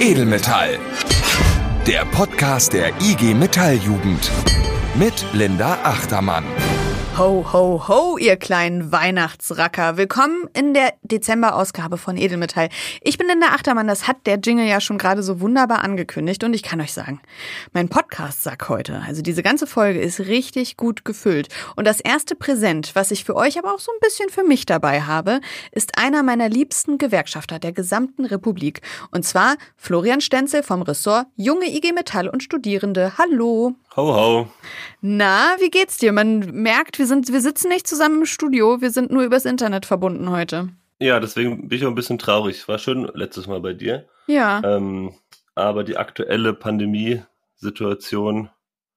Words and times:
Edelmetall. 0.00 0.78
Der 1.86 2.06
Podcast 2.06 2.72
der 2.72 2.88
IG 3.02 3.34
Metalljugend. 3.34 4.30
Mit 4.94 5.26
Linda 5.34 5.78
Achtermann. 5.82 6.44
Ho, 7.18 7.44
ho, 7.52 7.88
ho, 7.88 8.16
ihr 8.16 8.36
kleinen 8.36 8.92
Weihnachtsracker. 8.92 9.98
Willkommen 9.98 10.48
in 10.54 10.72
der 10.72 10.94
Dezember-Ausgabe 11.02 11.98
von 11.98 12.16
Edelmetall. 12.16 12.70
Ich 13.02 13.18
bin 13.18 13.26
Linda 13.26 13.48
Achtermann, 13.48 13.88
das 13.88 14.08
hat 14.08 14.26
der 14.26 14.38
Jingle 14.38 14.66
ja 14.66 14.80
schon 14.80 14.96
gerade 14.96 15.22
so 15.22 15.40
wunderbar 15.40 15.84
angekündigt 15.84 16.44
und 16.44 16.54
ich 16.54 16.62
kann 16.62 16.80
euch 16.80 16.94
sagen, 16.94 17.20
mein 17.72 17.90
Podcast-Sack 17.90 18.70
heute, 18.70 19.02
also 19.06 19.20
diese 19.20 19.42
ganze 19.42 19.66
Folge 19.66 20.00
ist 20.00 20.20
richtig 20.20 20.78
gut 20.78 21.04
gefüllt. 21.04 21.48
Und 21.76 21.86
das 21.86 22.00
erste 22.00 22.36
Präsent, 22.36 22.92
was 22.94 23.10
ich 23.10 23.24
für 23.24 23.36
euch, 23.36 23.58
aber 23.58 23.74
auch 23.74 23.80
so 23.80 23.92
ein 23.92 24.00
bisschen 24.00 24.30
für 24.30 24.44
mich 24.44 24.64
dabei 24.64 25.02
habe, 25.02 25.40
ist 25.72 25.98
einer 25.98 26.22
meiner 26.22 26.48
liebsten 26.48 26.96
Gewerkschafter 26.96 27.58
der 27.58 27.72
gesamten 27.72 28.24
Republik. 28.24 28.80
Und 29.10 29.26
zwar 29.26 29.56
Florian 29.76 30.22
Stenzel 30.22 30.62
vom 30.62 30.80
Ressort 30.82 31.26
Junge 31.36 31.66
IG 31.66 31.92
Metall 31.92 32.28
und 32.28 32.42
Studierende. 32.42 33.18
Hallo. 33.18 33.74
Ho, 33.96 34.14
ho. 34.14 34.48
Na, 35.00 35.56
wie 35.58 35.70
geht's 35.70 35.96
dir? 35.96 36.12
Man 36.12 36.38
merkt, 36.62 36.98
wir 37.00 37.06
sind, 37.06 37.32
wir 37.32 37.40
sitzen 37.40 37.68
nicht 37.68 37.88
zusammen 37.88 38.20
im 38.20 38.26
Studio, 38.26 38.80
wir 38.80 38.90
sind 38.92 39.10
nur 39.10 39.24
übers 39.24 39.44
Internet 39.44 39.84
verbunden 39.84 40.30
heute. 40.30 40.68
Ja, 41.00 41.18
deswegen 41.18 41.68
bin 41.68 41.78
ich 41.78 41.84
auch 41.84 41.88
ein 41.88 41.96
bisschen 41.96 42.18
traurig. 42.18 42.68
War 42.68 42.78
schön 42.78 43.10
letztes 43.14 43.48
Mal 43.48 43.60
bei 43.60 43.72
dir. 43.72 44.06
Ja. 44.28 44.62
Ähm, 44.64 45.14
aber 45.56 45.82
die 45.82 45.96
aktuelle 45.96 46.52
Pandemiesituation, 46.52 48.50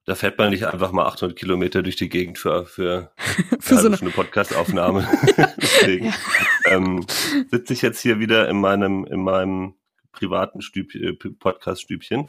da 0.06 0.14
fährt 0.14 0.38
man 0.38 0.52
nicht 0.52 0.68
einfach 0.68 0.92
mal 0.92 1.06
800 1.08 1.40
Kilometer 1.40 1.82
durch 1.82 1.96
die 1.96 2.10
Gegend 2.10 2.38
für, 2.38 2.66
für, 2.66 3.12
Für 3.60 3.78
so 3.78 3.88
eine 3.88 4.00
eine- 4.00 4.12
Podcast-Aufnahme. 4.12 5.08
deswegen 5.58 6.14
ähm, 6.66 7.04
sitze 7.50 7.74
ich 7.74 7.82
jetzt 7.82 8.00
hier 8.00 8.20
wieder 8.20 8.48
in 8.48 8.62
meinem, 8.62 9.06
in 9.06 9.24
meinem 9.24 9.74
privaten 10.12 10.60
äh, 10.76 11.14
Podcast-Stübchen, 11.14 12.28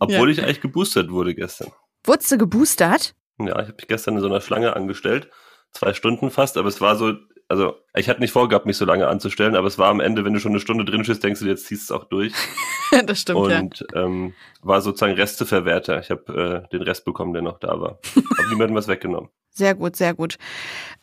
obwohl 0.00 0.30
ich 0.30 0.42
eigentlich 0.42 0.62
geboostert 0.62 1.10
wurde 1.10 1.34
gestern. 1.34 1.70
Wurdest 2.04 2.32
du 2.32 2.38
geboostert? 2.38 3.14
Ja, 3.38 3.46
ich 3.60 3.68
habe 3.68 3.74
mich 3.76 3.88
gestern 3.88 4.14
in 4.16 4.20
so 4.20 4.26
einer 4.26 4.40
Schlange 4.40 4.74
angestellt, 4.76 5.30
zwei 5.72 5.94
Stunden 5.94 6.30
fast, 6.30 6.56
aber 6.56 6.68
es 6.68 6.80
war 6.80 6.96
so, 6.96 7.14
also 7.48 7.74
ich 7.94 8.08
hatte 8.08 8.20
nicht 8.20 8.32
vorgehabt, 8.32 8.66
mich 8.66 8.76
so 8.76 8.84
lange 8.84 9.08
anzustellen, 9.08 9.56
aber 9.56 9.66
es 9.66 9.78
war 9.78 9.88
am 9.88 10.00
Ende, 10.00 10.24
wenn 10.24 10.32
du 10.32 10.40
schon 10.40 10.52
eine 10.52 10.60
Stunde 10.60 10.84
drin 10.84 11.04
stehst, 11.04 11.22
denkst 11.24 11.40
du, 11.40 11.46
jetzt 11.46 11.66
ziehst 11.66 11.90
du 11.90 11.94
es 11.94 12.00
auch 12.00 12.04
durch 12.04 12.32
das 13.06 13.20
stimmt, 13.20 13.50
ja. 13.50 13.60
und 13.60 13.84
ähm, 13.94 14.34
war 14.62 14.80
sozusagen 14.80 15.14
Resteverwerter. 15.14 16.00
Ich 16.00 16.10
habe 16.10 16.64
äh, 16.66 16.68
den 16.70 16.82
Rest 16.82 17.04
bekommen, 17.04 17.32
der 17.32 17.42
noch 17.42 17.58
da 17.58 17.80
war. 17.80 17.98
Hab 18.14 18.48
niemandem 18.50 18.74
was 18.76 18.88
weggenommen. 18.88 19.30
Sehr 19.54 19.74
gut, 19.74 19.96
sehr 19.96 20.14
gut. 20.14 20.38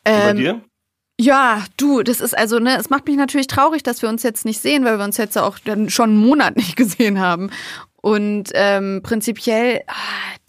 Und 0.08 0.14
bei 0.14 0.30
Ähm, 0.32 0.38
dir? 0.38 0.62
Ja, 1.22 1.66
du, 1.78 2.02
das 2.02 2.22
ist 2.22 2.36
also, 2.36 2.60
ne, 2.60 2.78
es 2.80 2.90
macht 2.90 3.06
mich 3.06 3.18
natürlich 3.18 3.46
traurig, 3.48 3.84
dass 3.84 4.02
wir 4.02 4.08
uns 4.10 4.24
jetzt 4.24 4.46
nicht 4.46 4.60
sehen, 4.62 4.86
weil 4.86 4.98
wir 4.98 5.04
uns 5.04 5.18
jetzt 5.18 5.38
auch 5.38 5.60
dann 5.60 5.90
schon 5.90 6.12
einen 6.12 6.26
Monat 6.26 6.56
nicht 6.56 6.76
gesehen 6.78 7.20
haben. 7.20 7.52
Und 8.02 8.50
ähm, 8.54 9.02
prinzipiell, 9.04 9.82
ah, 9.88 9.94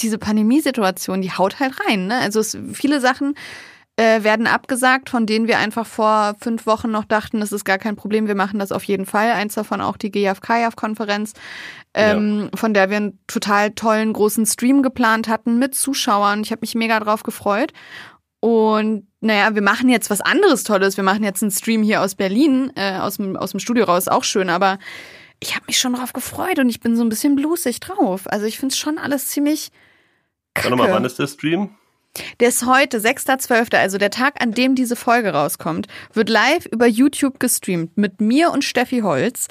diese 0.01 0.19
Pandemiesituation, 0.19 1.21
die 1.21 1.33
haut 1.33 1.61
halt 1.61 1.75
rein. 1.87 2.07
Ne? 2.07 2.19
Also 2.19 2.41
es, 2.41 2.57
viele 2.73 3.01
Sachen 3.01 3.35
äh, 3.97 4.23
werden 4.23 4.47
abgesagt, 4.47 5.11
von 5.11 5.27
denen 5.27 5.47
wir 5.47 5.59
einfach 5.59 5.87
vor 5.87 6.35
fünf 6.41 6.65
Wochen 6.65 6.91
noch 6.91 7.05
dachten, 7.05 7.41
das 7.41 7.53
ist 7.53 7.65
gar 7.65 7.79
kein 7.79 7.97
Problem, 7.97 8.29
wir 8.29 8.35
machen 8.35 8.59
das 8.59 8.73
auf 8.73 8.85
jeden 8.85 9.05
Fall. 9.05 9.33
Eins 9.33 9.55
davon 9.55 9.81
auch 9.81 9.97
die 9.97 10.11
GFK-konferenz, 10.11 11.35
ähm, 11.93 12.51
von 12.55 12.73
der 12.73 12.89
wir 12.89 12.97
einen 12.97 13.19
total 13.27 13.73
tollen 13.73 14.13
großen 14.13 14.47
Stream 14.47 14.83
geplant 14.83 15.29
hatten 15.29 15.59
mit 15.59 15.75
Zuschauern. 15.75 16.41
Ich 16.43 16.51
habe 16.51 16.61
mich 16.63 16.75
mega 16.75 16.99
drauf 17.01 17.25
gefreut. 17.25 17.73
Und 18.41 19.07
naja, 19.21 19.55
wir 19.55 19.61
machen 19.61 19.91
jetzt 19.91 20.09
was 20.09 20.23
anderes 20.23 20.65
Tolles. 20.65 20.97
Wir 20.97 21.05
machen 21.05 21.23
jetzt 21.23 21.43
einen 21.43 21.51
Stream 21.51 21.83
hier 21.83 22.01
aus 22.01 22.15
Berlin, 22.15 22.73
äh, 22.77 22.97
aus, 22.97 23.19
dem, 23.19 23.37
aus 23.37 23.51
dem 23.51 23.61
Studio 23.61 23.85
raus, 23.85 24.09
auch 24.09 24.25
schön, 24.25 24.49
aber 24.49 24.79
ich 25.41 25.57
habe 25.57 25.65
mich 25.67 25.79
schon 25.79 25.95
drauf 25.95 26.13
gefreut 26.13 26.59
und 26.59 26.69
ich 26.69 26.81
bin 26.81 26.97
so 26.97 27.03
ein 27.03 27.09
bisschen 27.09 27.35
blusig 27.35 27.81
drauf. 27.81 28.31
Also 28.31 28.47
ich 28.47 28.59
finde 28.59 28.75
es 28.75 28.79
schon 28.79 28.99
alles 28.99 29.29
ziemlich 29.29 29.71
kacke. 30.55 30.71
nochmal, 30.71 30.93
wann 30.93 31.05
ist 31.05 31.19
der 31.19 31.27
Stream? 31.27 31.71
Der 32.41 32.49
ist 32.49 32.67
heute, 32.67 32.99
6.12., 32.99 33.77
also 33.77 33.97
der 33.97 34.11
Tag, 34.11 34.43
an 34.43 34.53
dem 34.53 34.75
diese 34.75 34.97
Folge 34.97 35.33
rauskommt, 35.33 35.87
wird 36.13 36.29
live 36.29 36.67
über 36.67 36.87
YouTube 36.87 37.39
gestreamt 37.39 37.97
mit 37.97 38.21
mir 38.21 38.51
und 38.51 38.65
Steffi 38.65 39.01
Holz. 39.01 39.47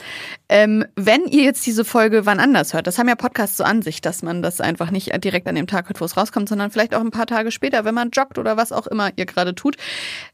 Ähm, 0.50 0.86
wenn 0.96 1.25
ihr 1.25 1.44
jetzt 1.44 1.66
diese 1.66 1.86
Folge 1.86 2.25
wann 2.25 2.40
anders 2.40 2.74
hört, 2.74 2.88
das 2.88 2.97
haben 2.97 3.08
ja 3.08 3.16
Podcasts 3.16 3.56
so 3.56 3.64
an 3.64 3.81
sich, 3.81 4.02
dass 4.02 4.24
man 4.24 4.42
das 4.42 4.59
einfach 4.59 4.92
nicht 4.92 5.12
direkt 5.24 5.47
an 5.47 5.56
dem 5.56 5.68
Tag 5.68 5.88
hört, 5.88 6.02
wo 6.02 6.06
es 6.06 6.18
rauskommt, 6.18 6.50
sondern 6.50 6.70
vielleicht 6.70 6.94
auch 6.94 7.00
ein 7.00 7.12
paar 7.12 7.28
Tage 7.28 7.52
später, 7.52 7.86
wenn 7.86 7.96
man 7.96 8.09
joggt 8.12 8.38
oder 8.38 8.58
was 8.58 8.74
auch 8.74 8.88
immer 8.88 9.12
ihr 9.16 9.26
gerade 9.26 9.56
tut, 9.56 9.78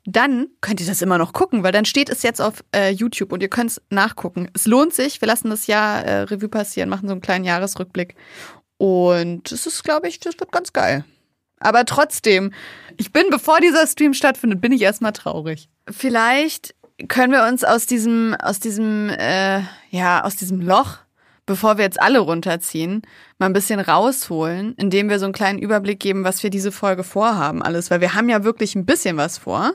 dann 0.06 0.48
könnt 0.62 0.82
ihr 0.82 0.88
das 0.88 1.04
immer 1.04 1.20
noch 1.20 1.32
gucken, 1.32 1.62
weil 1.62 1.72
dann 1.72 1.86
steht 1.86 2.10
es 2.10 2.24
jetzt 2.24 2.42
auf 2.42 2.64
äh, 2.76 2.90
YouTube 2.90 3.34
und 3.34 3.44
ihr 3.44 3.50
könnt 3.50 3.72
es 3.72 3.82
nachgucken. 3.92 4.50
Es 4.56 4.66
lohnt 4.66 4.94
sich, 4.94 5.22
wir 5.22 5.28
lassen 5.28 5.52
das 5.52 5.68
Jahr 5.68 6.04
äh, 6.04 6.22
Revue 6.22 6.50
passieren, 6.50 6.90
machen 6.90 7.08
so 7.08 7.14
einen 7.14 7.22
kleinen 7.22 7.46
Jahresrückblick. 7.46 8.16
Und 8.78 9.52
es 9.52 9.68
ist, 9.68 9.84
glaube 9.84 10.08
ich, 10.08 10.20
das 10.20 10.40
wird 10.40 10.52
ganz 10.52 10.74
geil. 10.74 11.06
Aber 11.66 11.86
trotzdem, 11.86 12.54
ich 12.98 13.12
bin, 13.12 13.26
bevor 13.30 13.60
dieser 13.60 13.88
Stream 13.88 14.14
stattfindet, 14.14 14.62
bin 14.62 14.72
ich 14.72 14.82
erstmal 14.82 15.14
traurig. 15.14 15.68
Vielleicht 15.90 16.76
können 17.08 17.34
wir 17.34 17.46
uns 17.48 17.64
aus 17.64 17.86
diesem, 17.86 18.36
aus 18.36 18.60
diesem, 18.60 19.10
äh, 19.10 19.62
ja, 19.90 20.24
aus 20.24 20.36
diesem 20.36 20.62
Loch, 20.62 20.98
bevor 21.46 21.78
wir 21.78 21.86
jetzt 21.86 22.02
alle 22.02 22.20
runterziehen, 22.20 23.02
mal 23.38 23.48
ein 23.48 23.54
bisschen 23.54 23.80
rausholen, 23.80 24.76
indem 24.78 25.10
wir 25.10 25.20
so 25.20 25.26
einen 25.26 25.34
kleinen 25.34 25.60
Überblick 25.60 26.00
geben, 26.00 26.24
was 26.24 26.44
wir 26.44 26.50
diese 26.50 26.72
Folge 26.72 27.04
vorhaben, 27.04 27.62
alles. 27.62 27.92
Weil 27.92 28.02
wir 28.02 28.14
haben 28.14 28.30
ja 28.30 28.44
wirklich 28.44 28.76
ein 28.76 28.86
bisschen 28.86 29.18
was 29.18 29.38
vor. 29.38 29.74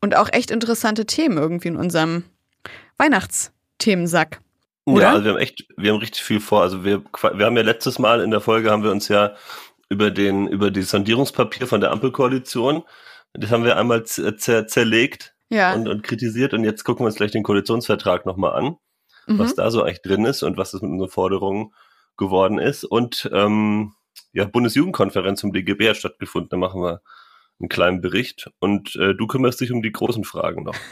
Und 0.00 0.14
auch 0.14 0.28
echt 0.32 0.50
interessante 0.50 1.06
Themen 1.06 1.38
irgendwie 1.38 1.68
in 1.68 1.76
unserem 1.76 2.24
Weihnachtsthemensack. 2.98 4.40
Oder? 4.84 5.02
Ja, 5.02 5.10
also 5.12 5.24
wir 5.24 5.32
haben 5.32 5.38
echt, 5.38 5.66
wir 5.76 5.92
haben 5.92 5.98
richtig 5.98 6.22
viel 6.22 6.40
vor. 6.40 6.62
Also 6.62 6.84
wir, 6.84 7.02
wir 7.34 7.46
haben 7.46 7.56
ja 7.56 7.62
letztes 7.62 7.98
Mal 7.98 8.20
in 8.20 8.30
der 8.30 8.40
Folge 8.40 8.70
haben 8.70 8.84
wir 8.84 8.92
uns 8.92 9.08
ja 9.08 9.34
über 9.88 10.10
den, 10.10 10.46
über 10.48 10.70
die 10.70 10.82
Sondierungspapier 10.82 11.66
von 11.66 11.80
der 11.80 11.92
Ampelkoalition, 11.92 12.82
das 13.34 13.50
haben 13.50 13.64
wir 13.64 13.76
einmal 13.76 14.04
zer, 14.04 14.36
zer, 14.36 14.66
zerlegt 14.66 15.34
Ja. 15.48 15.74
und, 15.74 15.88
und 15.88 16.02
kritisiert 16.02 16.54
und 16.54 16.64
jetzt 16.64 16.84
gucken 16.84 17.04
wir 17.04 17.06
uns 17.06 17.16
gleich 17.16 17.30
den 17.30 17.42
Koalitionsvertrag 17.42 18.26
nochmal 18.26 18.52
an, 18.52 18.76
mhm. 19.26 19.38
was 19.38 19.54
da 19.54 19.70
so 19.70 19.82
eigentlich 19.82 20.02
drin 20.02 20.24
ist 20.24 20.42
und 20.42 20.56
was 20.56 20.72
das 20.72 20.82
mit 20.82 20.90
unseren 20.90 21.10
Forderungen 21.10 21.72
geworden 22.16 22.58
ist. 22.58 22.84
Und 22.84 23.28
ähm, 23.32 23.92
ja, 24.32 24.44
Bundesjugendkonferenz 24.44 25.40
zum 25.40 25.52
DGB 25.52 25.90
hat 25.90 25.96
stattgefunden, 25.96 26.48
da 26.50 26.56
machen 26.56 26.82
wir 26.82 27.02
einen 27.60 27.68
kleinen 27.68 28.00
Bericht 28.00 28.50
und 28.58 28.96
äh, 28.96 29.14
du 29.14 29.26
kümmerst 29.26 29.60
dich 29.60 29.72
um 29.72 29.82
die 29.82 29.92
großen 29.92 30.24
Fragen 30.24 30.64
noch. 30.64 30.76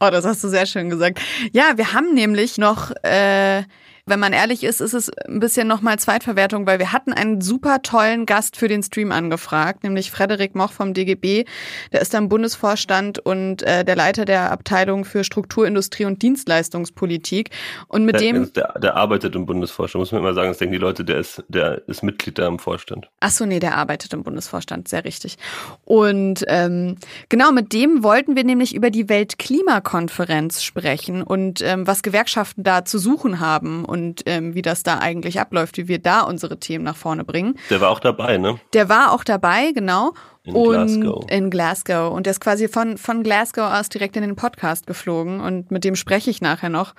Oh, 0.00 0.10
das 0.10 0.24
hast 0.24 0.42
du 0.44 0.48
sehr 0.48 0.66
schön 0.66 0.90
gesagt. 0.90 1.20
Ja, 1.52 1.72
wir 1.76 1.92
haben 1.92 2.14
nämlich 2.14 2.58
noch, 2.58 2.90
äh, 3.02 3.62
wenn 4.04 4.18
man 4.18 4.32
ehrlich 4.32 4.64
ist, 4.64 4.80
ist 4.80 4.94
es 4.94 5.10
ein 5.10 5.38
bisschen 5.38 5.68
nochmal 5.68 5.96
Zweitverwertung, 5.98 6.66
weil 6.66 6.80
wir 6.80 6.92
hatten 6.92 7.12
einen 7.12 7.40
super 7.40 7.82
tollen 7.82 8.26
Gast 8.26 8.56
für 8.56 8.66
den 8.66 8.82
Stream 8.82 9.12
angefragt, 9.12 9.84
nämlich 9.84 10.10
Frederik 10.10 10.56
Moch 10.56 10.72
vom 10.72 10.92
DGB. 10.92 11.44
Der 11.92 12.00
ist 12.00 12.12
am 12.16 12.28
Bundesvorstand 12.28 13.20
und 13.20 13.62
äh, 13.62 13.84
der 13.84 13.94
Leiter 13.94 14.24
der 14.24 14.50
Abteilung 14.50 15.04
für 15.04 15.22
Struktur, 15.22 15.68
Industrie 15.68 16.04
und 16.04 16.20
Dienstleistungspolitik. 16.20 17.50
Und 17.86 18.04
mit 18.04 18.16
Der, 18.16 18.20
dem, 18.20 18.52
der, 18.52 18.74
der 18.80 18.96
arbeitet 18.96 19.36
im 19.36 19.46
Bundesvorstand, 19.46 20.00
muss 20.00 20.10
man 20.10 20.22
immer 20.22 20.34
sagen, 20.34 20.48
das 20.48 20.58
denken 20.58 20.72
die 20.72 20.78
Leute, 20.78 21.04
der 21.04 21.18
ist, 21.18 21.44
der 21.46 21.86
ist 21.86 22.02
Mitglied 22.02 22.38
da 22.38 22.48
im 22.48 22.58
Vorstand. 22.58 23.08
Ach 23.20 23.30
so, 23.30 23.46
nee, 23.46 23.60
der 23.60 23.76
arbeitet 23.76 24.12
im 24.14 24.24
Bundesvorstand, 24.24 24.88
sehr 24.88 25.04
richtig. 25.04 25.38
Und 25.84 26.44
ähm, 26.48 26.96
genau 27.28 27.52
mit 27.52 27.72
dem 27.72 28.02
wollten 28.02 28.34
wir 28.34 28.42
nämlich 28.42 28.74
über 28.74 28.90
die 28.90 29.08
Weltklimakonferenz 29.08 30.64
sprechen 30.64 31.22
und 31.22 31.62
ähm, 31.62 31.86
was 31.86 32.02
Gewerkschaften 32.02 32.64
da 32.64 32.84
zu 32.84 32.98
suchen 32.98 33.38
haben 33.38 33.84
und 33.92 34.22
ähm, 34.24 34.54
wie 34.54 34.62
das 34.62 34.82
da 34.82 35.00
eigentlich 35.00 35.38
abläuft, 35.38 35.76
wie 35.76 35.86
wir 35.86 35.98
da 35.98 36.22
unsere 36.22 36.58
Themen 36.58 36.82
nach 36.82 36.96
vorne 36.96 37.24
bringen. 37.24 37.58
Der 37.68 37.82
war 37.82 37.90
auch 37.90 38.00
dabei, 38.00 38.38
ne? 38.38 38.58
Der 38.72 38.88
war 38.88 39.12
auch 39.12 39.22
dabei, 39.22 39.72
genau. 39.72 40.14
In 40.44 40.56
und 40.56 41.00
Glasgow. 41.02 41.30
in 41.30 41.50
Glasgow. 41.50 42.12
Und 42.14 42.24
der 42.24 42.30
ist 42.30 42.40
quasi 42.40 42.68
von, 42.68 42.96
von 42.96 43.22
Glasgow 43.22 43.70
aus 43.70 43.90
direkt 43.90 44.16
in 44.16 44.22
den 44.22 44.34
Podcast 44.34 44.86
geflogen. 44.86 45.40
Und 45.40 45.70
mit 45.70 45.84
dem 45.84 45.94
spreche 45.94 46.30
ich 46.30 46.40
nachher 46.40 46.70
noch. 46.70 46.94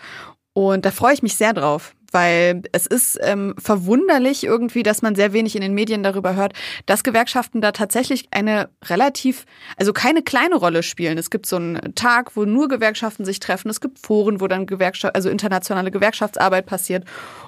Und 0.54 0.86
da 0.86 0.92
freue 0.92 1.16
ich 1.16 1.24
mich 1.24 1.36
sehr 1.36 1.54
drauf, 1.54 1.96
weil 2.14 2.62
es 2.72 2.86
ist 2.86 3.20
ähm, 3.22 3.56
verwunderlich 3.58 4.44
irgendwie, 4.44 4.84
dass 4.84 5.02
man 5.02 5.16
sehr 5.16 5.34
wenig 5.34 5.56
in 5.56 5.62
den 5.62 5.74
Medien 5.74 6.04
darüber 6.04 6.36
hört, 6.36 6.54
dass 6.86 7.04
Gewerkschaften 7.04 7.60
da 7.60 7.72
tatsächlich 7.72 8.28
eine 8.32 8.70
relativ, 8.86 9.46
also 9.78 9.94
keine 9.94 10.22
kleine 10.22 10.56
Rolle 10.56 10.84
spielen. 10.84 11.18
Es 11.18 11.30
gibt 11.30 11.46
so 11.46 11.56
einen 11.56 11.96
Tag, 11.96 12.36
wo 12.36 12.46
nur 12.46 12.68
Gewerkschaften 12.68 13.26
sich 13.26 13.40
treffen. 13.40 13.70
Es 13.70 13.82
gibt 13.82 14.00
Foren, 14.00 14.40
wo 14.42 14.48
dann 14.48 14.66
Gewerkschaft, 14.66 15.16
also 15.16 15.30
internationale 15.30 15.92
Gewerkschaftsarbeit 15.92 16.66
passiert. 16.66 17.06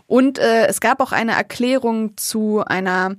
Und 0.08 0.40
äh, 0.40 0.68
es 0.68 0.82
gab 0.82 1.00
auch 1.00 1.12
eine 1.12 1.34
Erklärung 1.34 2.18
zu 2.18 2.64
einer 2.66 3.16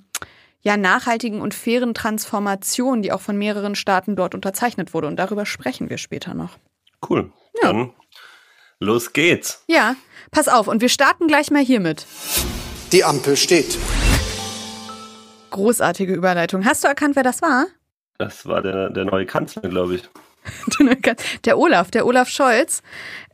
ja, 0.62 0.76
nachhaltigen 0.76 1.40
und 1.40 1.54
fairen 1.54 1.94
Transformation, 1.94 3.00
die 3.00 3.12
auch 3.12 3.20
von 3.20 3.38
mehreren 3.38 3.76
Staaten 3.76 4.16
dort 4.16 4.34
unterzeichnet 4.34 4.94
wurde. 4.94 5.06
Und 5.06 5.16
darüber 5.16 5.46
sprechen 5.46 5.90
wir 5.90 5.96
später 5.98 6.34
noch. 6.34 6.58
Cool. 7.08 7.30
Ja. 7.62 7.72
Dann 7.72 7.92
los 8.80 9.12
geht's. 9.12 9.62
Ja, 9.68 9.94
pass 10.30 10.48
auf. 10.48 10.68
Und 10.68 10.80
wir 10.80 10.88
starten 10.88 11.28
gleich 11.28 11.50
mal 11.50 11.62
hiermit. 11.62 12.06
Die 12.92 13.04
Ampel 13.04 13.36
steht. 13.36 13.78
Großartige 15.50 16.12
Überleitung. 16.12 16.64
Hast 16.64 16.84
du 16.84 16.88
erkannt, 16.88 17.16
wer 17.16 17.22
das 17.22 17.42
war? 17.42 17.66
Das 18.18 18.46
war 18.46 18.62
der, 18.62 18.90
der 18.90 19.04
neue 19.04 19.26
Kanzler, 19.26 19.62
glaube 19.62 19.96
ich. 19.96 20.02
der 21.44 21.58
Olaf, 21.58 21.90
der 21.90 22.06
Olaf 22.06 22.28
Scholz. 22.28 22.82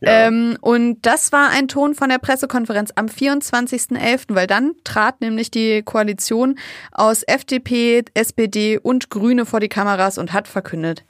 Ja. 0.01 0.27
Ähm, 0.27 0.57
und 0.61 1.05
das 1.05 1.31
war 1.31 1.49
ein 1.49 1.67
Ton 1.67 1.95
von 1.95 2.09
der 2.09 2.17
Pressekonferenz 2.17 2.91
am 2.95 3.07
24.11., 3.07 4.25
weil 4.29 4.47
dann 4.47 4.73
trat 4.83 5.21
nämlich 5.21 5.51
die 5.51 5.83
Koalition 5.83 6.57
aus 6.91 7.23
FDP, 7.23 8.03
SPD 8.13 8.77
und 8.77 9.09
Grüne 9.09 9.45
vor 9.45 9.59
die 9.59 9.69
Kameras 9.69 10.17
und 10.17 10.33
hat 10.33 10.47
verkündet, 10.47 11.03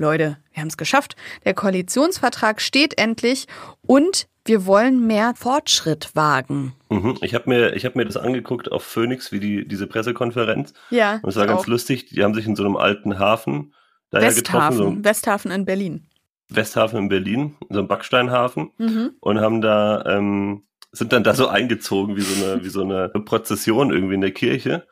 Leute, 0.00 0.38
wir 0.52 0.62
haben 0.62 0.68
es 0.68 0.76
geschafft. 0.76 1.14
Der 1.44 1.54
Koalitionsvertrag 1.54 2.60
steht 2.60 2.98
endlich 2.98 3.46
und 3.82 4.26
wir 4.46 4.64
wollen 4.64 5.06
mehr 5.06 5.34
Fortschritt 5.36 6.10
wagen. 6.14 6.72
Mhm. 6.88 7.18
Ich 7.20 7.34
habe 7.34 7.48
mir, 7.50 7.74
ich 7.76 7.84
hab 7.84 7.94
mir 7.94 8.06
das 8.06 8.16
angeguckt 8.16 8.72
auf 8.72 8.82
Phoenix, 8.82 9.30
wie 9.30 9.40
die, 9.40 9.68
diese 9.68 9.86
Pressekonferenz. 9.86 10.72
Ja. 10.88 11.20
Und 11.22 11.28
es 11.28 11.36
war 11.36 11.46
ganz 11.46 11.60
auch. 11.60 11.66
lustig. 11.66 12.06
Die 12.06 12.24
haben 12.24 12.34
sich 12.34 12.46
in 12.46 12.56
so 12.56 12.64
einem 12.64 12.76
alten 12.76 13.18
Hafen 13.18 13.74
da 14.08 14.20
Westhafen, 14.22 14.76
getroffen. 14.76 14.96
So 14.96 15.04
Westhafen 15.04 15.50
in 15.50 15.64
Berlin. 15.66 16.06
Westhafen 16.48 16.98
in 16.98 17.08
Berlin, 17.08 17.56
so 17.68 17.78
ein 17.78 17.86
Backsteinhafen. 17.86 18.70
Mhm. 18.78 19.10
Und 19.20 19.40
haben 19.40 19.60
da, 19.60 20.04
ähm, 20.06 20.62
sind 20.92 21.12
dann 21.12 21.22
da 21.22 21.34
so 21.34 21.46
eingezogen 21.46 22.16
wie 22.16 22.22
so 22.22 22.44
eine, 22.44 22.64
wie 22.64 22.70
so 22.70 22.82
eine 22.82 23.08
Prozession 23.10 23.92
irgendwie 23.92 24.14
in 24.14 24.22
der 24.22 24.32
Kirche. 24.32 24.86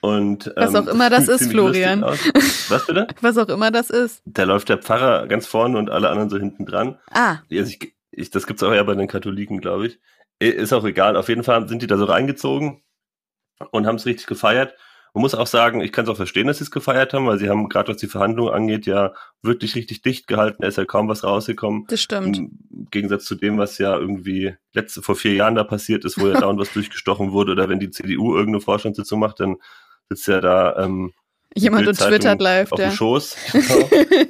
Und, 0.00 0.46
ähm, 0.48 0.52
Was 0.56 0.74
auch 0.74 0.86
immer 0.86 1.10
das, 1.10 1.26
das 1.26 1.42
ist, 1.42 1.50
Florian. 1.50 2.02
Was 2.68 2.86
bitte? 2.86 3.08
Was 3.20 3.36
auch 3.36 3.48
immer 3.48 3.70
das 3.70 3.90
ist. 3.90 4.22
Da 4.24 4.44
läuft 4.44 4.68
der 4.68 4.78
Pfarrer 4.78 5.26
ganz 5.26 5.46
vorne 5.46 5.78
und 5.78 5.90
alle 5.90 6.08
anderen 6.08 6.30
so 6.30 6.38
hinten 6.38 6.66
dran. 6.66 6.98
Ah. 7.10 7.38
Also 7.50 7.72
ich, 7.72 7.94
ich, 8.10 8.30
das 8.30 8.46
gibt's 8.46 8.62
auch 8.62 8.72
ja 8.72 8.82
bei 8.82 8.94
den 8.94 9.08
Katholiken, 9.08 9.60
glaube 9.60 9.88
ich. 9.88 9.98
Ist 10.38 10.72
auch 10.72 10.84
egal. 10.84 11.16
Auf 11.16 11.28
jeden 11.28 11.42
Fall 11.42 11.68
sind 11.68 11.82
die 11.82 11.88
da 11.88 11.96
so 11.96 12.04
reingezogen 12.04 12.82
und 13.70 13.86
haben 13.86 13.96
es 13.96 14.06
richtig 14.06 14.26
gefeiert. 14.26 14.74
Man 15.14 15.22
muss 15.22 15.34
auch 15.34 15.46
sagen, 15.46 15.80
ich 15.80 15.90
kann 15.90 16.04
es 16.04 16.10
auch 16.10 16.16
verstehen, 16.16 16.46
dass 16.46 16.58
sie 16.58 16.64
es 16.64 16.70
gefeiert 16.70 17.12
haben, 17.12 17.26
weil 17.26 17.38
sie 17.38 17.48
haben 17.48 17.68
gerade 17.68 17.88
was 17.88 17.96
die 17.96 18.06
Verhandlungen 18.06 18.52
angeht, 18.52 18.86
ja 18.86 19.14
wirklich 19.42 19.74
richtig 19.74 20.02
dicht 20.02 20.26
gehalten. 20.26 20.58
Da 20.60 20.68
ist 20.68 20.78
ja 20.78 20.84
kaum 20.84 21.08
was 21.08 21.24
rausgekommen. 21.24 21.86
Das 21.88 22.02
stimmt. 22.02 22.38
Im 22.38 22.86
Gegensatz 22.90 23.24
zu 23.24 23.34
dem, 23.34 23.58
was 23.58 23.78
ja 23.78 23.96
irgendwie 23.96 24.54
letzte 24.74 25.02
vor 25.02 25.16
vier 25.16 25.34
Jahren 25.34 25.54
da 25.54 25.64
passiert 25.64 26.04
ist, 26.04 26.20
wo 26.20 26.28
ja 26.28 26.38
dauernd 26.38 26.60
was 26.60 26.72
durchgestochen 26.74 27.32
wurde 27.32 27.52
oder 27.52 27.68
wenn 27.68 27.80
die 27.80 27.90
CDU 27.90 28.36
irgendeine 28.36 28.60
Vorstandssitzung 28.60 29.18
macht, 29.18 29.40
dann 29.40 29.56
sitzt 30.10 30.28
ja 30.28 30.40
da 30.40 30.76
ähm, 30.76 31.12
Jemand 31.54 31.88
und 31.88 31.98
twittert 31.98 32.40
live. 32.40 32.72
Auf 32.72 32.78
ja. 32.78 32.88
dem 32.88 32.94
Schoß. 32.94 33.36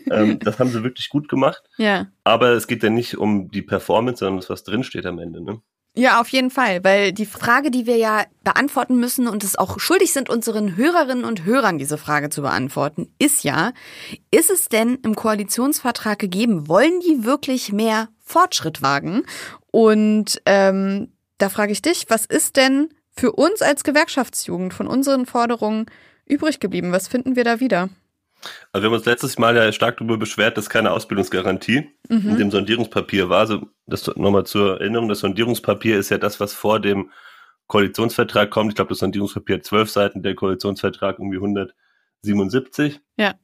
Genau. 0.09 0.23
ähm, 0.23 0.39
das 0.39 0.59
haben 0.59 0.71
sie 0.71 0.83
wirklich 0.83 1.11
gut 1.11 1.29
gemacht. 1.29 1.63
Ja. 1.77 2.07
Aber 2.25 2.51
es 2.53 2.67
geht 2.67 2.83
ja 2.83 2.89
nicht 2.89 3.19
um 3.19 3.51
die 3.51 3.61
Performance, 3.61 4.21
sondern 4.21 4.41
das, 4.41 4.49
was 4.49 4.65
drinsteht 4.65 5.05
am 5.05 5.19
Ende. 5.19 5.43
Ne? 5.43 5.61
Ja, 5.95 6.21
auf 6.21 6.29
jeden 6.29 6.51
Fall, 6.51 6.83
weil 6.85 7.13
die 7.13 7.27
Frage, 7.27 7.71
die 7.71 7.87
wir 7.87 7.97
ja 7.97 8.25
beantworten 8.45 8.99
müssen 9.01 9.29
und 9.29 9.45
es 9.45 9.59
auch 9.59 9.79
schuldig 9.79 10.13
sind, 10.13 10.31
unseren 10.31 10.77
Hörerinnen 10.77 11.25
und 11.25 11.45
Hörern 11.45 11.77
diese 11.77 11.99
Frage 11.99 12.31
zu 12.31 12.41
beantworten, 12.41 13.13
ist 13.19 13.45
ja, 13.45 13.73
ist 14.31 14.49
es 14.49 14.69
denn 14.69 14.99
im 15.03 15.15
Koalitionsvertrag 15.15 16.19
gegeben, 16.19 16.69
wollen 16.69 17.01
die 17.01 17.25
wirklich 17.25 17.73
mehr 17.73 18.09
Fortschritt 18.21 18.81
wagen? 18.81 19.25
Und 19.71 20.41
ähm, 20.47 21.13
da 21.37 21.49
frage 21.49 21.73
ich 21.73 21.83
dich, 21.83 22.07
was 22.09 22.25
ist 22.25 22.57
denn 22.57 22.89
für 23.19 23.33
uns 23.33 23.63
als 23.63 23.85
Gewerkschaftsjugend 23.85 24.73
von 24.73 24.87
unseren 24.87 25.27
Forderungen 25.27 25.87
übrig 26.27 26.61
geblieben? 26.61 26.93
Was 26.93 27.09
finden 27.09 27.37
wir 27.37 27.45
da 27.45 27.61
wieder? 27.61 27.89
Also 28.73 28.83
wir 28.83 28.91
haben 28.91 28.97
uns 28.97 29.05
letztes 29.05 29.39
Mal 29.39 29.57
ja 29.57 29.73
stark 29.73 29.97
darüber 29.97 30.17
beschwert, 30.17 30.57
dass 30.57 30.71
keine 30.71 30.93
Ausbildungsgarantie 30.93 31.89
mhm. 32.09 32.29
in 32.31 32.37
dem 32.37 32.51
Sondierungspapier 32.51 33.29
war. 33.29 33.41
Also 33.41 33.67
das 33.87 34.07
nochmal 34.17 34.45
zur 34.45 34.81
Erinnerung, 34.81 35.09
das 35.09 35.21
Sondierungspapier 35.21 35.99
ist 35.99 36.11
ja 36.11 36.19
das, 36.19 36.39
was 36.39 36.55
vor 36.55 36.79
dem 36.81 37.11
Koalitionsvertrag 37.67 38.51
kommt. 38.51 38.71
Ich 38.71 38.77
glaube, 38.77 38.91
das 38.91 38.99
Sondierungspapier 38.99 39.57
hat 39.57 39.65
zwölf 39.65 39.91
Seiten, 39.91 40.23
der 40.23 40.37
Koalitionsvertrag 40.37 41.19
irgendwie 41.19 41.39
177. 41.39 43.01
Ja. 43.17 43.35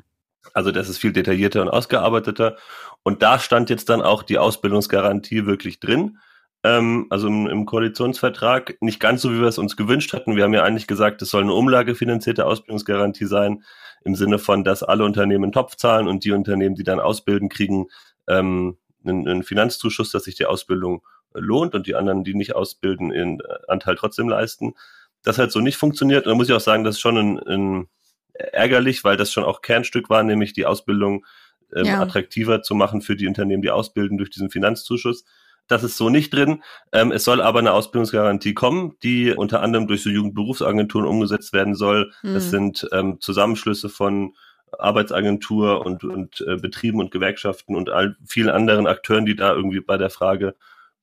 Also 0.52 0.70
das 0.70 0.88
ist 0.88 0.98
viel 0.98 1.12
detaillierter 1.12 1.62
und 1.62 1.68
ausgearbeiteter. 1.68 2.56
Und 3.02 3.22
da 3.22 3.38
stand 3.38 3.70
jetzt 3.70 3.88
dann 3.88 4.02
auch 4.02 4.22
die 4.22 4.38
Ausbildungsgarantie 4.38 5.46
wirklich 5.46 5.80
drin 5.80 6.18
ähm, 6.64 7.06
also 7.10 7.28
im, 7.28 7.46
im, 7.46 7.66
Koalitionsvertrag, 7.66 8.78
nicht 8.80 8.98
ganz 8.98 9.20
so, 9.20 9.32
wie 9.32 9.40
wir 9.40 9.48
es 9.48 9.58
uns 9.58 9.76
gewünscht 9.76 10.14
hatten. 10.14 10.34
Wir 10.34 10.44
haben 10.44 10.54
ja 10.54 10.64
eigentlich 10.64 10.86
gesagt, 10.86 11.20
es 11.20 11.28
soll 11.30 11.42
eine 11.42 11.52
umlagefinanzierte 11.52 12.46
Ausbildungsgarantie 12.46 13.26
sein, 13.26 13.62
im 14.04 14.14
Sinne 14.14 14.38
von, 14.38 14.64
dass 14.64 14.82
alle 14.82 15.04
Unternehmen 15.04 15.44
einen 15.44 15.52
Topf 15.52 15.76
zahlen 15.76 16.08
und 16.08 16.24
die 16.24 16.32
Unternehmen, 16.32 16.74
die 16.74 16.82
dann 16.82 17.00
ausbilden, 17.00 17.50
kriegen 17.50 17.86
ähm, 18.28 18.78
einen, 19.04 19.28
einen 19.28 19.42
Finanzzuschuss, 19.42 20.10
dass 20.10 20.24
sich 20.24 20.34
die 20.34 20.46
Ausbildung 20.46 21.02
lohnt 21.34 21.74
und 21.74 21.86
die 21.86 21.94
anderen, 21.94 22.24
die 22.24 22.34
nicht 22.34 22.54
ausbilden, 22.54 23.12
ihren 23.12 23.40
Anteil 23.68 23.96
trotzdem 23.96 24.28
leisten. 24.28 24.74
Das 25.22 25.38
hat 25.38 25.52
so 25.52 25.60
nicht 25.60 25.76
funktioniert. 25.76 26.26
Und 26.26 26.30
da 26.30 26.34
muss 26.34 26.48
ich 26.48 26.54
auch 26.54 26.60
sagen, 26.60 26.84
das 26.84 26.96
ist 26.96 27.00
schon 27.00 27.18
ein, 27.18 27.38
ein 27.40 27.88
ärgerlich, 28.32 29.04
weil 29.04 29.16
das 29.16 29.32
schon 29.32 29.44
auch 29.44 29.60
Kernstück 29.60 30.08
war, 30.08 30.22
nämlich 30.22 30.54
die 30.54 30.64
Ausbildung 30.64 31.26
ähm, 31.74 31.86
ja. 31.86 32.00
attraktiver 32.00 32.62
zu 32.62 32.74
machen 32.74 33.02
für 33.02 33.16
die 33.16 33.26
Unternehmen, 33.26 33.62
die 33.62 33.70
ausbilden 33.70 34.16
durch 34.16 34.30
diesen 34.30 34.50
Finanzzuschuss. 34.50 35.24
Das 35.66 35.82
ist 35.82 35.96
so 35.96 36.10
nicht 36.10 36.32
drin. 36.32 36.62
Ähm, 36.92 37.10
es 37.10 37.24
soll 37.24 37.40
aber 37.40 37.58
eine 37.58 37.72
Ausbildungsgarantie 37.72 38.54
kommen, 38.54 38.96
die 39.02 39.32
unter 39.32 39.62
anderem 39.62 39.86
durch 39.86 40.02
so 40.02 40.10
Jugendberufsagenturen 40.10 41.06
umgesetzt 41.06 41.52
werden 41.52 41.74
soll. 41.74 42.12
Mhm. 42.22 42.34
Das 42.34 42.50
sind 42.50 42.86
ähm, 42.92 43.20
Zusammenschlüsse 43.20 43.88
von 43.88 44.34
Arbeitsagentur 44.78 45.84
und, 45.86 46.04
und 46.04 46.44
äh, 46.46 46.56
Betrieben 46.56 47.00
und 47.00 47.10
Gewerkschaften 47.10 47.76
und 47.76 47.90
all 47.90 48.16
vielen 48.26 48.50
anderen 48.50 48.86
Akteuren, 48.86 49.24
die 49.24 49.36
da 49.36 49.54
irgendwie 49.54 49.80
bei 49.80 49.96
der 49.96 50.10
Frage 50.10 50.54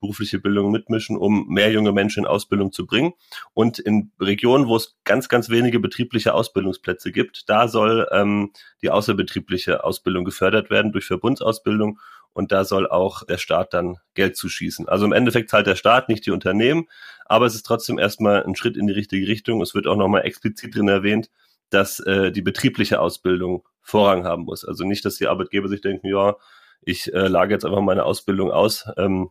berufliche 0.02 0.40
Bildung 0.40 0.70
mitmischen, 0.70 1.16
um 1.16 1.46
mehr 1.48 1.70
junge 1.72 1.92
Menschen 1.92 2.24
in 2.24 2.26
Ausbildung 2.26 2.72
zu 2.72 2.86
bringen. 2.86 3.14
Und 3.54 3.78
in 3.78 4.10
Regionen, 4.20 4.66
wo 4.66 4.76
es 4.76 4.96
ganz, 5.04 5.28
ganz 5.28 5.48
wenige 5.48 5.78
betriebliche 5.78 6.34
Ausbildungsplätze 6.34 7.12
gibt, 7.12 7.48
da 7.48 7.68
soll 7.68 8.08
ähm, 8.10 8.50
die 8.82 8.90
außerbetriebliche 8.90 9.84
Ausbildung 9.84 10.24
gefördert 10.24 10.70
werden 10.70 10.92
durch 10.92 11.06
Verbundsausbildung 11.06 12.00
und 12.32 12.52
da 12.52 12.64
soll 12.64 12.88
auch 12.88 13.24
der 13.24 13.38
Staat 13.38 13.74
dann 13.74 13.98
Geld 14.14 14.36
zuschießen. 14.36 14.88
Also 14.88 15.04
im 15.04 15.12
Endeffekt 15.12 15.50
zahlt 15.50 15.66
der 15.66 15.76
Staat, 15.76 16.08
nicht 16.08 16.26
die 16.26 16.30
Unternehmen, 16.30 16.88
aber 17.26 17.46
es 17.46 17.54
ist 17.54 17.64
trotzdem 17.64 17.98
erstmal 17.98 18.44
ein 18.44 18.56
Schritt 18.56 18.76
in 18.76 18.86
die 18.86 18.92
richtige 18.92 19.26
Richtung. 19.26 19.60
Es 19.60 19.74
wird 19.74 19.86
auch 19.86 19.96
nochmal 19.96 20.24
explizit 20.24 20.74
drin 20.74 20.88
erwähnt, 20.88 21.30
dass 21.70 22.00
äh, 22.00 22.32
die 22.32 22.42
betriebliche 22.42 23.00
Ausbildung 23.00 23.64
Vorrang 23.80 24.24
haben 24.24 24.44
muss. 24.44 24.64
Also 24.64 24.84
nicht, 24.84 25.04
dass 25.04 25.16
die 25.16 25.26
Arbeitgeber 25.26 25.68
sich 25.68 25.80
denken, 25.80 26.06
ja, 26.06 26.36
ich 26.82 27.12
äh, 27.12 27.28
lage 27.28 27.54
jetzt 27.54 27.64
einfach 27.64 27.80
meine 27.80 28.04
Ausbildung 28.04 28.50
aus 28.50 28.86
ähm, 28.96 29.30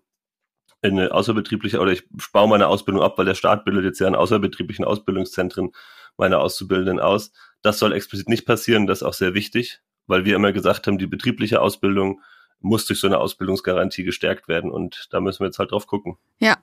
in 0.82 1.00
eine 1.00 1.14
außerbetriebliche 1.14 1.80
oder 1.80 1.92
ich 1.92 2.04
baue 2.34 2.50
meine 2.50 2.68
Ausbildung 2.68 3.04
ab, 3.04 3.18
weil 3.18 3.26
der 3.26 3.36
Staat 3.36 3.66
bildet 3.66 3.86
jetzt 3.86 4.00
ja 4.00 4.08
in 4.08 4.16
außerbetrieblichen 4.16 4.84
Ausbildungszentren 4.84 5.72
meine 6.18 6.40
Auszubildenden 6.40 7.00
aus. 7.00 7.32
Das 7.62 7.78
soll 7.78 7.94
explizit 7.94 8.30
nicht 8.30 8.46
passieren, 8.46 8.88
das 8.88 9.00
ist 9.00 9.04
auch 9.04 9.14
sehr 9.14 9.34
wichtig, 9.34 9.82
weil 10.08 10.26
wir 10.26 10.36
immer 10.36 10.52
gesagt 10.52 10.88
haben, 10.88 10.98
die 10.98 11.08
betriebliche 11.08 11.62
Ausbildung 11.62 12.22
muss 12.62 12.86
durch 12.86 13.00
so 13.00 13.08
eine 13.08 13.18
Ausbildungsgarantie 13.18 14.04
gestärkt 14.04 14.48
werden 14.48 14.72
und 14.72 15.08
da 15.12 15.20
müssen 15.20 15.40
wir 15.40 15.48
jetzt 15.48 15.60
halt 15.60 15.72
drauf 15.72 15.88
gucken. 15.88 16.18
Ja, 16.40 16.58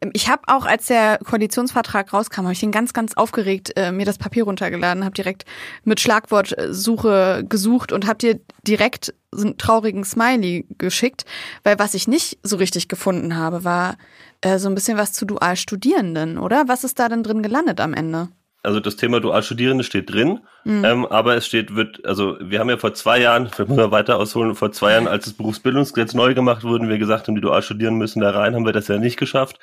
ähm, 0.00 0.10
ich 0.14 0.28
habe 0.28 0.42
auch, 0.46 0.66
als 0.66 0.86
der 0.86 1.18
Koalitionsvertrag 1.18 2.12
rauskam, 2.12 2.42
habe 2.42 2.52
ich 2.52 2.60
den 2.60 2.72
ganz, 2.72 2.92
ganz 2.92 3.14
aufgeregt 3.14 3.72
äh, 3.76 3.92
mir 3.92 4.06
das 4.06 4.18
Papier 4.18 4.44
runtergeladen, 4.44 5.04
habe 5.04 5.14
direkt 5.14 5.44
mit 5.84 6.00
Schlagwortsuche 6.00 7.44
gesucht 7.48 7.92
und 7.92 8.06
habe 8.06 8.18
dir 8.18 8.40
direkt 8.66 9.14
so 9.30 9.46
einen 9.46 9.58
traurigen 9.58 10.04
Smiley 10.04 10.66
geschickt, 10.78 11.24
weil 11.62 11.78
was 11.78 11.94
ich 11.94 12.08
nicht 12.08 12.38
so 12.42 12.56
richtig 12.56 12.88
gefunden 12.88 13.36
habe, 13.36 13.64
war 13.64 13.96
äh, 14.40 14.58
so 14.58 14.68
ein 14.68 14.74
bisschen 14.74 14.98
was 14.98 15.12
zu 15.12 15.26
Dualstudierenden, 15.26 16.38
oder? 16.38 16.68
Was 16.68 16.84
ist 16.84 16.98
da 16.98 17.08
denn 17.08 17.22
drin 17.22 17.42
gelandet 17.42 17.80
am 17.80 17.94
Ende? 17.94 18.28
Also 18.64 18.80
das 18.80 18.96
Thema 18.96 19.20
Dualstudierende 19.20 19.84
steht 19.84 20.12
drin, 20.12 20.40
mhm. 20.64 20.84
ähm, 20.84 21.06
aber 21.06 21.36
es 21.36 21.46
steht, 21.46 21.76
wird, 21.76 22.04
also 22.04 22.36
wir 22.40 22.58
haben 22.58 22.70
ja 22.70 22.78
vor 22.78 22.94
zwei 22.94 23.20
Jahren, 23.20 23.48
vielleicht 23.48 23.68
muss 23.68 23.76
man 23.76 23.90
weiter 23.90 24.16
ausholen, 24.18 24.54
vor 24.54 24.72
zwei 24.72 24.92
Jahren, 24.92 25.06
als 25.06 25.24
das 25.24 25.34
Berufsbildungsgesetz 25.34 26.14
neu 26.14 26.34
gemacht 26.34 26.64
wurde, 26.64 26.88
wir 26.88 26.98
gesagt 26.98 27.28
haben, 27.28 27.34
die 27.34 27.42
Dualstudieren 27.42 27.96
müssen 27.96 28.20
da 28.20 28.30
rein, 28.30 28.54
haben 28.54 28.64
wir 28.64 28.72
das 28.72 28.88
ja 28.88 28.98
nicht 28.98 29.18
geschafft. 29.18 29.58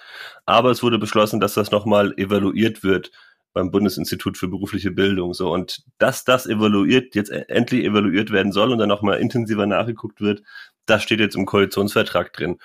Aber 0.46 0.70
es 0.70 0.84
wurde 0.84 1.00
beschlossen, 1.00 1.40
dass 1.40 1.56
das 1.56 1.72
nochmal 1.72 2.14
evaluiert 2.18 2.84
wird 2.84 3.12
beim 3.54 3.72
Bundesinstitut 3.72 4.38
für 4.38 4.48
berufliche 4.48 4.92
Bildung. 4.92 5.34
So 5.34 5.52
und 5.52 5.84
dass 5.98 6.24
das 6.24 6.46
evaluiert, 6.46 7.16
jetzt 7.16 7.30
endlich 7.32 7.84
evaluiert 7.84 8.32
werden 8.32 8.52
soll 8.52 8.72
und 8.72 8.78
dann 8.78 8.90
nochmal 8.90 9.20
intensiver 9.20 9.66
nachgeguckt 9.66 10.22
wird, 10.22 10.44
das 10.86 11.04
steht 11.04 11.20
jetzt 11.20 11.36
im 11.36 11.46
Koalitionsvertrag 11.46 12.34
drin. 12.34 12.58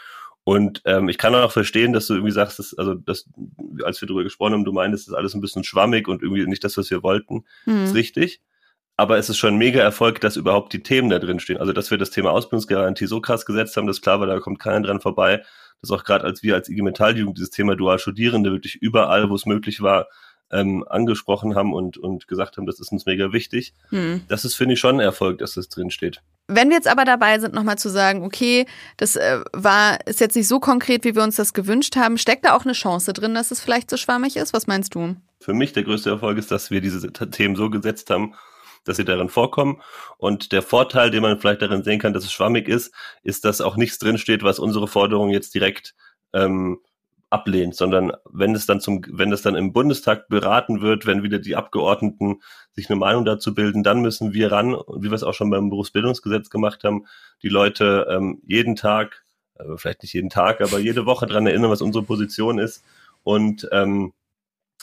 Und 0.49 0.81
ähm, 0.85 1.09
ich 1.09 1.19
kann 1.19 1.35
auch 1.35 1.51
verstehen, 1.51 1.93
dass 1.93 2.07
du 2.07 2.15
irgendwie 2.15 2.31
sagst, 2.31 2.61
dass, 2.61 2.73
also 2.79 2.95
dass, 2.95 3.29
als 3.83 4.01
wir 4.01 4.07
darüber 4.07 4.23
gesprochen 4.23 4.53
haben, 4.53 4.65
du 4.65 4.73
meintest, 4.73 5.09
das 5.09 5.09
ist 5.09 5.19
alles 5.19 5.35
ein 5.35 5.41
bisschen 5.41 5.65
schwammig 5.65 6.07
und 6.07 6.23
irgendwie 6.23 6.47
nicht 6.47 6.63
das, 6.63 6.77
was 6.77 6.89
wir 6.89 7.03
wollten. 7.03 7.45
Mhm. 7.65 7.83
ist 7.83 7.95
richtig. 7.97 8.41
Aber 8.97 9.19
es 9.19 9.29
ist 9.29 9.39
schon 9.39 9.55
ein 9.55 9.59
mega 9.59 9.81
Erfolg, 9.81 10.21
dass 10.21 10.37
überhaupt 10.37 10.73
die 10.73 10.85
Themen 10.85 11.11
da 11.11 11.19
drin 11.19 11.41
stehen. 11.41 11.57
Also, 11.57 11.73
dass 11.73 11.91
wir 11.91 11.99
das 11.99 12.11
Thema 12.11 12.31
Ausbildungsgarantie 12.31 13.07
so 13.07 13.21
krass 13.21 13.45
gesetzt 13.45 13.77
haben, 13.77 13.89
dass 13.89 14.01
klar 14.01 14.21
war, 14.21 14.29
da 14.29 14.39
kommt 14.39 14.61
keiner 14.61 14.87
dran 14.87 15.01
vorbei. 15.01 15.43
Dass 15.81 15.91
auch 15.91 16.05
gerade 16.05 16.25
als 16.25 16.45
wir 16.45 16.55
als 16.55 16.69
IG 16.69 16.81
Metalljugend 16.81 17.39
dieses 17.39 17.51
Thema 17.51 17.75
Dual-Studierende 17.75 18.53
wirklich 18.53 18.77
überall, 18.77 19.29
wo 19.29 19.35
es 19.35 19.47
möglich 19.47 19.83
war, 19.83 20.07
ähm, 20.51 20.85
angesprochen 20.89 21.55
haben 21.55 21.73
und, 21.73 21.99
und 21.99 22.29
gesagt 22.29 22.57
haben, 22.57 22.67
das 22.67 22.79
ist 22.81 22.93
uns 22.93 23.07
mega 23.07 23.33
wichtig. 23.33 23.75
Hm. 23.89 24.23
Das 24.29 24.45
ist, 24.45 24.55
finde 24.55 24.75
ich, 24.75 24.81
schon 24.81 24.97
ein 24.97 25.01
Erfolg, 25.01 25.39
dass 25.39 25.55
das 25.55 25.69
drin 25.69 25.91
steht. 25.91 26.23
Wenn 26.49 26.69
wir 26.69 26.77
jetzt 26.77 26.87
aber 26.87 27.05
dabei 27.05 27.39
sind, 27.41 27.55
nochmal 27.55 27.79
zu 27.79 27.89
sagen, 27.89 28.25
okay, 28.25 28.67
das 28.97 29.17
äh, 29.17 29.41
war, 29.53 29.99
ist 30.07 30.21
jetzt 30.21 30.37
nicht 30.37 30.47
so 30.47 30.61
konkret, 30.61 31.05
wie 31.05 31.17
wir 31.17 31.25
uns 31.25 31.37
das 31.37 31.53
gewünscht 31.53 31.97
haben, 31.97 32.19
steckt 32.19 32.45
da 32.45 32.55
auch 32.55 32.65
eine 32.65 32.75
Chance 32.75 33.13
drin, 33.13 33.35
dass 33.35 33.51
es 33.51 33.61
vielleicht 33.61 33.91
so 33.91 33.97
schwammig 33.97 34.37
ist? 34.37 34.53
Was 34.53 34.69
meinst 34.69 34.95
du? 34.95 35.17
Für 35.41 35.55
mich 35.55 35.73
der 35.73 35.83
größte 35.83 36.11
Erfolg 36.11 36.39
ist, 36.39 36.51
dass 36.51 36.71
wir 36.71 36.81
diese 36.81 37.13
Themen 37.13 37.57
so 37.57 37.69
gesetzt 37.69 38.11
haben, 38.11 38.35
dass 38.85 38.97
sie 38.97 39.05
darin 39.05 39.29
vorkommen. 39.29 39.83
Und 40.19 40.53
der 40.53 40.63
Vorteil, 40.63 41.11
den 41.11 41.23
man 41.23 41.41
vielleicht 41.41 41.63
darin 41.63 41.83
sehen 41.83 41.99
kann, 41.99 42.13
dass 42.13 42.25
es 42.25 42.33
schwammig 42.33 42.69
ist, 42.69 42.95
ist, 43.25 43.45
dass 43.45 43.61
auch 43.61 43.77
nichts 43.77 43.99
drinsteht, 43.99 44.45
was 44.45 44.61
unsere 44.61 44.87
Forderung 44.87 45.31
jetzt 45.31 45.55
direkt 45.55 45.97
ähm, 46.33 46.79
ablehnt, 47.31 47.75
sondern 47.75 48.13
wenn 48.31 48.55
es 48.55 48.67
dann 48.67 48.81
zum, 48.81 49.03
wenn 49.09 49.33
es 49.33 49.43
dann 49.43 49.57
im 49.57 49.73
Bundestag 49.73 50.29
beraten 50.29 50.81
wird, 50.81 51.07
wenn 51.07 51.23
wieder 51.23 51.39
die 51.39 51.57
Abgeordneten 51.57 52.41
sich 52.73 52.89
eine 52.89 52.99
Meinung 52.99 53.25
dazu 53.25 53.55
bilden, 53.55 53.83
dann 53.83 54.01
müssen 54.01 54.33
wir 54.33 54.53
ran, 54.53 54.77
wie 54.97 55.11
wir 55.11 55.13
es 55.13 55.25
auch 55.25 55.35
schon 55.35 55.51
beim 55.51 55.69
Berufsbildungsgesetz 55.71 56.51
gemacht 56.51 56.85
haben, 56.85 57.07
die 57.43 57.49
Leute 57.49 58.07
ähm, 58.09 58.41
jeden 58.47 58.77
Tag, 58.77 59.25
äh, 59.59 59.65
vielleicht 59.77 60.03
nicht 60.03 60.13
jeden 60.13 60.31
Tag, 60.31 60.61
aber 60.61 60.79
jede 60.79 61.05
Woche 61.05 61.27
dran 61.27 61.47
erinnern, 61.47 61.71
was 61.71 61.83
unsere 61.83 62.05
Position 62.05 62.59
ist 62.59 62.85
und 63.25 63.69
ähm, 63.73 64.13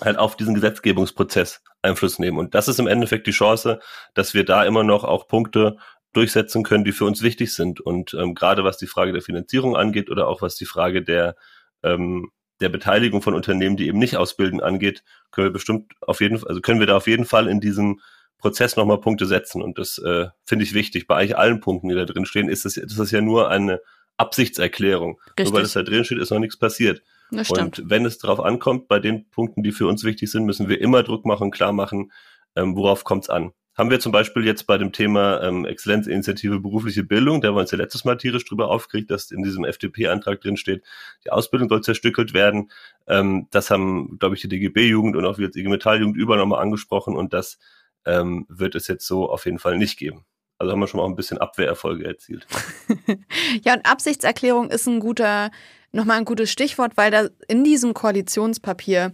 halt 0.02 0.18
auf 0.18 0.36
diesen 0.36 0.54
Gesetzgebungsprozess 0.54 1.64
Einfluss 1.82 2.20
nehmen. 2.20 2.38
Und 2.38 2.56
das 2.56 2.68
ist 2.68 2.80
im 2.80 2.88
Endeffekt 2.88 3.28
die 3.28 3.32
Chance, 3.32 3.80
dass 4.14 4.34
wir 4.34 4.44
da 4.44 4.66
immer 4.66 4.84
noch 4.84 5.04
auch 5.04 5.28
Punkte 5.28 5.78
durchsetzen 6.14 6.64
können, 6.64 6.84
die 6.84 6.92
für 6.92 7.06
uns 7.06 7.22
wichtig 7.22 7.54
sind. 7.54 7.80
Und 7.80 8.14
ähm, 8.14 8.36
gerade 8.36 8.64
was 8.64 8.78
die 8.78 8.88
Frage 8.88 9.14
der 9.14 9.22
Finanzierung 9.22 9.76
angeht 9.76 10.10
oder 10.10 10.28
auch 10.28 10.42
was 10.42 10.56
die 10.56 10.66
Frage 10.66 11.04
der 11.04 11.36
ähm, 11.84 12.32
der 12.62 12.70
Beteiligung 12.70 13.22
von 13.22 13.34
Unternehmen, 13.34 13.78
die 13.78 13.88
eben 13.88 14.00
nicht 14.00 14.18
ausbilden, 14.18 14.62
angeht, 14.62 15.04
können 15.32 15.48
wir 15.48 15.54
bestimmt 15.54 15.94
auf 16.02 16.22
jeden 16.22 16.38
Fall, 16.38 16.50
also 16.50 16.62
können 16.62 16.80
wir 16.80 16.88
da 16.88 16.98
auf 16.98 17.08
jeden 17.08 17.26
Fall 17.26 17.48
in 17.48 17.60
diesem 17.60 18.00
Prozess 18.38 18.76
nochmal 18.76 19.00
Punkte 19.00 19.26
setzen. 19.26 19.62
Und 19.62 19.78
das 19.78 19.98
äh, 20.00 20.28
finde 20.46 20.64
ich 20.64 20.74
wichtig. 20.74 21.08
Bei 21.08 21.16
eigentlich 21.16 21.38
allen 21.38 21.60
Punkten, 21.60 21.90
die 21.90 21.96
da 21.96 22.06
drin 22.06 22.26
stehen, 22.26 22.50
ist 22.50 22.66
das, 22.66 22.76
das 22.76 23.00
ist 23.00 23.12
ja 23.12 23.22
nur 23.22 23.50
eine 23.50 23.82
Absichtserklärung. 24.18 25.20
Richtig. 25.28 25.46
Nur 25.46 25.54
weil 25.54 25.64
es 25.64 25.74
da 25.74 25.84
drin 25.84 26.06
steht, 26.06 26.20
ist 26.20 26.30
noch 26.30 26.40
nichts 26.40 26.58
passiert. 26.58 27.02
Das. 27.32 27.50
Und 27.50 27.84
wenn 27.86 28.06
es 28.06 28.20
darauf 28.20 28.40
ankommt, 28.40 28.88
bei 28.88 29.00
den 29.00 29.30
Punkten, 29.30 29.64
die 29.64 29.72
für 29.72 29.88
uns 29.88 30.04
wichtig 30.04 30.30
sind, 30.30 30.46
müssen 30.46 30.70
wir 30.70 30.80
immer 30.80 31.04
Druck 31.04 31.26
machen, 31.26 31.52
klar 31.52 31.74
machen, 31.74 32.12
ähm, 32.56 32.76
worauf 32.76 33.04
kommt 33.04 33.24
es 33.24 33.30
an 33.30 33.54
haben 33.76 33.90
wir 33.90 34.00
zum 34.00 34.12
Beispiel 34.12 34.46
jetzt 34.46 34.68
bei 34.68 34.78
dem 34.78 34.92
Thema 34.92 35.42
ähm, 35.42 35.66
Exzellenzinitiative 35.66 36.60
berufliche 36.60 37.04
Bildung, 37.04 37.42
da 37.42 37.48
haben 37.48 37.56
wir 37.56 37.62
uns 37.62 37.72
ja 37.72 37.78
letztes 37.78 38.06
Mal 38.06 38.18
tierisch 38.18 38.46
drüber 38.46 38.70
aufgeregt, 38.70 39.10
dass 39.10 39.32
in 39.32 39.44
diesem 39.44 39.66
FDP-Antrag 39.66 40.42
drin 40.42 40.58
steht, 40.58 40.84
die 41.26 41.32
Ausbildung 41.32 41.70
soll 41.70 41.82
zerstückelt 41.82 42.34
werden. 42.34 42.72
Ähm, 43.08 43.48
das 43.52 43.72
haben, 43.72 44.18
glaube 44.20 44.36
ich, 44.36 44.42
die 44.42 44.50
DGB-Jugend 44.50 45.16
und 45.16 45.26
auch 45.26 45.40
als 45.40 45.56
IG 45.56 45.68
Metall-Jugend 45.70 46.16
überall 46.18 46.40
nochmal 46.40 46.62
angesprochen 46.62 47.16
und 47.16 47.34
das 47.34 47.58
ähm, 48.06 48.46
wird 48.50 48.76
es 48.76 48.88
jetzt 48.88 49.08
so 49.08 49.30
auf 49.30 49.46
jeden 49.46 49.60
Fall 49.60 49.78
nicht 49.78 49.98
geben. 49.98 50.26
Also 50.60 50.72
haben 50.72 50.80
wir 50.80 50.88
schon 50.88 51.00
mal 51.00 51.06
auch 51.06 51.10
ein 51.10 51.16
bisschen 51.16 51.40
Abwehrerfolge 51.40 52.06
erzielt. 52.06 52.46
ja, 53.64 53.74
und 53.74 53.86
Absichtserklärung 53.86 54.70
ist 54.70 54.88
ein 54.88 55.00
guter, 55.00 55.52
nochmal 55.92 56.20
ein 56.20 56.26
gutes 56.26 56.52
Stichwort, 56.52 56.96
weil 56.96 57.12
da 57.12 57.28
in 57.48 57.64
diesem 57.64 57.94
Koalitionspapier 57.94 59.12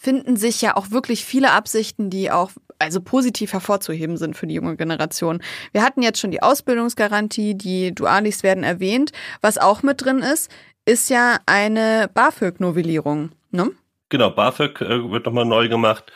finden 0.00 0.36
sich 0.36 0.62
ja 0.62 0.78
auch 0.78 0.90
wirklich 0.90 1.26
viele 1.26 1.52
Absichten, 1.52 2.08
die 2.08 2.30
auch 2.30 2.52
also 2.78 3.02
positiv 3.02 3.52
hervorzuheben 3.52 4.16
sind 4.16 4.34
für 4.34 4.46
die 4.46 4.54
junge 4.54 4.74
Generation. 4.76 5.42
Wir 5.72 5.82
hatten 5.82 6.00
jetzt 6.00 6.18
schon 6.18 6.30
die 6.30 6.42
Ausbildungsgarantie, 6.42 7.54
die 7.54 7.94
Dualis 7.94 8.42
werden 8.42 8.64
erwähnt. 8.64 9.12
Was 9.42 9.58
auch 9.58 9.82
mit 9.82 10.02
drin 10.02 10.20
ist, 10.20 10.50
ist 10.86 11.10
ja 11.10 11.36
eine 11.44 12.08
BAföG-Novellierung. 12.14 13.32
Ne? 13.50 13.72
Genau, 14.08 14.30
BAföG 14.30 14.80
äh, 14.80 15.10
wird 15.10 15.26
nochmal 15.26 15.44
neu 15.44 15.68
gemacht. 15.68 16.10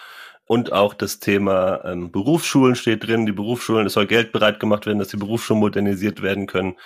Und 0.46 0.72
auch 0.72 0.94
das 0.94 1.20
Thema 1.20 1.84
ähm, 1.84 2.10
Berufsschulen 2.10 2.76
steht 2.76 3.06
drin. 3.06 3.26
Die 3.26 3.32
Berufsschulen, 3.32 3.86
es 3.86 3.92
soll 3.92 4.06
Geld 4.06 4.32
bereit 4.32 4.60
gemacht 4.60 4.86
werden, 4.86 4.98
dass 4.98 5.08
die 5.08 5.18
Berufsschulen 5.18 5.60
modernisiert 5.60 6.22
werden 6.22 6.46
können. 6.46 6.76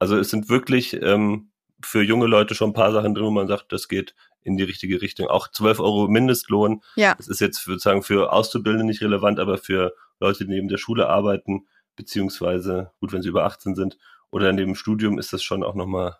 Also 0.00 0.18
es 0.18 0.30
sind 0.30 0.48
wirklich 0.48 1.00
ähm, 1.00 1.50
für 1.80 2.02
junge 2.02 2.26
Leute 2.26 2.56
schon 2.56 2.70
ein 2.70 2.74
paar 2.74 2.92
Sachen 2.92 3.14
drin, 3.14 3.26
wo 3.26 3.30
man 3.30 3.46
sagt, 3.46 3.72
das 3.72 3.86
geht 3.86 4.16
in 4.42 4.56
die 4.56 4.64
richtige 4.64 5.02
Richtung. 5.02 5.28
Auch 5.28 5.48
12 5.48 5.80
Euro 5.80 6.08
Mindestlohn. 6.08 6.82
Ja. 6.96 7.14
Das 7.14 7.28
ist 7.28 7.40
jetzt 7.40 7.62
sozusagen 7.62 8.02
für 8.02 8.32
Auszubildende 8.32 8.86
nicht 8.86 9.02
relevant, 9.02 9.38
aber 9.38 9.58
für 9.58 9.94
Leute, 10.18 10.44
die 10.44 10.50
neben 10.50 10.68
der 10.68 10.78
Schule 10.78 11.08
arbeiten, 11.08 11.66
beziehungsweise, 11.96 12.92
gut, 13.00 13.12
wenn 13.12 13.22
sie 13.22 13.28
über 13.28 13.44
18 13.44 13.74
sind, 13.74 13.98
oder 14.30 14.52
neben 14.52 14.72
dem 14.72 14.74
Studium 14.74 15.18
ist 15.18 15.32
das 15.32 15.42
schon 15.42 15.62
auch 15.62 15.74
nochmal, 15.74 16.16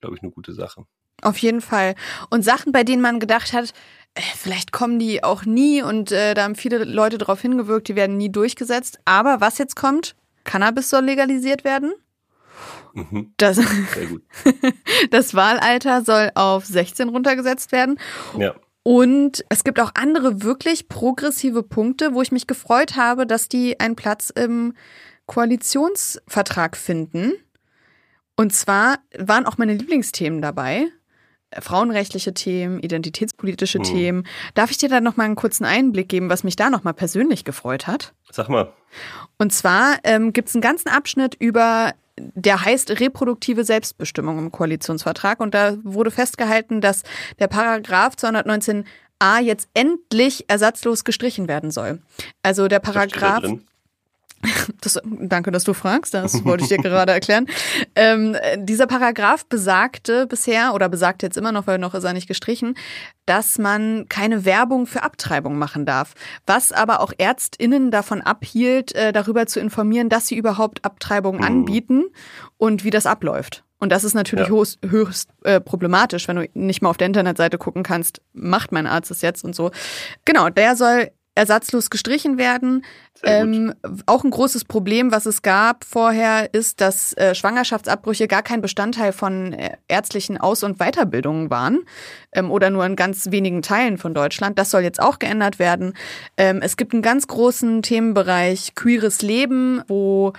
glaube 0.00 0.16
ich, 0.16 0.22
eine 0.22 0.32
gute 0.32 0.52
Sache. 0.52 0.86
Auf 1.22 1.38
jeden 1.38 1.60
Fall. 1.60 1.94
Und 2.30 2.44
Sachen, 2.44 2.72
bei 2.72 2.84
denen 2.84 3.02
man 3.02 3.18
gedacht 3.18 3.52
hat, 3.52 3.72
äh, 4.14 4.20
vielleicht 4.36 4.72
kommen 4.72 4.98
die 4.98 5.24
auch 5.24 5.44
nie 5.44 5.82
und 5.82 6.12
äh, 6.12 6.34
da 6.34 6.44
haben 6.44 6.54
viele 6.54 6.84
Leute 6.84 7.18
darauf 7.18 7.40
hingewirkt, 7.40 7.88
die 7.88 7.96
werden 7.96 8.16
nie 8.16 8.30
durchgesetzt. 8.30 9.00
Aber 9.04 9.40
was 9.40 9.58
jetzt 9.58 9.74
kommt, 9.74 10.14
Cannabis 10.44 10.90
soll 10.90 11.04
legalisiert 11.04 11.64
werden. 11.64 11.92
Mhm. 12.98 13.32
Das, 13.36 13.60
das 15.10 15.34
Wahlalter 15.34 16.04
soll 16.04 16.30
auf 16.34 16.64
16 16.64 17.08
runtergesetzt 17.08 17.72
werden. 17.72 17.98
Ja. 18.36 18.54
Und 18.82 19.44
es 19.50 19.64
gibt 19.64 19.80
auch 19.80 19.92
andere 19.94 20.42
wirklich 20.42 20.88
progressive 20.88 21.62
Punkte, 21.62 22.14
wo 22.14 22.22
ich 22.22 22.32
mich 22.32 22.46
gefreut 22.46 22.96
habe, 22.96 23.26
dass 23.26 23.48
die 23.48 23.78
einen 23.80 23.96
Platz 23.96 24.30
im 24.30 24.74
Koalitionsvertrag 25.26 26.76
finden. 26.76 27.34
Und 28.36 28.54
zwar 28.54 28.98
waren 29.18 29.46
auch 29.46 29.58
meine 29.58 29.74
Lieblingsthemen 29.74 30.40
dabei. 30.40 30.86
Frauenrechtliche 31.58 32.34
Themen, 32.34 32.78
identitätspolitische 32.80 33.78
Hm. 33.78 33.84
Themen. 33.84 34.26
Darf 34.54 34.70
ich 34.70 34.78
dir 34.78 34.88
da 34.88 35.00
noch 35.00 35.16
mal 35.16 35.24
einen 35.24 35.34
kurzen 35.34 35.64
Einblick 35.64 36.08
geben, 36.08 36.30
was 36.30 36.44
mich 36.44 36.56
da 36.56 36.70
noch 36.70 36.84
mal 36.84 36.92
persönlich 36.92 37.44
gefreut 37.44 37.86
hat? 37.86 38.14
Sag 38.30 38.48
mal. 38.48 38.72
Und 39.38 39.52
zwar 39.52 39.98
ähm, 40.04 40.32
gibt 40.32 40.48
es 40.48 40.54
einen 40.54 40.62
ganzen 40.62 40.88
Abschnitt 40.88 41.34
über, 41.38 41.94
der 42.34 42.64
heißt 42.64 43.00
reproduktive 43.00 43.64
Selbstbestimmung 43.64 44.38
im 44.38 44.52
Koalitionsvertrag. 44.52 45.40
Und 45.40 45.54
da 45.54 45.76
wurde 45.82 46.10
festgehalten, 46.10 46.80
dass 46.80 47.02
der 47.38 47.48
Paragraph 47.48 48.14
219a 48.14 49.40
jetzt 49.40 49.68
endlich 49.74 50.48
ersatzlos 50.48 51.04
gestrichen 51.04 51.48
werden 51.48 51.70
soll. 51.70 52.00
Also 52.42 52.68
der 52.68 52.80
Paragraph. 52.80 53.44
Das, 54.80 55.00
danke, 55.04 55.50
dass 55.50 55.64
du 55.64 55.74
fragst. 55.74 56.14
Das 56.14 56.44
wollte 56.44 56.62
ich 56.62 56.68
dir 56.68 56.78
gerade 56.78 57.10
erklären. 57.12 57.46
Ähm, 57.96 58.36
dieser 58.58 58.86
Paragraph 58.86 59.44
besagte 59.46 60.26
bisher 60.26 60.72
oder 60.74 60.88
besagt 60.88 61.22
jetzt 61.24 61.36
immer 61.36 61.50
noch, 61.52 61.66
weil 61.66 61.78
noch 61.78 61.94
ist 61.94 62.04
er 62.04 62.12
nicht 62.12 62.28
gestrichen, 62.28 62.76
dass 63.26 63.58
man 63.58 64.06
keine 64.08 64.44
Werbung 64.44 64.86
für 64.86 65.02
Abtreibung 65.02 65.58
machen 65.58 65.84
darf. 65.84 66.14
Was 66.46 66.70
aber 66.70 67.00
auch 67.00 67.12
ÄrztInnen 67.18 67.90
davon 67.90 68.20
abhielt, 68.20 68.94
äh, 68.94 69.12
darüber 69.12 69.46
zu 69.46 69.58
informieren, 69.58 70.08
dass 70.08 70.28
sie 70.28 70.36
überhaupt 70.36 70.84
Abtreibungen 70.84 71.40
Mhm. 71.40 71.46
anbieten 71.46 72.04
und 72.56 72.84
wie 72.84 72.90
das 72.90 73.06
abläuft. 73.06 73.64
Und 73.80 73.90
das 73.90 74.02
ist 74.04 74.14
natürlich 74.14 74.48
Ja. 74.48 74.54
höchst, 74.54 74.78
höchst 74.88 75.30
äh, 75.44 75.60
problematisch, 75.60 76.26
wenn 76.28 76.36
du 76.36 76.48
nicht 76.54 76.82
mal 76.82 76.90
auf 76.90 76.96
der 76.96 77.06
Internetseite 77.06 77.58
gucken 77.58 77.82
kannst, 77.82 78.20
macht 78.32 78.72
mein 78.72 78.86
Arzt 78.86 79.10
es 79.10 79.22
jetzt 79.22 79.44
und 79.44 79.54
so. 79.54 79.70
Genau, 80.24 80.48
der 80.50 80.74
soll 80.76 81.10
ersatzlos 81.38 81.88
gestrichen 81.88 82.36
werden. 82.36 82.84
Ähm, 83.22 83.74
auch 84.06 84.22
ein 84.24 84.30
großes 84.30 84.64
Problem, 84.64 85.10
was 85.10 85.26
es 85.26 85.42
gab 85.42 85.84
vorher, 85.84 86.52
ist, 86.52 86.80
dass 86.80 87.12
äh, 87.14 87.34
Schwangerschaftsabbrüche 87.34 88.28
gar 88.28 88.42
kein 88.42 88.60
Bestandteil 88.60 89.12
von 89.12 89.52
äh, 89.52 89.76
ärztlichen 89.88 90.38
Aus- 90.38 90.62
und 90.62 90.78
Weiterbildungen 90.78 91.50
waren 91.50 91.80
ähm, 92.32 92.50
oder 92.50 92.70
nur 92.70 92.84
in 92.86 92.94
ganz 92.94 93.30
wenigen 93.30 93.62
Teilen 93.62 93.98
von 93.98 94.14
Deutschland. 94.14 94.58
Das 94.58 94.70
soll 94.70 94.82
jetzt 94.82 95.00
auch 95.00 95.18
geändert 95.18 95.58
werden. 95.58 95.94
Ähm, 96.36 96.60
es 96.62 96.76
gibt 96.76 96.92
einen 96.92 97.02
ganz 97.02 97.26
großen 97.26 97.82
Themenbereich 97.82 98.74
queeres 98.76 99.22
Leben, 99.22 99.82
wo 99.88 100.32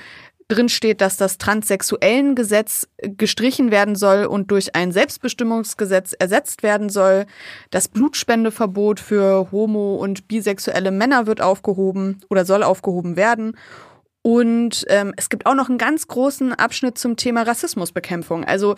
drin 0.49 0.67
steht, 0.67 0.99
dass 0.99 1.15
das 1.15 1.37
transsexuellen 1.37 2.35
Gesetz 2.35 2.87
gestrichen 3.01 3.71
werden 3.71 3.95
soll 3.95 4.25
und 4.25 4.51
durch 4.51 4.75
ein 4.75 4.91
Selbstbestimmungsgesetz 4.91 6.13
ersetzt 6.17 6.63
werden 6.63 6.89
soll. 6.89 7.27
Das 7.69 7.87
Blutspendeverbot 7.87 8.99
für 8.99 9.51
homo- 9.51 9.95
und 9.95 10.27
bisexuelle 10.27 10.91
Männer 10.91 11.27
wird 11.27 11.39
aufgehoben 11.39 12.19
oder 12.29 12.45
soll 12.45 12.63
aufgehoben 12.63 13.15
werden. 13.15 13.55
Und 14.21 14.85
ähm, 14.89 15.13
es 15.17 15.29
gibt 15.29 15.45
auch 15.45 15.55
noch 15.55 15.69
einen 15.69 15.77
ganz 15.77 16.07
großen 16.07 16.53
Abschnitt 16.53 16.97
zum 16.97 17.15
Thema 17.15 17.43
Rassismusbekämpfung. 17.43 18.43
Also 18.43 18.75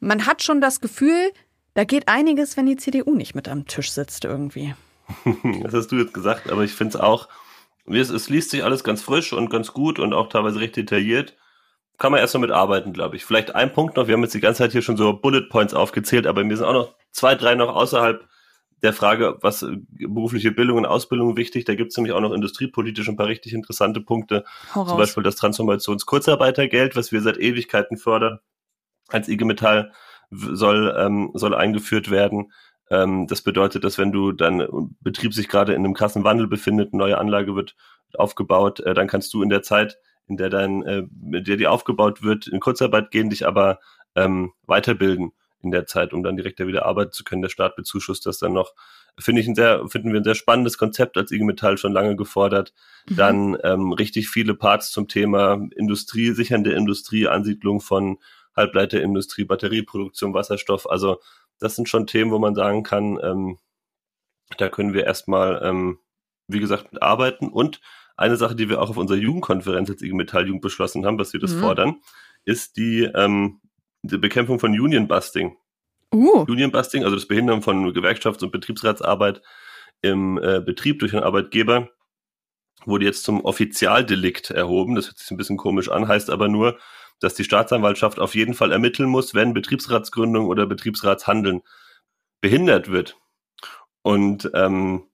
man 0.00 0.26
hat 0.26 0.42
schon 0.42 0.60
das 0.60 0.80
Gefühl, 0.80 1.32
da 1.74 1.84
geht 1.84 2.08
einiges, 2.08 2.56
wenn 2.56 2.66
die 2.66 2.76
CDU 2.76 3.14
nicht 3.14 3.34
mit 3.34 3.48
am 3.48 3.66
Tisch 3.66 3.92
sitzt 3.92 4.24
irgendwie. 4.24 4.74
Das 5.62 5.74
hast 5.74 5.88
du 5.88 5.96
jetzt 5.96 6.14
gesagt, 6.14 6.50
aber 6.50 6.62
ich 6.64 6.72
finde 6.72 6.96
es 6.96 7.00
auch, 7.00 7.28
es, 7.86 8.10
es 8.10 8.28
liest 8.28 8.50
sich 8.50 8.64
alles 8.64 8.84
ganz 8.84 9.02
frisch 9.02 9.32
und 9.32 9.50
ganz 9.50 9.72
gut 9.72 9.98
und 9.98 10.12
auch 10.12 10.28
teilweise 10.28 10.60
recht 10.60 10.76
detailliert. 10.76 11.36
Kann 11.98 12.12
man 12.12 12.20
erst 12.20 12.34
mal 12.34 12.40
mit 12.40 12.50
arbeiten, 12.50 12.92
glaube 12.92 13.16
ich. 13.16 13.24
Vielleicht 13.24 13.54
ein 13.54 13.72
Punkt 13.72 13.96
noch, 13.96 14.06
wir 14.06 14.14
haben 14.14 14.22
jetzt 14.22 14.34
die 14.34 14.40
ganze 14.40 14.58
Zeit 14.58 14.72
hier 14.72 14.82
schon 14.82 14.96
so 14.96 15.12
Bullet 15.12 15.48
Points 15.50 15.74
aufgezählt, 15.74 16.26
aber 16.26 16.44
mir 16.44 16.56
sind 16.56 16.66
auch 16.66 16.72
noch 16.72 16.94
zwei, 17.12 17.34
drei 17.34 17.54
noch 17.54 17.74
außerhalb 17.74 18.26
der 18.82 18.92
Frage, 18.92 19.36
was 19.42 19.62
äh, 19.62 19.76
berufliche 19.90 20.52
Bildung 20.52 20.78
und 20.78 20.86
Ausbildung 20.86 21.36
wichtig. 21.36 21.64
Da 21.64 21.74
gibt 21.74 21.90
es 21.90 21.96
nämlich 21.96 22.14
auch 22.14 22.20
noch 22.20 22.32
industriepolitisch 22.32 23.08
ein 23.08 23.16
paar 23.16 23.26
richtig 23.26 23.52
interessante 23.52 24.00
Punkte. 24.00 24.44
Hau 24.74 24.84
Zum 24.84 24.92
raus. 24.92 24.98
Beispiel 24.98 25.22
das 25.22 25.36
Transformationskurzarbeitergeld, 25.36 26.96
was 26.96 27.12
wir 27.12 27.20
seit 27.20 27.38
Ewigkeiten 27.38 27.96
fördern. 27.96 28.40
Als 29.08 29.28
IG 29.28 29.44
Metall 29.44 29.92
soll, 30.30 30.94
ähm, 30.98 31.30
soll 31.34 31.54
eingeführt 31.54 32.10
werden. 32.10 32.52
Ähm, 32.90 33.26
das 33.26 33.42
bedeutet, 33.42 33.84
dass 33.84 33.98
wenn 33.98 34.12
du 34.12 34.32
dann 34.32 34.60
ein 34.60 34.96
Betrieb 35.00 35.32
sich 35.32 35.48
gerade 35.48 35.72
in 35.72 35.84
einem 35.84 35.94
krassen 35.94 36.24
Wandel 36.24 36.48
befindet, 36.48 36.92
eine 36.92 36.98
neue 36.98 37.18
Anlage 37.18 37.54
wird 37.54 37.76
aufgebaut, 38.14 38.80
äh, 38.80 38.94
dann 38.94 39.06
kannst 39.06 39.32
du 39.32 39.42
in 39.42 39.48
der 39.48 39.62
Zeit, 39.62 39.98
in 40.26 40.36
der 40.36 40.50
dein, 40.50 40.82
äh, 40.82 40.98
in 40.98 41.44
der 41.44 41.56
die 41.56 41.66
aufgebaut 41.66 42.22
wird, 42.22 42.46
in 42.48 42.60
Kurzarbeit 42.60 43.10
gehen, 43.10 43.30
dich 43.30 43.46
aber 43.46 43.78
ähm, 44.16 44.52
weiterbilden 44.66 45.32
in 45.62 45.70
der 45.70 45.86
Zeit, 45.86 46.12
um 46.12 46.22
dann 46.22 46.36
direkt 46.36 46.58
wieder 46.58 46.86
arbeiten 46.86 47.12
zu 47.12 47.22
können. 47.22 47.42
Der 47.42 47.48
Staat 47.48 47.76
bezuschusst 47.76 48.26
das 48.26 48.38
dann 48.38 48.52
noch. 48.52 48.74
Finde 49.18 49.42
ich 49.42 49.48
ein 49.48 49.54
sehr, 49.54 49.86
finden 49.88 50.12
wir 50.12 50.20
ein 50.20 50.24
sehr 50.24 50.34
spannendes 50.34 50.78
Konzept 50.78 51.16
als 51.16 51.32
IG 51.32 51.44
Metall 51.44 51.76
schon 51.76 51.92
lange 51.92 52.16
gefordert. 52.16 52.72
Mhm. 53.08 53.16
Dann 53.16 53.58
ähm, 53.62 53.92
richtig 53.92 54.28
viele 54.28 54.54
Parts 54.54 54.90
zum 54.90 55.06
Thema 55.08 55.60
Industrie, 55.76 56.30
sichernde 56.30 56.72
Industrie, 56.72 57.28
Ansiedlung 57.28 57.80
von 57.80 58.18
Halbleiterindustrie, 58.56 59.44
Batterieproduktion, 59.44 60.34
Wasserstoff. 60.34 60.88
Also 60.88 61.20
das 61.60 61.76
sind 61.76 61.88
schon 61.88 62.06
Themen, 62.06 62.30
wo 62.32 62.38
man 62.38 62.54
sagen 62.54 62.82
kann, 62.82 63.18
ähm, 63.22 63.58
da 64.58 64.68
können 64.68 64.94
wir 64.94 65.04
erstmal, 65.04 65.60
ähm, 65.62 65.98
wie 66.48 66.60
gesagt, 66.60 66.92
mitarbeiten. 66.92 67.48
Und 67.48 67.80
eine 68.16 68.36
Sache, 68.36 68.56
die 68.56 68.68
wir 68.68 68.82
auch 68.82 68.90
auf 68.90 68.96
unserer 68.96 69.18
Jugendkonferenz 69.18 69.88
als 69.90 70.02
IG 70.02 70.14
Metall 70.14 70.46
Jugend 70.46 70.62
beschlossen 70.62 71.06
haben, 71.06 71.18
was 71.18 71.32
wir 71.32 71.40
das 71.40 71.54
mhm. 71.54 71.60
fordern, 71.60 72.00
ist 72.44 72.76
die, 72.76 73.04
ähm, 73.14 73.60
die 74.02 74.18
Bekämpfung 74.18 74.58
von 74.58 74.72
Union 74.72 75.06
Busting. 75.06 75.56
Uh. 76.12 76.44
Union 76.48 76.72
Busting, 76.72 77.04
also 77.04 77.14
das 77.14 77.26
Behindern 77.26 77.62
von 77.62 77.92
Gewerkschafts- 77.92 78.42
und 78.42 78.50
Betriebsratsarbeit 78.50 79.42
im 80.02 80.38
äh, 80.38 80.60
Betrieb 80.60 80.98
durch 80.98 81.14
einen 81.14 81.22
Arbeitgeber, 81.22 81.90
wurde 82.84 83.04
jetzt 83.04 83.24
zum 83.24 83.44
Offizialdelikt 83.44 84.50
erhoben. 84.50 84.94
Das 84.94 85.06
hört 85.06 85.18
sich 85.18 85.30
ein 85.30 85.36
bisschen 85.36 85.58
komisch 85.58 85.90
an, 85.90 86.08
heißt 86.08 86.30
aber 86.30 86.48
nur, 86.48 86.78
dass 87.20 87.34
die 87.34 87.44
Staatsanwaltschaft 87.44 88.18
auf 88.18 88.34
jeden 88.34 88.54
Fall 88.54 88.72
ermitteln 88.72 89.08
muss, 89.08 89.34
wenn 89.34 89.54
Betriebsratsgründung 89.54 90.46
oder 90.46 90.66
Betriebsratshandeln 90.66 91.62
behindert 92.40 92.90
wird. 92.90 93.16
Und 94.02 94.50
ähm, 94.54 95.04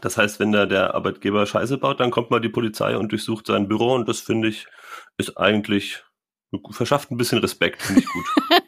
das 0.00 0.16
heißt, 0.16 0.40
wenn 0.40 0.52
da 0.52 0.66
der 0.66 0.94
Arbeitgeber 0.94 1.46
Scheiße 1.46 1.78
baut, 1.78 2.00
dann 2.00 2.10
kommt 2.10 2.30
mal 2.30 2.40
die 2.40 2.48
Polizei 2.48 2.96
und 2.96 3.12
durchsucht 3.12 3.46
sein 3.46 3.68
Büro 3.68 3.94
und 3.94 4.08
das 4.08 4.20
finde 4.20 4.48
ich 4.48 4.66
ist 5.16 5.38
eigentlich 5.38 6.04
verschafft 6.70 7.10
ein 7.10 7.16
bisschen 7.16 7.38
Respekt, 7.38 7.82
finde 7.82 8.02
ich 8.02 8.06
gut. 8.06 8.24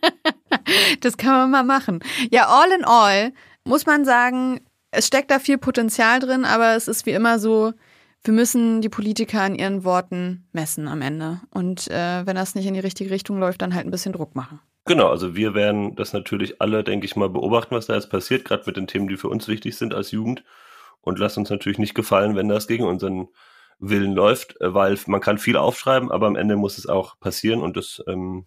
das 1.01 1.17
kann 1.17 1.33
man 1.33 1.51
mal 1.51 1.65
machen. 1.65 2.01
Ja, 2.31 2.47
all 2.49 2.71
in 2.73 2.85
all 2.85 3.33
muss 3.65 3.87
man 3.87 4.05
sagen, 4.05 4.61
es 4.91 5.07
steckt 5.07 5.31
da 5.31 5.39
viel 5.39 5.59
Potenzial 5.59 6.21
drin, 6.21 6.45
aber 6.45 6.75
es 6.77 6.89
ist 6.89 7.07
wie 7.07 7.13
immer 7.13 7.39
so, 7.39 7.73
wir 8.26 8.35
müssen 8.35 8.80
die 8.80 8.88
Politiker 8.88 9.42
an 9.42 9.54
ihren 9.54 9.85
Worten 9.85 10.49
messen 10.52 10.88
am 10.88 11.02
Ende. 11.02 11.40
Und 11.50 11.88
äh, 11.88 12.26
wenn 12.26 12.37
das 12.37 12.54
nicht 12.54 12.66
in 12.66 12.75
die 12.75 12.80
richtige 12.80 13.11
Richtung 13.11 13.38
läuft, 13.38 13.62
dann 13.62 13.75
halt 13.75 13.87
ein 13.87 13.90
bisschen 13.90 14.12
Druck 14.12 14.35
machen. 14.35 14.61
Genau, 14.87 15.09
also 15.09 15.35
wir 15.35 15.54
werden 15.54 15.97
das 15.97 16.12
natürlich 16.12 16.61
alle, 16.61 16.85
denke 16.85 17.06
ich 17.06 17.16
mal, 17.16 17.28
beobachten, 17.28 17.75
was 17.75 17.87
da 17.87 17.95
jetzt 17.95 18.11
passiert, 18.11 18.45
gerade 18.45 18.64
mit 18.66 18.76
den 18.76 18.87
Themen, 18.87 19.09
die 19.09 19.16
für 19.16 19.28
uns 19.28 19.49
wichtig 19.49 19.76
sind 19.76 19.95
als 19.95 20.12
Jugend. 20.12 20.45
Und 21.00 21.18
lass 21.18 21.37
uns 21.37 21.50
natürlich 21.50 21.78
nicht 21.78 21.95
gefallen, 21.95 22.37
wenn 22.37 22.49
das 22.49 22.66
gegen 22.66 22.85
unseren 22.85 23.28
Willen 23.78 24.12
läuft, 24.12 24.61
äh, 24.61 24.75
weil 24.75 24.99
man 25.06 25.21
kann 25.21 25.38
viel 25.38 25.56
aufschreiben, 25.56 26.11
aber 26.11 26.26
am 26.26 26.37
Ende 26.37 26.56
muss 26.56 26.78
es 26.78 26.88
auch 26.88 27.18
passieren 27.18 27.61
und 27.61 27.76
das 27.76 28.02
ähm, 28.06 28.47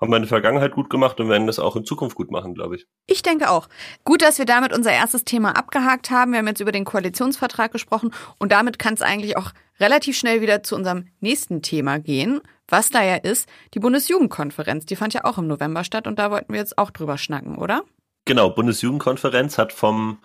haben 0.00 0.10
wir 0.10 0.16
in 0.16 0.22
der 0.22 0.28
Vergangenheit 0.28 0.72
gut 0.72 0.90
gemacht 0.90 1.20
und 1.20 1.28
werden 1.28 1.46
das 1.46 1.58
auch 1.58 1.76
in 1.76 1.84
Zukunft 1.84 2.16
gut 2.16 2.30
machen, 2.30 2.54
glaube 2.54 2.76
ich. 2.76 2.86
Ich 3.06 3.22
denke 3.22 3.50
auch. 3.50 3.68
Gut, 4.04 4.22
dass 4.22 4.38
wir 4.38 4.44
damit 4.44 4.72
unser 4.72 4.92
erstes 4.92 5.24
Thema 5.24 5.56
abgehakt 5.56 6.10
haben. 6.10 6.32
Wir 6.32 6.38
haben 6.38 6.46
jetzt 6.46 6.60
über 6.60 6.72
den 6.72 6.84
Koalitionsvertrag 6.84 7.72
gesprochen 7.72 8.12
und 8.38 8.52
damit 8.52 8.78
kann 8.78 8.94
es 8.94 9.02
eigentlich 9.02 9.36
auch 9.36 9.52
relativ 9.80 10.16
schnell 10.16 10.40
wieder 10.40 10.62
zu 10.62 10.76
unserem 10.76 11.08
nächsten 11.20 11.62
Thema 11.62 11.98
gehen, 11.98 12.40
was 12.68 12.90
da 12.90 13.02
ja 13.02 13.16
ist, 13.16 13.48
die 13.74 13.80
Bundesjugendkonferenz. 13.80 14.86
Die 14.86 14.96
fand 14.96 15.14
ja 15.14 15.24
auch 15.24 15.38
im 15.38 15.46
November 15.46 15.84
statt 15.84 16.06
und 16.06 16.18
da 16.18 16.30
wollten 16.30 16.52
wir 16.52 16.60
jetzt 16.60 16.78
auch 16.78 16.90
drüber 16.90 17.18
schnacken, 17.18 17.56
oder? 17.56 17.82
Genau, 18.24 18.50
Bundesjugendkonferenz 18.50 19.58
hat 19.58 19.72
vom 19.72 20.18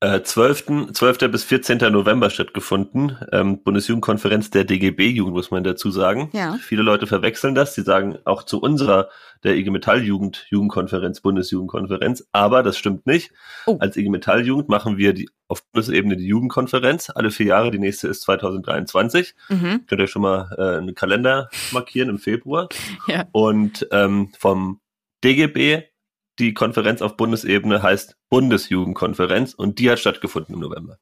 äh, 0.00 0.22
12. 0.22 0.92
12. 0.92 1.30
bis 1.30 1.44
14. 1.44 1.78
November 1.90 2.28
stattgefunden. 2.28 3.16
Ähm, 3.32 3.62
Bundesjugendkonferenz 3.62 4.50
der 4.50 4.64
DGB-Jugend, 4.64 5.34
muss 5.34 5.50
man 5.50 5.64
dazu 5.64 5.90
sagen. 5.90 6.30
Ja. 6.34 6.58
Viele 6.60 6.82
Leute 6.82 7.06
verwechseln 7.06 7.54
das. 7.54 7.74
Sie 7.74 7.82
sagen 7.82 8.18
auch 8.26 8.42
zu 8.42 8.60
unserer, 8.60 9.08
der 9.42 9.56
IG 9.56 9.70
Metall-Jugend, 9.70 10.46
Jugendkonferenz, 10.50 11.20
Bundesjugendkonferenz. 11.22 12.28
Aber 12.32 12.62
das 12.62 12.76
stimmt 12.76 13.06
nicht. 13.06 13.32
Oh. 13.66 13.78
Als 13.80 13.96
IG 13.96 14.10
Metall-Jugend 14.10 14.68
machen 14.68 14.98
wir 14.98 15.14
die, 15.14 15.30
auf 15.48 15.64
Bundesebene 15.72 16.16
die 16.18 16.26
Jugendkonferenz. 16.26 17.10
Alle 17.10 17.30
vier 17.30 17.46
Jahre. 17.46 17.70
Die 17.70 17.78
nächste 17.78 18.08
ist 18.08 18.20
2023. 18.22 19.34
Mhm. 19.48 19.86
Könnt 19.86 20.00
ihr 20.00 20.08
schon 20.08 20.22
mal 20.22 20.54
äh, 20.58 20.78
einen 20.78 20.94
Kalender 20.94 21.48
markieren 21.72 22.10
im 22.10 22.18
Februar. 22.18 22.68
Ja. 23.08 23.24
Und 23.30 23.86
ähm, 23.92 24.32
vom 24.36 24.80
DGB 25.22 25.84
die 26.38 26.54
Konferenz 26.54 27.02
auf 27.02 27.16
Bundesebene 27.16 27.82
heißt 27.82 28.16
Bundesjugendkonferenz 28.30 29.54
und 29.54 29.78
die 29.78 29.90
hat 29.90 29.98
stattgefunden 29.98 30.54
im 30.54 30.60
November. 30.60 30.98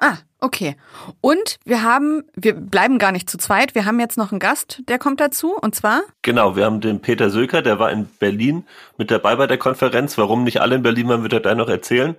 Ah, 0.00 0.18
okay. 0.40 0.76
Und 1.20 1.56
wir 1.64 1.82
haben, 1.82 2.24
wir 2.34 2.54
bleiben 2.54 2.98
gar 2.98 3.12
nicht 3.12 3.30
zu 3.30 3.38
zweit, 3.38 3.74
wir 3.74 3.84
haben 3.84 4.00
jetzt 4.00 4.18
noch 4.18 4.32
einen 4.32 4.40
Gast, 4.40 4.82
der 4.88 4.98
kommt 4.98 5.20
dazu, 5.20 5.56
und 5.56 5.74
zwar? 5.74 6.02
Genau, 6.22 6.56
wir 6.56 6.64
haben 6.64 6.80
den 6.80 7.00
Peter 7.00 7.30
Söker, 7.30 7.62
der 7.62 7.78
war 7.78 7.92
in 7.92 8.06
Berlin 8.18 8.66
mit 8.98 9.10
dabei 9.10 9.36
bei 9.36 9.46
der 9.46 9.58
Konferenz. 9.58 10.18
Warum 10.18 10.44
nicht 10.44 10.60
alle 10.60 10.74
in 10.74 10.82
Berlin 10.82 11.08
waren, 11.08 11.22
wird 11.22 11.32
er 11.32 11.40
da 11.40 11.54
noch 11.54 11.68
erzählen. 11.68 12.16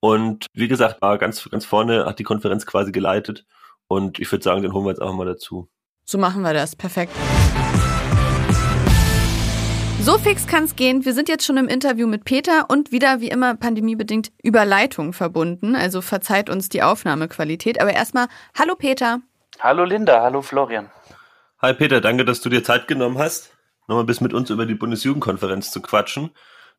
Und 0.00 0.46
wie 0.52 0.68
gesagt, 0.68 1.02
war 1.02 1.18
ganz, 1.18 1.48
ganz 1.50 1.64
vorne, 1.64 2.06
hat 2.06 2.20
die 2.20 2.24
Konferenz 2.24 2.66
quasi 2.66 2.92
geleitet. 2.92 3.44
Und 3.88 4.20
ich 4.20 4.30
würde 4.30 4.44
sagen, 4.44 4.62
den 4.62 4.72
holen 4.72 4.84
wir 4.84 4.90
jetzt 4.90 5.02
auch 5.02 5.12
mal 5.12 5.26
dazu. 5.26 5.68
So 6.04 6.18
machen 6.18 6.42
wir 6.42 6.54
das, 6.54 6.76
perfekt. 6.76 7.12
So 10.08 10.16
fix 10.16 10.46
kann's 10.46 10.74
gehen. 10.74 11.04
Wir 11.04 11.12
sind 11.12 11.28
jetzt 11.28 11.44
schon 11.44 11.58
im 11.58 11.68
Interview 11.68 12.06
mit 12.06 12.24
Peter 12.24 12.70
und 12.70 12.92
wieder 12.92 13.20
wie 13.20 13.28
immer 13.28 13.54
pandemiebedingt 13.56 14.32
über 14.42 14.64
Leitung 14.64 15.12
verbunden. 15.12 15.76
Also 15.76 16.00
verzeiht 16.00 16.48
uns 16.48 16.70
die 16.70 16.82
Aufnahmequalität. 16.82 17.78
Aber 17.78 17.92
erstmal, 17.92 18.28
hallo 18.58 18.74
Peter. 18.74 19.20
Hallo 19.60 19.84
Linda, 19.84 20.22
hallo 20.22 20.40
Florian. 20.40 20.90
Hi 21.60 21.74
Peter, 21.74 22.00
danke, 22.00 22.24
dass 22.24 22.40
du 22.40 22.48
dir 22.48 22.64
Zeit 22.64 22.88
genommen 22.88 23.18
hast, 23.18 23.54
nochmal 23.86 24.06
bis 24.06 24.22
mit 24.22 24.32
uns 24.32 24.48
über 24.48 24.64
die 24.64 24.76
Bundesjugendkonferenz 24.76 25.70
zu 25.72 25.82
quatschen. 25.82 26.30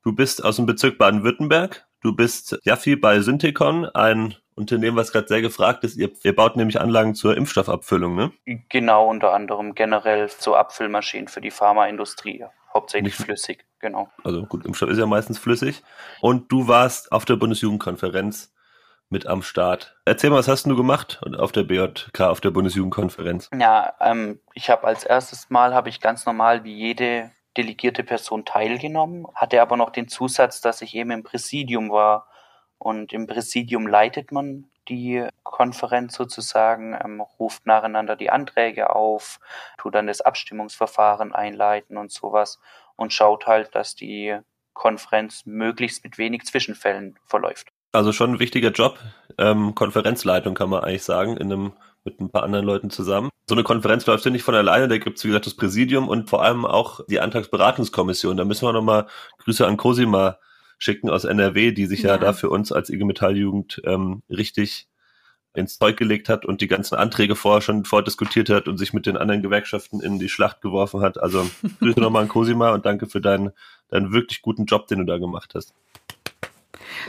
Du 0.04 0.16
bist 0.16 0.44
aus 0.44 0.56
dem 0.56 0.66
Bezirk 0.66 0.98
Baden-Württemberg. 0.98 1.86
Du 2.02 2.16
bist 2.16 2.58
Jaffi 2.64 2.96
bei 2.96 3.20
Synthekon, 3.20 3.86
ein 3.86 4.34
Unternehmen, 4.56 4.98
was 4.98 5.12
gerade 5.12 5.28
sehr 5.28 5.44
gefragt 5.44 5.84
ist. 5.84 5.98
Ihr, 5.98 6.10
ihr 6.24 6.36
baut 6.36 6.56
nämlich 6.56 6.82
Anlagen 6.82 7.14
zur 7.14 7.38
Impfstoffabfüllung, 7.38 8.16
ne? 8.16 8.32
Genau, 8.70 9.08
unter 9.08 9.34
anderem 9.34 9.76
generell 9.76 10.30
zur 10.30 10.58
Abfüllmaschinen 10.58 11.28
für 11.28 11.42
die 11.42 11.52
Pharmaindustrie. 11.52 12.46
Hauptsächlich 12.74 13.18
Nicht, 13.18 13.26
flüssig, 13.26 13.66
genau. 13.80 14.10
Also 14.24 14.46
gut, 14.46 14.66
Impfstoff 14.66 14.90
ist 14.90 14.98
ja 14.98 15.06
meistens 15.06 15.40
flüssig. 15.40 15.84
Und 16.22 16.52
du 16.52 16.68
warst 16.68 17.12
auf 17.12 17.26
der 17.26 17.36
Bundesjugendkonferenz 17.36 18.54
mit 19.10 19.26
am 19.26 19.42
Start. 19.42 19.98
Erzähl 20.06 20.30
mal, 20.30 20.38
was 20.38 20.48
hast 20.48 20.66
du 20.66 20.76
gemacht 20.76 21.20
auf 21.38 21.52
der 21.52 21.64
BJK, 21.64 22.22
auf 22.22 22.42
der 22.42 22.52
Bundesjugendkonferenz? 22.52 23.50
Ja, 23.60 23.94
ähm, 24.00 24.40
ich 24.54 24.70
habe 24.70 24.86
als 24.86 25.04
erstes 25.04 25.50
Mal, 25.50 25.74
habe 25.74 25.90
ich 25.90 26.00
ganz 26.00 26.26
normal 26.26 26.64
wie 26.64 26.76
jede 26.76 27.32
delegierte 27.58 28.04
Person 28.04 28.46
teilgenommen, 28.46 29.26
hatte 29.36 29.62
aber 29.62 29.76
noch 29.76 29.90
den 29.90 30.08
Zusatz, 30.08 30.62
dass 30.62 30.82
ich 30.82 30.96
eben 30.96 31.12
im 31.12 31.24
Präsidium 31.24 31.90
war. 31.90 32.28
Und 32.80 33.14
im 33.14 33.28
Präsidium 33.28 33.86
leitet 33.86 34.32
man 34.32 34.66
die 34.88 35.28
Konferenz 35.44 36.16
sozusagen, 36.16 36.98
ähm, 37.04 37.22
ruft 37.22 37.66
nacheinander 37.66 38.16
die 38.16 38.32
Anträge 38.32 38.96
auf, 38.96 39.40
tut 39.78 39.96
dann 39.96 40.08
das 40.08 40.22
Abstimmungsverfahren 40.22 41.34
einleiten 41.34 41.98
und 41.98 42.12
sowas 42.12 42.60
und 42.96 43.14
schaut 43.14 43.46
halt, 43.46 43.76
dass 43.76 43.96
die 43.96 44.40
Konferenz 44.74 45.46
möglichst 45.46 46.04
mit 46.04 46.18
wenig 46.18 46.46
Zwischenfällen 46.46 47.18
verläuft. 47.26 47.70
Also 47.92 48.14
schon 48.14 48.34
ein 48.34 48.40
wichtiger 48.40 48.72
Job. 48.72 49.00
Ähm, 49.38 49.76
Konferenzleitung 49.76 50.56
kann 50.56 50.70
man 50.70 50.84
eigentlich 50.84 51.04
sagen, 51.04 51.38
in 51.38 51.52
einem, 51.52 51.74
mit 52.04 52.20
ein 52.20 52.30
paar 52.30 52.44
anderen 52.44 52.66
Leuten 52.66 52.90
zusammen. 52.90 53.30
So 53.48 53.56
eine 53.56 53.64
Konferenz 53.64 54.06
läuft 54.06 54.26
ja 54.26 54.32
nicht 54.32 54.44
von 54.44 54.56
alleine, 54.56 54.88
da 54.88 54.98
gibt 54.98 55.18
es, 55.18 55.24
wie 55.24 55.30
gesagt, 55.30 55.48
das 55.48 55.56
Präsidium 55.56 56.08
und 56.08 56.30
vor 56.30 56.44
allem 56.44 56.66
auch 56.66 57.02
die 57.08 57.20
Antragsberatungskommission. 57.20 58.38
Da 58.38 58.46
müssen 58.46 58.66
wir 58.66 58.74
nochmal 58.74 59.08
Grüße 59.40 59.66
an 59.66 59.76
Cosima 59.76 60.38
schicken 60.80 61.10
aus 61.10 61.26
NRW, 61.26 61.72
die 61.72 61.86
sich 61.86 62.04
ja, 62.04 62.12
ja 62.12 62.18
da 62.18 62.34
für 62.34 62.50
uns 62.50 62.72
als 62.72 62.90
IG 62.90 63.04
Metall-Jugend 63.04 63.82
ähm, 63.86 64.24
richtig 64.30 64.88
ins 65.54 65.78
Zeug 65.78 65.98
gelegt 65.98 66.30
hat 66.30 66.46
und 66.46 66.62
die 66.62 66.68
ganzen 66.68 66.96
Anträge 66.96 67.36
vorher 67.36 67.62
schon 67.62 67.84
vordiskutiert 67.86 68.50
hat 68.50 68.68
und 68.68 68.78
sich 68.78 68.94
mit 68.94 69.06
den 69.06 69.18
anderen 69.18 69.42
Gewerkschaften 69.42 70.00
in 70.00 70.20
die 70.20 70.30
Schlacht 70.30 70.62
geworfen 70.62 71.02
hat. 71.02 71.22
Also 71.22 71.50
Grüße 71.80 72.00
nochmal 72.00 72.24
an 72.24 72.30
Cosima 72.30 72.74
und 72.74 72.86
danke 72.86 73.08
für 73.08 73.22
deinen, 73.22 73.52
deinen 73.90 74.14
wirklich 74.14 74.42
guten 74.42 74.66
Job, 74.66 74.88
den 74.88 75.00
du 75.00 75.06
da 75.06 75.18
gemacht 75.18 75.54
hast. 75.56 75.74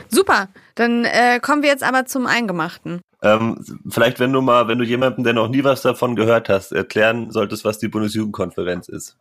Super, 0.09 0.49
dann 0.75 1.05
äh, 1.05 1.39
kommen 1.41 1.63
wir 1.63 1.69
jetzt 1.69 1.83
aber 1.83 2.05
zum 2.05 2.25
Eingemachten. 2.25 3.01
Ähm, 3.21 3.63
vielleicht, 3.89 4.19
wenn 4.19 4.33
du 4.33 4.41
mal, 4.41 4.67
wenn 4.67 4.79
du 4.79 4.85
jemandem, 4.85 5.23
der 5.23 5.33
noch 5.33 5.47
nie 5.47 5.63
was 5.63 5.81
davon 5.81 6.15
gehört 6.15 6.49
hast, 6.49 6.71
erklären 6.71 7.31
solltest, 7.31 7.65
was 7.65 7.77
die 7.77 7.87
Bundesjugendkonferenz 7.87 8.89
ist. 8.89 9.17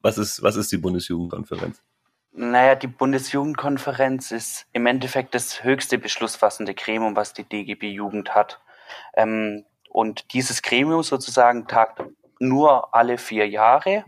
Was 0.00 0.18
ist, 0.18 0.42
was 0.42 0.56
ist 0.56 0.72
die 0.72 0.78
Bundesjugendkonferenz? 0.78 1.80
Naja, 2.34 2.74
die 2.76 2.86
Bundesjugendkonferenz 2.86 4.30
ist 4.30 4.66
im 4.72 4.86
Endeffekt 4.86 5.34
das 5.34 5.62
höchste 5.64 5.98
beschlussfassende 5.98 6.72
Gremium, 6.74 7.14
was 7.14 7.34
die 7.34 7.44
DGB 7.44 7.90
Jugend 7.90 8.34
hat. 8.34 8.58
Ähm, 9.14 9.66
und 9.90 10.32
dieses 10.32 10.62
Gremium 10.62 11.02
sozusagen 11.02 11.66
tagt 11.66 12.02
nur 12.38 12.94
alle 12.94 13.18
vier 13.18 13.46
Jahre. 13.46 14.06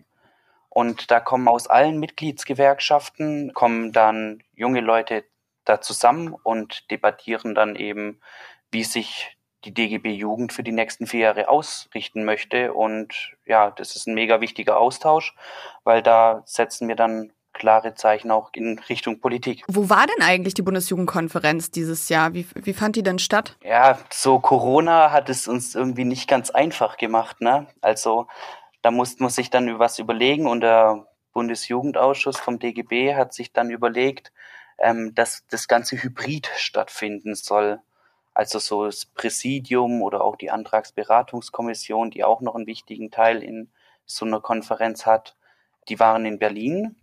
Und 0.71 1.11
da 1.11 1.21
kommen 1.21 1.49
aus 1.49 1.67
allen 1.67 2.01
Mitgliedsgewerkschaften, 2.01 3.53
kommen 3.53 3.93
dann 3.93 4.43
junge 4.55 4.81
Leute 4.81 5.25
da 5.67 5.83
zusammen 5.83 6.35
und 6.43 6.91
debattieren 6.91 7.55
dann 7.55 7.77
eben, 7.77 8.21
wie 8.71 8.85
sich 8.85 9.37
die 9.67 9.75
DGB 9.75 10.13
Jugend 10.13 10.53
für 10.55 10.63
die 10.63 10.73
nächsten 10.73 11.07
vier 11.07 11.21
Jahre 11.21 11.49
ausrichten 11.49 12.25
möchte. 12.25 12.73
Und 12.73 13.35
ja, 13.45 13.71
das 13.71 13.97
ist 13.97 14.07
ein 14.07 14.15
mega 14.15 14.41
wichtiger 14.41 14.79
Austausch, 14.79 15.37
weil 15.85 16.03
da 16.03 16.43
setzen 16.47 16.89
wir 16.89 16.97
dann 16.97 17.31
klare 17.55 17.95
Zeichen 17.95 18.31
auch 18.31 18.51
in 18.53 18.79
Richtung 18.89 19.21
Politik. 19.21 19.63
Wo 19.69 19.89
war 19.89 20.07
denn 20.07 20.23
eigentlich 20.23 20.55
die 20.55 20.63
Bundesjugendkonferenz 20.63 21.71
dieses 21.71 22.09
Jahr? 22.09 22.35
Wie, 22.35 22.47
wie 22.55 22.75
fand 22.75 22.97
die 22.97 23.03
denn 23.03 23.19
statt? 23.19 23.57
Ja, 23.63 23.99
so 24.13 24.41
Corona 24.41 25.11
hat 25.13 25.31
es 25.31 25.49
uns 25.49 25.75
irgendwie 25.75 26.05
nicht 26.05 26.29
ganz 26.29 26.51
einfach 26.51 26.99
gemacht. 26.99 27.41
Ne? 27.41 27.67
Also 27.81 28.27
da 28.83 28.91
musste 28.91 29.23
man 29.23 29.31
sich 29.31 29.49
dann 29.49 29.79
was 29.79 29.99
überlegen 29.99 30.47
und 30.47 30.61
der 30.61 31.07
Bundesjugendausschuss 31.33 32.39
vom 32.39 32.59
DGB 32.59 33.15
hat 33.15 33.33
sich 33.33 33.53
dann 33.53 33.71
überlegt, 33.71 34.33
ähm, 34.79 35.15
dass 35.15 35.45
das 35.49 35.69
Ganze 35.69 35.97
hybrid 35.97 36.51
stattfinden 36.57 37.35
soll. 37.35 37.81
Also 38.35 38.59
so 38.59 38.87
das 38.87 39.07
Präsidium 39.07 40.03
oder 40.03 40.23
auch 40.23 40.37
die 40.37 40.51
Antragsberatungskommission, 40.51 42.11
die 42.11 42.25
auch 42.25 42.41
noch 42.41 42.57
einen 42.57 42.67
wichtigen 42.67 43.11
Teil 43.11 43.43
in 43.43 43.71
so 44.07 44.27
einer 44.27 44.41
Konferenz 44.41 45.07
hat, 45.07 45.37
die 45.89 46.01
waren 46.01 46.27
in 46.27 46.39
Berlin 46.39 46.97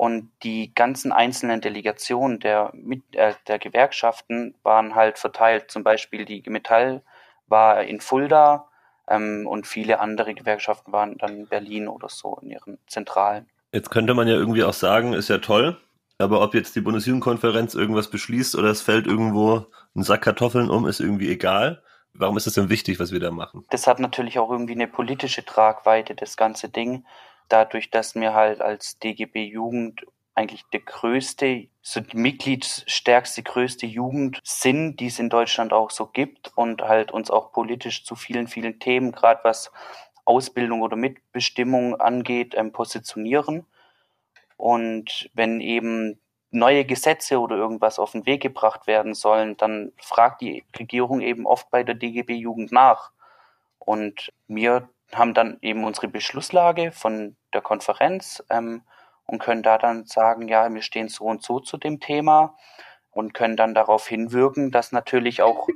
und 0.00 0.30
die 0.44 0.74
ganzen 0.74 1.12
einzelnen 1.12 1.60
Delegationen 1.60 2.40
der, 2.40 2.72
äh, 3.12 3.34
der 3.46 3.58
Gewerkschaften 3.58 4.54
waren 4.62 4.94
halt 4.94 5.18
verteilt. 5.18 5.70
Zum 5.70 5.84
Beispiel 5.84 6.24
die 6.24 6.42
Metall 6.46 7.02
war 7.48 7.82
in 7.82 8.00
Fulda 8.00 8.66
ähm, 9.08 9.46
und 9.46 9.66
viele 9.66 10.00
andere 10.00 10.32
Gewerkschaften 10.32 10.90
waren 10.90 11.18
dann 11.18 11.40
in 11.40 11.46
Berlin 11.48 11.86
oder 11.86 12.08
so 12.08 12.38
in 12.40 12.48
ihren 12.48 12.78
Zentralen. 12.86 13.46
Jetzt 13.72 13.90
könnte 13.90 14.14
man 14.14 14.26
ja 14.26 14.36
irgendwie 14.36 14.64
auch 14.64 14.72
sagen, 14.72 15.12
ist 15.12 15.28
ja 15.28 15.36
toll, 15.36 15.76
aber 16.16 16.40
ob 16.40 16.54
jetzt 16.54 16.74
die 16.74 16.80
Bundesjugendkonferenz 16.80 17.74
irgendwas 17.74 18.08
beschließt 18.08 18.56
oder 18.56 18.70
es 18.70 18.80
fällt 18.80 19.06
irgendwo 19.06 19.66
ein 19.94 20.02
Sack 20.02 20.22
Kartoffeln 20.22 20.70
um, 20.70 20.86
ist 20.86 21.00
irgendwie 21.00 21.30
egal. 21.30 21.82
Warum 22.14 22.38
ist 22.38 22.46
es 22.46 22.54
denn 22.54 22.70
wichtig, 22.70 22.98
was 23.00 23.12
wir 23.12 23.20
da 23.20 23.30
machen? 23.30 23.66
Das 23.68 23.86
hat 23.86 24.00
natürlich 24.00 24.38
auch 24.38 24.50
irgendwie 24.50 24.72
eine 24.72 24.88
politische 24.88 25.44
Tragweite, 25.44 26.14
das 26.14 26.38
ganze 26.38 26.70
Ding. 26.70 27.04
Dadurch, 27.50 27.90
dass 27.90 28.14
wir 28.14 28.32
halt 28.32 28.62
als 28.62 28.98
DGB 28.98 29.44
Jugend 29.44 30.06
eigentlich 30.34 30.64
der 30.72 30.80
größte, 30.80 31.68
so 31.82 32.00
die 32.00 32.16
mitgliedsstärkste, 32.16 33.42
größte 33.42 33.86
Jugend 33.86 34.40
sind, 34.42 34.96
die 34.96 35.08
es 35.08 35.18
in 35.18 35.28
Deutschland 35.28 35.72
auch 35.74 35.90
so 35.90 36.06
gibt 36.06 36.56
und 36.56 36.80
halt 36.80 37.12
uns 37.12 37.30
auch 37.30 37.52
politisch 37.52 38.04
zu 38.04 38.16
vielen, 38.16 38.48
vielen 38.48 38.78
Themen, 38.78 39.12
gerade 39.12 39.40
was 39.44 39.70
Ausbildung 40.24 40.80
oder 40.80 40.96
Mitbestimmung 40.96 42.00
angeht, 42.00 42.54
ähm, 42.56 42.72
positionieren. 42.72 43.66
Und 44.56 45.30
wenn 45.34 45.60
eben 45.60 46.20
neue 46.50 46.84
Gesetze 46.84 47.38
oder 47.38 47.56
irgendwas 47.56 47.98
auf 47.98 48.12
den 48.12 48.26
Weg 48.26 48.42
gebracht 48.42 48.86
werden 48.86 49.14
sollen, 49.14 49.56
dann 49.56 49.92
fragt 50.00 50.40
die 50.40 50.64
Regierung 50.78 51.20
eben 51.20 51.46
oft 51.46 51.70
bei 51.70 51.82
der 51.82 51.94
DGB 51.94 52.34
Jugend 52.34 52.72
nach. 52.72 53.12
Und 53.78 54.32
wir 54.48 54.88
haben 55.14 55.34
dann 55.34 55.58
eben 55.62 55.84
unsere 55.84 56.08
Beschlusslage 56.08 56.92
von 56.92 57.36
der 57.52 57.62
Konferenz 57.62 58.42
ähm, 58.50 58.82
und 59.26 59.40
können 59.40 59.62
da 59.62 59.78
dann 59.78 60.06
sagen, 60.06 60.48
ja, 60.48 60.72
wir 60.72 60.82
stehen 60.82 61.08
so 61.08 61.24
und 61.24 61.42
so 61.42 61.60
zu 61.60 61.76
dem 61.76 62.00
Thema 62.00 62.56
und 63.10 63.34
können 63.34 63.56
dann 63.56 63.74
darauf 63.74 64.06
hinwirken, 64.06 64.70
dass 64.70 64.92
natürlich 64.92 65.42
auch 65.42 65.68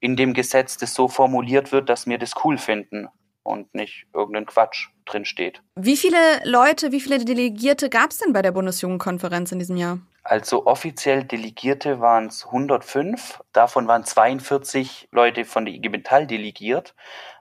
in 0.00 0.16
dem 0.16 0.34
Gesetz 0.34 0.76
das 0.76 0.94
so 0.94 1.08
formuliert 1.08 1.72
wird, 1.72 1.88
dass 1.88 2.06
wir 2.06 2.18
das 2.18 2.32
cool 2.44 2.58
finden 2.58 3.08
und 3.42 3.74
nicht 3.74 4.06
irgendein 4.12 4.46
Quatsch 4.46 4.88
drin 5.04 5.24
steht. 5.24 5.62
Wie 5.76 5.96
viele 5.96 6.18
Leute, 6.44 6.92
wie 6.92 7.00
viele 7.00 7.24
Delegierte 7.24 7.90
gab 7.90 8.10
es 8.10 8.18
denn 8.18 8.32
bei 8.32 8.42
der 8.42 8.52
Bundesjugendkonferenz 8.52 9.52
in 9.52 9.58
diesem 9.58 9.76
Jahr? 9.76 9.98
Also 10.22 10.66
offiziell 10.66 11.24
Delegierte 11.24 12.00
waren 12.00 12.26
es 12.26 12.46
105. 12.46 13.42
Davon 13.52 13.86
waren 13.86 14.04
42 14.04 15.08
Leute 15.12 15.44
von 15.44 15.66
der 15.66 15.74
IG 15.74 15.90
Metall 15.90 16.26
delegiert, 16.26 16.94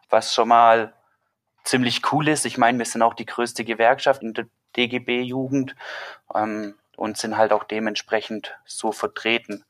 was 0.10 0.34
schon 0.34 0.50
mal 0.50 0.94
ziemlich 1.64 2.12
cool 2.12 2.28
ist. 2.28 2.46
Ich 2.46 2.58
meine, 2.58 2.78
wir 2.78 2.86
sind 2.86 3.02
auch 3.02 3.14
die 3.14 3.26
größte 3.26 3.64
Gewerkschaft 3.64 4.22
in 4.22 4.34
der 4.34 4.46
DGB-Jugend 4.76 5.76
ähm, 6.36 6.76
und 6.96 7.18
sind 7.18 7.38
halt 7.38 7.54
auch 7.54 7.64
dementsprechend 7.64 8.58
so 8.66 8.92
vertreten. 8.92 9.64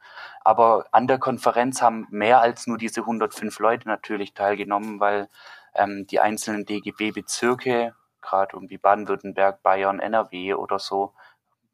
Aber 0.43 0.87
an 0.91 1.07
der 1.07 1.19
Konferenz 1.19 1.81
haben 1.81 2.07
mehr 2.09 2.41
als 2.41 2.67
nur 2.67 2.77
diese 2.77 3.01
105 3.01 3.59
Leute 3.59 3.87
natürlich 3.87 4.33
teilgenommen, 4.33 4.99
weil 4.99 5.29
ähm, 5.73 6.05
die 6.07 6.19
einzelnen 6.19 6.65
DGB-Bezirke, 6.65 7.95
gerade 8.21 8.55
irgendwie 8.55 8.77
Baden-Württemberg, 8.77 9.63
Bayern, 9.63 9.99
NRW 9.99 10.55
oder 10.55 10.79
so, 10.79 11.13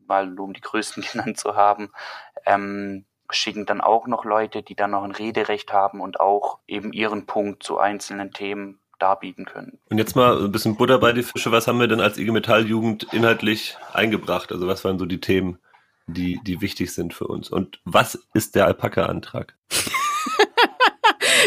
mal 0.08 0.28
nur 0.28 0.46
um 0.46 0.54
die 0.54 0.62
größten 0.62 1.04
genannt 1.12 1.38
zu 1.38 1.56
haben, 1.56 1.92
ähm, 2.46 3.06
schicken 3.32 3.66
dann 3.66 3.82
auch 3.82 4.08
noch 4.08 4.26
Leute, 4.26 4.64
die 4.64 4.76
dann 4.76 4.92
noch 4.92 5.04
ein 5.04 5.12
Rederecht 5.12 5.72
haben 5.72 6.02
und 6.02 6.20
auch 6.20 6.60
eben 6.68 6.94
ihren 6.94 7.28
Punkt 7.28 7.64
zu 7.64 7.78
einzelnen 7.78 8.32
Themen 8.32 8.79
darbieten 9.00 9.46
können. 9.46 9.80
Und 9.90 9.98
jetzt 9.98 10.16
mal 10.16 10.44
ein 10.44 10.52
bisschen 10.52 10.76
Butter 10.76 11.00
bei 11.00 11.14
die 11.14 11.24
Fische. 11.24 11.52
Was 11.52 11.68
haben 11.68 11.80
wir 11.80 11.88
denn 11.88 12.02
als 12.02 12.18
IG 12.18 12.32
Metall 12.32 12.68
Jugend 12.68 13.08
inhaltlich 13.12 13.78
eingebracht? 13.94 14.52
Also 14.52 14.68
was 14.68 14.84
waren 14.84 15.00
so 15.00 15.06
die 15.06 15.20
Themen, 15.20 15.60
die, 16.08 16.40
die 16.44 16.62
wichtig 16.62 16.94
sind 16.94 17.14
für 17.14 17.28
uns? 17.28 17.50
Und 17.50 17.80
was 17.86 18.28
ist 18.34 18.56
der 18.56 18.66
Alpaka-Antrag? 18.66 19.56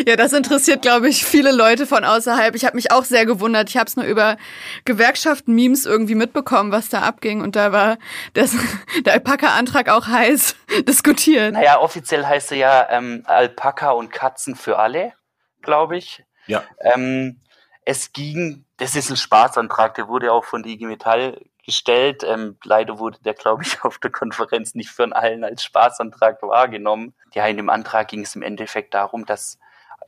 Ja, 0.06 0.16
das 0.16 0.32
interessiert, 0.32 0.82
glaube 0.82 1.08
ich, 1.08 1.24
viele 1.24 1.52
Leute 1.52 1.86
von 1.86 2.04
außerhalb. 2.04 2.54
Ich 2.54 2.64
habe 2.64 2.76
mich 2.76 2.90
auch 2.90 3.04
sehr 3.04 3.26
gewundert. 3.26 3.68
Ich 3.68 3.76
habe 3.76 3.86
es 3.86 3.96
nur 3.96 4.04
über 4.04 4.36
Gewerkschaften-Memes 4.84 5.86
irgendwie 5.86 6.14
mitbekommen, 6.14 6.72
was 6.72 6.88
da 6.88 7.02
abging. 7.02 7.40
Und 7.40 7.56
da 7.56 7.72
war 7.72 7.98
das, 8.34 8.56
der 9.04 9.14
Alpaka-Antrag 9.14 9.88
auch 9.88 10.06
heiß 10.06 10.56
diskutiert. 10.88 11.52
Naja, 11.52 11.78
offiziell 11.78 12.26
heißt 12.26 12.52
er 12.52 12.58
ja 12.58 12.88
ähm, 12.90 13.22
Alpaka 13.26 13.90
und 13.90 14.10
Katzen 14.10 14.56
für 14.56 14.78
alle, 14.78 15.12
glaube 15.60 15.96
ich. 15.96 16.24
Ja. 16.46 16.64
Ähm, 16.80 17.40
es 17.84 18.12
ging, 18.12 18.64
das 18.76 18.94
ist 18.94 19.10
ein 19.10 19.16
Spaßantrag, 19.16 19.94
der 19.94 20.08
wurde 20.08 20.32
auch 20.32 20.44
von 20.44 20.64
IG 20.64 20.86
Metall 20.86 21.40
gestellt. 21.64 22.24
Ähm, 22.24 22.56
leider 22.64 22.98
wurde 22.98 23.18
der, 23.24 23.34
glaube 23.34 23.62
ich, 23.62 23.82
auf 23.84 23.98
der 23.98 24.10
Konferenz 24.10 24.74
nicht 24.74 24.90
von 24.90 25.12
allen 25.12 25.44
als 25.44 25.64
Spaßantrag 25.64 26.42
wahrgenommen. 26.42 27.14
Ja, 27.34 27.46
in 27.46 27.56
dem 27.56 27.70
Antrag 27.70 28.08
ging 28.08 28.22
es 28.22 28.36
im 28.36 28.42
Endeffekt 28.42 28.94
darum, 28.94 29.26
dass 29.26 29.58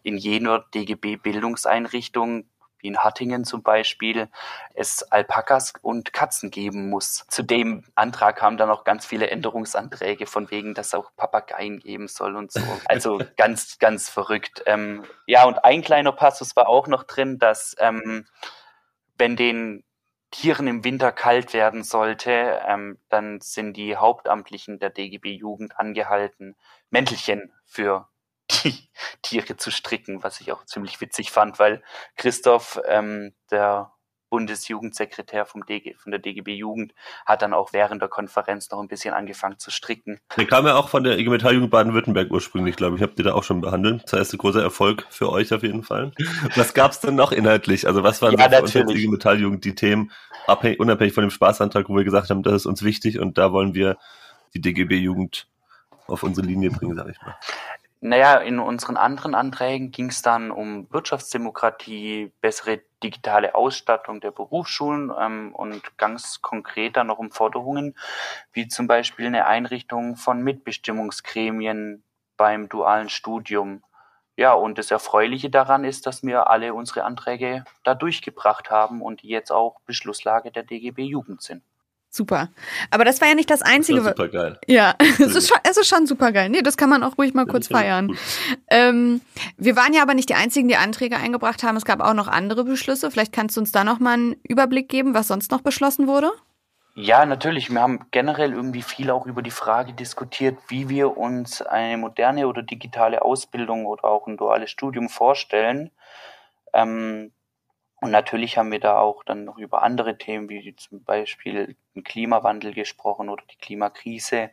in 0.03 0.17
jener 0.17 0.65
DGB-Bildungseinrichtung 0.75 2.45
wie 2.85 2.89
in 2.89 2.99
Hattingen 2.99 3.45
zum 3.45 3.63
Beispiel, 3.63 4.29
es 4.75 5.03
Alpakas 5.03 5.73
und 5.83 6.13
Katzen 6.13 6.51
geben 6.51 6.91
muss. 6.91 7.25
Zu 7.29 7.43
dem 7.43 7.85
Antrag 7.95 8.37
kamen 8.37 8.57
dann 8.57 8.71
auch 8.71 8.85
ganz 8.85 9.07
viele 9.07 9.31
Änderungsanträge 9.31 10.27
von 10.27 10.51
wegen, 10.51 10.75
dass 10.75 10.95
auch 10.95 11.11
Papageien 11.17 11.81
geben 11.81 12.07
soll 12.07 12.37
und 12.37 12.53
so. 12.53 12.61
Also 12.87 13.21
ganz, 13.37 13.79
ganz 13.79 14.09
verrückt. 14.09 14.63
Ähm, 14.67 15.05
ja, 15.27 15.45
und 15.45 15.65
ein 15.65 15.83
kleiner 15.83 16.13
Passus 16.13 16.55
war 16.55 16.69
auch 16.69 16.87
noch 16.87 17.05
drin, 17.05 17.39
dass 17.39 17.75
ähm, 17.79 18.27
wenn 19.17 19.37
den 19.37 19.85
Tieren 20.31 20.67
im 20.67 20.85
Winter 20.85 21.13
kalt 21.13 21.55
werden 21.55 21.83
sollte, 21.83 22.61
ähm, 22.67 22.99
dann 23.09 23.41
sind 23.41 23.77
die 23.77 23.97
Hauptamtlichen 23.97 24.79
der 24.81 24.91
DGB 24.91 25.33
Jugend 25.33 25.79
angehalten, 25.79 26.57
Mäntelchen 26.91 27.53
für 27.65 28.09
die 28.51 28.89
Tiere 29.23 29.57
zu 29.57 29.71
stricken, 29.71 30.23
was 30.23 30.41
ich 30.41 30.53
auch 30.53 30.65
ziemlich 30.65 31.01
witzig 31.01 31.31
fand, 31.31 31.59
weil 31.59 31.83
Christoph, 32.17 32.81
ähm, 32.87 33.35
der 33.51 33.95
Bundesjugendsekretär 34.35 35.47
vom 35.47 35.65
DG, 35.65 35.95
von 35.95 36.11
der 36.11 36.19
DGB 36.19 36.55
Jugend, 36.55 36.93
hat 37.25 37.43
dann 37.43 37.55
auch 37.55 37.73
während 37.73 38.03
der 38.03 38.09
Konferenz 38.09 38.69
noch 38.69 38.81
ein 38.81 38.89
bisschen 38.89 39.15
angefangen 39.15 39.61
zu 39.61 39.71
stricken. 39.71 40.19
Der 40.37 40.47
kam 40.47 40.67
ja 40.67 40.75
auch 40.75 40.89
von 40.89 41.05
der 41.05 41.21
IG 41.21 41.31
Metall-Jugend 41.31 41.71
Baden-Württemberg 41.71 42.33
ursprünglich, 42.33 42.75
glaube 42.75 42.97
ich. 42.97 43.03
Habt 43.03 43.17
ihr 43.19 43.25
da 43.25 43.35
auch 43.35 43.45
schon 43.45 43.61
behandelt. 43.61 44.03
Das 44.07 44.19
heißt, 44.19 44.35
ein 44.35 44.39
großer 44.39 44.61
Erfolg 44.61 45.07
für 45.09 45.31
euch 45.31 45.55
auf 45.55 45.63
jeden 45.63 45.85
Fall. 45.85 46.11
Was 46.57 46.75
gab 46.75 46.91
es 46.91 46.99
denn 46.99 47.15
noch 47.15 47.31
inhaltlich? 47.31 47.87
Also 47.87 48.03
was 48.03 48.23
waren 48.23 48.37
Ja, 48.37 48.51
so 48.51 48.57
für 48.57 48.63
uns 48.63 48.75
natürlich. 48.75 49.05
IG 49.05 49.09
Metall-Jugend 49.09 49.65
die 49.65 49.77
Themen, 49.77 50.11
abhängig, 50.49 50.81
unabhängig 50.81 51.15
von 51.15 51.23
dem 51.23 51.31
Spaßantrag, 51.31 51.89
wo 51.89 51.95
wir 51.95 52.03
gesagt 52.03 52.31
haben, 52.31 52.43
das 52.43 52.55
ist 52.55 52.67
uns 52.67 52.83
wichtig 52.83 53.21
und 53.21 53.39
da 53.39 53.53
wollen 53.53 53.75
wir 53.75 53.99
die 54.55 54.61
DGB-Jugend 54.61 55.47
auf 56.07 56.23
unsere 56.23 56.47
Linie 56.47 56.71
bringen, 56.71 56.97
sage 56.97 57.13
ich 57.13 57.23
mal. 57.23 57.37
Naja, 58.01 58.37
in 58.37 58.59
unseren 58.59 58.99
anderen 58.99 59.35
Anträgen 59.35 59.91
ging 59.91 60.11
es 60.11 60.21
dann 60.21 60.51
um 60.51 60.87
Wirtschaftsdemokratie, 60.93 62.33
bessere 62.41 62.83
digitale 63.03 63.55
Ausstattung 63.55 64.21
der 64.21 64.31
Berufsschulen 64.31 65.11
ähm, 65.19 65.55
und 65.55 65.97
ganz 65.97 66.43
konkret 66.43 66.97
dann 66.97 67.07
noch 67.07 67.19
um 67.19 67.31
Forderungen, 67.31 67.97
wie 68.53 68.69
zum 68.69 68.87
Beispiel 68.87 69.27
eine 69.27 69.47
Einrichtung 69.47 70.17
von 70.17 70.43
Mitbestimmungsgremien 70.43 72.03
beim 72.37 72.69
dualen 72.69 73.09
Studium. 73.09 73.83
Ja, 74.37 74.53
und 74.53 74.79
das 74.79 74.91
Erfreuliche 74.91 75.49
daran 75.49 75.85
ist, 75.85 76.07
dass 76.07 76.23
wir 76.23 76.51
alle 76.51 76.75
unsere 76.75 77.05
Anträge 77.05 77.65
da 77.85 77.95
durchgebracht 77.95 78.71
haben 78.71 79.01
und 79.01 79.23
die 79.23 79.29
jetzt 79.29 79.53
auch 79.53 79.81
Beschlusslage 79.87 80.51
der 80.51 80.65
DGB 80.65 81.05
Jugend 81.05 81.41
sind. 81.43 81.63
Super. 82.17 82.49
Aber 82.93 83.05
das 83.05 83.21
war 83.21 83.27
ja 83.27 83.35
nicht 83.35 83.51
das 83.51 83.59
Das 83.59 83.69
war 83.69 83.75
Einzige. 83.75 84.01
super 84.01 84.29
geil. 84.29 84.57
Ja, 84.69 84.95
es 85.19 85.35
ist 85.35 85.49
schon, 85.49 85.59
es 85.69 85.77
ist 85.77 85.89
schon 85.89 86.07
super 86.07 86.31
geil. 86.31 86.49
Nee, 86.49 86.63
das 86.63 86.77
kann 86.77 86.89
man 86.89 87.03
auch 87.03 87.19
ruhig 87.19 87.35
mal 87.35 87.45
kurz 87.45 87.67
feiern. 87.67 88.17
Ähm, 88.71 89.21
wir 89.57 89.75
waren 89.75 89.93
ja 89.93 90.03
aber 90.03 90.15
nicht 90.15 90.29
die 90.29 90.35
einzigen, 90.35 90.69
die 90.69 90.77
Anträge 90.77 91.17
eingebracht 91.17 91.65
haben. 91.65 91.77
Es 91.77 91.85
gab 91.85 92.01
auch 92.01 92.15
noch 92.15 92.29
andere 92.29 92.63
Beschlüsse. 92.63 93.11
Vielleicht 93.11 93.33
kannst 93.33 93.57
du 93.57 93.61
uns 93.61 93.73
da 93.73 93.83
noch 93.83 93.99
mal 93.99 94.13
einen 94.13 94.37
Überblick 94.45 94.89
geben, 94.89 95.13
was 95.13 95.27
sonst 95.27 95.51
noch 95.51 95.63
beschlossen 95.63 96.07
wurde? 96.07 96.31
Ja, 96.95 97.27
natürlich. 97.27 97.71
Wir 97.71 97.81
haben 97.81 98.07
generell 98.13 98.53
irgendwie 98.53 98.83
viel 98.83 99.11
auch 99.11 99.27
über 99.27 99.43
die 99.43 99.51
Frage 99.51 99.93
diskutiert, 99.93 100.57
wie 100.69 100.89
wir 100.89 101.17
uns 101.17 101.63
eine 101.63 101.97
moderne 101.97 102.47
oder 102.47 102.63
digitale 102.63 103.23
Ausbildung 103.23 103.87
oder 103.87 104.05
auch 104.05 104.29
ein 104.29 104.37
duales 104.37 104.71
Studium 104.71 105.09
vorstellen. 105.09 105.91
Ähm, 106.73 107.33
Und 108.05 108.11
natürlich 108.11 108.59
haben 108.59 108.71
wir 108.71 108.81
da 108.81 108.99
auch 108.99 109.25
dann 109.25 109.45
noch 109.45 109.57
über 109.57 109.83
andere 109.83 110.19
Themen, 110.19 110.51
wie 110.51 110.77
zum 110.77 111.03
Beispiel 111.05 111.75
den 111.95 112.05
Klimawandel 112.05 112.75
gesprochen 112.75 113.31
oder 113.31 113.43
die 113.51 113.57
Klimakrise. 113.57 114.51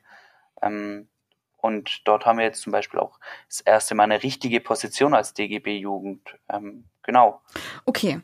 Ähm, 0.62 1.10
und 1.58 2.08
dort 2.08 2.26
haben 2.26 2.38
wir 2.38 2.46
jetzt 2.46 2.62
zum 2.62 2.72
Beispiel 2.72 3.02
auch 3.02 3.20
das 3.50 3.60
erste 3.60 3.94
Mal 3.94 4.06
eine 4.06 4.24
richtige 4.24 4.62
Position 4.62 5.14
als 5.14 5.34
DGB-Jugend. 5.34 6.38
Ähm, 6.48 6.86
genau. 7.04 7.42
Okay. 7.84 8.22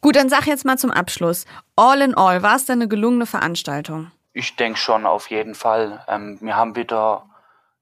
Gut, 0.00 0.16
dann 0.16 0.30
sag 0.30 0.46
jetzt 0.46 0.64
mal 0.64 0.78
zum 0.78 0.90
Abschluss. 0.90 1.44
All 1.76 2.00
in 2.00 2.14
all, 2.14 2.42
war 2.42 2.56
es 2.56 2.64
denn 2.64 2.78
eine 2.78 2.88
gelungene 2.88 3.26
Veranstaltung? 3.26 4.10
Ich 4.32 4.56
denke 4.56 4.78
schon, 4.78 5.04
auf 5.04 5.28
jeden 5.28 5.54
Fall. 5.54 6.02
Ähm, 6.08 6.38
wir 6.40 6.56
haben 6.56 6.76
wieder 6.76 7.28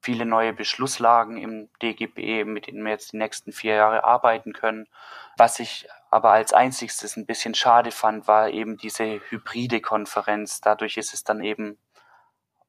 viele 0.01 0.25
neue 0.25 0.51
Beschlusslagen 0.51 1.37
im 1.37 1.69
DGB, 1.81 2.43
mit 2.43 2.67
denen 2.67 2.83
wir 2.83 2.91
jetzt 2.91 3.13
die 3.13 3.17
nächsten 3.17 3.53
vier 3.53 3.75
Jahre 3.75 4.03
arbeiten 4.03 4.51
können. 4.51 4.87
Was 5.37 5.59
ich 5.59 5.87
aber 6.09 6.31
als 6.31 6.53
einziges 6.53 7.17
ein 7.17 7.25
bisschen 7.25 7.55
schade 7.55 7.91
fand, 7.91 8.27
war 8.27 8.49
eben 8.49 8.77
diese 8.77 9.19
hybride 9.29 9.81
Konferenz. 9.81 10.61
Dadurch 10.61 10.97
ist 10.97 11.13
es 11.13 11.23
dann 11.23 11.43
eben 11.43 11.77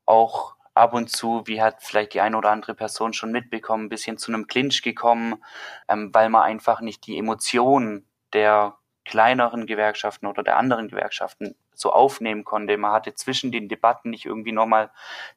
auch 0.05 0.57
ab 0.75 0.93
und 0.93 1.11
zu, 1.11 1.43
wie 1.47 1.63
hat 1.63 1.83
vielleicht 1.83 2.15
die 2.15 2.21
eine 2.21 2.37
oder 2.37 2.51
andere 2.51 2.75
Person 2.75 3.13
schon 3.13 3.33
mitbekommen, 3.33 3.85
ein 3.85 3.89
bisschen 3.89 4.19
zu 4.19 4.31
einem 4.31 4.47
Clinch 4.47 4.83
gekommen, 4.83 5.43
ähm, 5.89 6.11
weil 6.13 6.29
man 6.29 6.43
einfach 6.43 6.81
nicht 6.81 7.07
die 7.07 7.19
Emotionen 7.19 8.07
der 8.33 8.77
kleineren 9.05 9.67
Gewerkschaften 9.67 10.27
oder 10.27 10.43
der 10.43 10.57
anderen 10.57 10.89
Gewerkschaften 10.89 11.55
so 11.73 11.93
aufnehmen 11.93 12.45
konnte. 12.45 12.77
Man 12.77 12.93
hatte 12.93 13.15
zwischen 13.15 13.53
den 13.53 13.69
Debatten 13.69 14.11
nicht 14.11 14.27
irgendwie 14.27 14.53
nochmal 14.53 14.91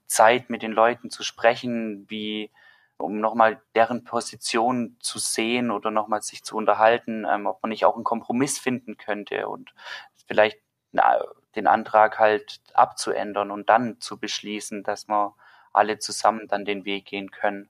Zeit, 0.07 0.49
mit 0.49 0.63
den 0.63 0.71
Leuten 0.71 1.09
zu 1.09 1.23
sprechen, 1.23 2.05
wie 2.09 2.51
um 2.99 3.19
nochmal 3.19 3.61
deren 3.75 4.03
Position 4.03 4.97
zu 4.99 5.19
sehen 5.19 5.71
oder 5.71 5.91
nochmal 5.91 6.21
sich 6.21 6.43
zu 6.43 6.55
unterhalten, 6.57 7.25
ähm, 7.29 7.47
ob 7.47 7.61
man 7.63 7.69
nicht 7.69 7.85
auch 7.85 7.95
einen 7.95 8.03
Kompromiss 8.03 8.59
finden 8.59 8.97
könnte 8.97 9.47
und 9.47 9.73
vielleicht 10.27 10.59
na, 10.91 11.19
den 11.55 11.67
Antrag 11.67 12.19
halt 12.19 12.61
abzuändern 12.73 13.51
und 13.51 13.69
dann 13.69 13.99
zu 14.01 14.19
beschließen, 14.19 14.83
dass 14.83 15.07
wir 15.07 15.35
alle 15.73 15.99
zusammen 15.99 16.47
dann 16.47 16.65
den 16.65 16.85
Weg 16.85 17.05
gehen 17.05 17.31
können. 17.31 17.69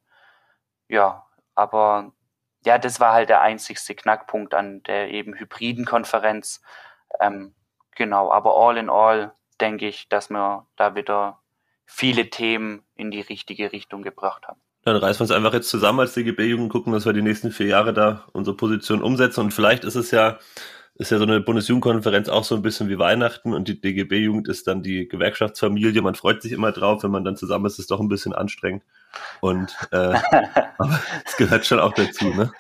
Ja, 0.88 1.26
aber 1.56 2.14
ja, 2.66 2.78
das 2.78 3.00
war 3.00 3.14
halt 3.14 3.30
der 3.30 3.42
einzigste 3.42 3.96
Knackpunkt 3.96 4.54
an 4.54 4.84
der 4.84 5.10
eben 5.12 5.36
hybriden 5.36 5.86
Konferenz. 5.86 6.62
Ähm, 7.20 7.56
genau, 7.96 8.32
aber 8.32 8.58
all 8.58 8.78
in 8.78 8.90
all 8.90 9.34
denke 9.62 9.88
ich, 9.88 10.10
dass 10.10 10.30
wir 10.30 10.68
da 10.76 10.96
wieder 10.96 11.42
viele 11.86 12.30
Themen 12.30 12.86
in 12.96 13.12
die 13.12 13.22
richtige 13.22 13.72
Richtung 13.72 14.04
gebracht 14.04 14.48
haben. 14.48 14.62
Dann 14.84 14.96
reißen 14.96 15.20
wir 15.20 15.24
uns 15.24 15.32
einfach 15.32 15.54
jetzt 15.54 15.70
zusammen 15.70 16.00
als 16.00 16.14
DGB-Jugend, 16.14 16.72
gucken, 16.72 16.94
dass 16.94 17.06
wir 17.06 17.14
die 17.14 17.22
nächsten 17.22 17.52
vier 17.52 17.68
Jahre 17.68 17.94
da 17.94 18.26
unsere 18.32 18.56
Position 18.56 19.02
umsetzen. 19.04 19.42
Und 19.42 19.54
vielleicht 19.54 19.84
ist 19.84 19.96
es 19.96 20.12
ja, 20.12 20.40
ist 20.96 21.12
ja 21.12 21.18
so 21.18 21.26
eine 21.26 21.42
Bundesjugendkonferenz 21.42 22.30
auch 22.30 22.44
so 22.44 22.56
ein 22.56 22.62
bisschen 22.62 22.90
wie 22.90 22.98
Weihnachten 22.98 23.54
und 23.54 23.68
die 23.68 23.80
DGB-Jugend 23.80 24.48
ist 24.48 24.68
dann 24.68 24.82
die 24.82 25.08
Gewerkschaftsfamilie. 25.08 26.02
Man 26.02 26.16
freut 26.16 26.42
sich 26.42 26.54
immer 26.54 26.72
drauf, 26.72 27.04
wenn 27.04 27.12
man 27.12 27.24
dann 27.24 27.36
zusammen 27.36 27.66
ist, 27.66 27.74
ist 27.74 27.80
es 27.80 27.88
doch 27.88 28.00
ein 28.00 28.10
bisschen 28.10 28.34
anstrengend. 28.34 28.84
Und 29.42 29.76
äh, 29.92 29.98
aber 30.78 31.00
es 31.26 31.36
gehört 31.38 31.66
schon 31.66 31.80
auch 31.80 31.94
dazu, 31.94 32.26
ne? 32.34 32.52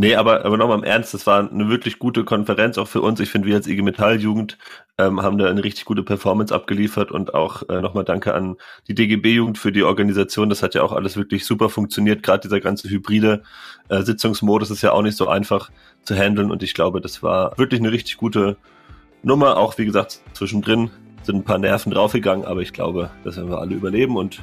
Nee, 0.00 0.14
aber, 0.14 0.44
aber 0.44 0.56
nochmal 0.56 0.78
im 0.78 0.84
Ernst, 0.84 1.12
das 1.12 1.26
war 1.26 1.50
eine 1.50 1.68
wirklich 1.68 1.98
gute 1.98 2.22
Konferenz 2.22 2.78
auch 2.78 2.86
für 2.86 3.00
uns. 3.00 3.18
Ich 3.18 3.30
finde, 3.30 3.48
wir 3.48 3.56
als 3.56 3.66
IG 3.66 3.82
Metall 3.82 4.20
Jugend 4.20 4.56
ähm, 4.96 5.22
haben 5.22 5.38
da 5.38 5.50
eine 5.50 5.64
richtig 5.64 5.86
gute 5.86 6.04
Performance 6.04 6.54
abgeliefert 6.54 7.10
und 7.10 7.34
auch 7.34 7.68
äh, 7.68 7.80
nochmal 7.80 8.04
danke 8.04 8.32
an 8.32 8.54
die 8.86 8.94
DGB 8.94 9.34
Jugend 9.34 9.58
für 9.58 9.72
die 9.72 9.82
Organisation. 9.82 10.50
Das 10.50 10.62
hat 10.62 10.76
ja 10.76 10.84
auch 10.84 10.92
alles 10.92 11.16
wirklich 11.16 11.44
super 11.44 11.68
funktioniert. 11.68 12.22
Gerade 12.22 12.42
dieser 12.42 12.60
ganze 12.60 12.88
hybride 12.88 13.42
äh, 13.88 14.02
Sitzungsmodus 14.02 14.70
ist 14.70 14.82
ja 14.82 14.92
auch 14.92 15.02
nicht 15.02 15.16
so 15.16 15.26
einfach 15.26 15.68
zu 16.04 16.14
handeln 16.14 16.52
und 16.52 16.62
ich 16.62 16.74
glaube, 16.74 17.00
das 17.00 17.24
war 17.24 17.58
wirklich 17.58 17.80
eine 17.80 17.90
richtig 17.90 18.18
gute 18.18 18.56
Nummer. 19.24 19.56
Auch 19.56 19.78
wie 19.78 19.84
gesagt, 19.84 20.20
zwischendrin 20.32 20.90
sind 21.24 21.38
ein 21.38 21.44
paar 21.44 21.58
Nerven 21.58 21.90
draufgegangen, 21.90 22.46
aber 22.46 22.60
ich 22.62 22.72
glaube, 22.72 23.10
das 23.24 23.36
werden 23.36 23.50
wir 23.50 23.58
alle 23.58 23.74
überleben 23.74 24.16
und 24.16 24.42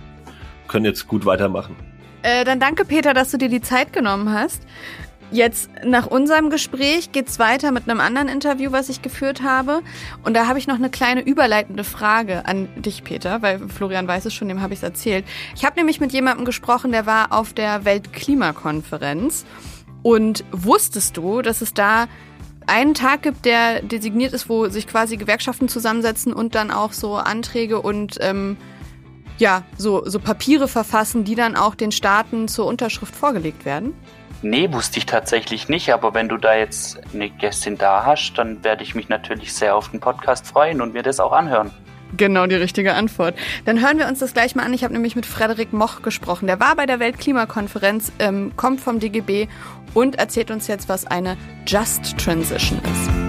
können 0.67 0.83
jetzt 0.83 1.07
gut 1.07 1.25
weitermachen. 1.25 1.77
Äh, 2.23 2.43
dann 2.43 2.59
danke, 2.59 2.85
Peter, 2.85 3.13
dass 3.13 3.29
du 3.29 3.37
dir 3.37 3.49
die 3.49 3.61
Zeit 3.61 3.93
genommen 3.93 4.33
hast. 4.33 4.63
Jetzt 5.31 5.69
nach 5.83 6.05
unserem 6.05 6.49
Gespräch 6.49 7.11
geht's 7.11 7.39
weiter 7.39 7.71
mit 7.71 7.89
einem 7.89 7.99
anderen 7.99 8.27
Interview, 8.27 8.71
was 8.71 8.89
ich 8.89 9.01
geführt 9.01 9.41
habe. 9.41 9.81
Und 10.23 10.35
da 10.35 10.47
habe 10.47 10.59
ich 10.59 10.67
noch 10.67 10.75
eine 10.75 10.89
kleine 10.89 11.21
überleitende 11.21 11.83
Frage 11.83 12.45
an 12.45 12.69
dich, 12.75 13.03
Peter, 13.03 13.41
weil 13.41 13.67
Florian 13.67 14.07
weiß 14.07 14.25
es 14.25 14.33
schon, 14.33 14.47
dem 14.47 14.61
habe 14.61 14.73
ich 14.73 14.79
es 14.79 14.83
erzählt. 14.83 15.25
Ich 15.55 15.65
habe 15.65 15.77
nämlich 15.77 15.99
mit 15.99 16.13
jemandem 16.13 16.45
gesprochen, 16.45 16.91
der 16.91 17.05
war 17.05 17.31
auf 17.31 17.53
der 17.53 17.85
Weltklimakonferenz. 17.85 19.45
Und 20.03 20.45
wusstest 20.51 21.17
du, 21.17 21.41
dass 21.41 21.61
es 21.61 21.73
da 21.73 22.07
einen 22.67 22.93
Tag 22.93 23.23
gibt, 23.23 23.45
der 23.45 23.81
designiert 23.81 24.33
ist, 24.33 24.49
wo 24.49 24.69
sich 24.69 24.87
quasi 24.87 25.17
Gewerkschaften 25.17 25.67
zusammensetzen 25.67 26.33
und 26.33 26.55
dann 26.55 26.71
auch 26.71 26.93
so 26.93 27.15
Anträge 27.15 27.81
und 27.81 28.17
ähm, 28.21 28.57
ja, 29.37 29.63
so, 29.77 30.03
so 30.05 30.19
Papiere 30.19 30.67
verfassen, 30.67 31.23
die 31.23 31.35
dann 31.35 31.55
auch 31.55 31.75
den 31.75 31.91
Staaten 31.91 32.47
zur 32.47 32.67
Unterschrift 32.67 33.15
vorgelegt 33.15 33.65
werden? 33.65 33.93
Nee, 34.47 34.71
wusste 34.71 34.99
ich 34.99 35.07
tatsächlich 35.07 35.69
nicht, 35.69 35.91
aber 35.91 36.13
wenn 36.13 36.29
du 36.29 36.37
da 36.37 36.55
jetzt 36.55 36.99
eine 37.15 37.31
Gästin 37.31 37.79
da 37.79 38.05
hast, 38.05 38.35
dann 38.35 38.63
werde 38.63 38.83
ich 38.83 38.93
mich 38.93 39.09
natürlich 39.09 39.51
sehr 39.51 39.75
auf 39.75 39.89
den 39.89 39.99
Podcast 39.99 40.45
freuen 40.45 40.81
und 40.81 40.93
mir 40.93 41.01
das 41.01 41.19
auch 41.19 41.31
anhören. 41.31 41.71
Genau 42.15 42.45
die 42.45 42.53
richtige 42.53 42.93
Antwort. 42.93 43.33
Dann 43.65 43.81
hören 43.81 43.97
wir 43.97 44.07
uns 44.07 44.19
das 44.19 44.35
gleich 44.35 44.53
mal 44.53 44.61
an. 44.61 44.71
Ich 44.71 44.83
habe 44.83 44.93
nämlich 44.93 45.15
mit 45.15 45.25
Frederik 45.25 45.73
Moch 45.73 46.03
gesprochen. 46.03 46.45
Der 46.45 46.59
war 46.59 46.75
bei 46.75 46.85
der 46.85 46.99
Weltklimakonferenz, 46.99 48.11
ähm, 48.19 48.51
kommt 48.55 48.81
vom 48.81 48.99
DGB 48.99 49.47
und 49.95 50.19
erzählt 50.19 50.51
uns 50.51 50.67
jetzt, 50.67 50.89
was 50.89 51.07
eine 51.07 51.37
Just 51.65 52.15
Transition 52.19 52.77
ist. 52.77 53.24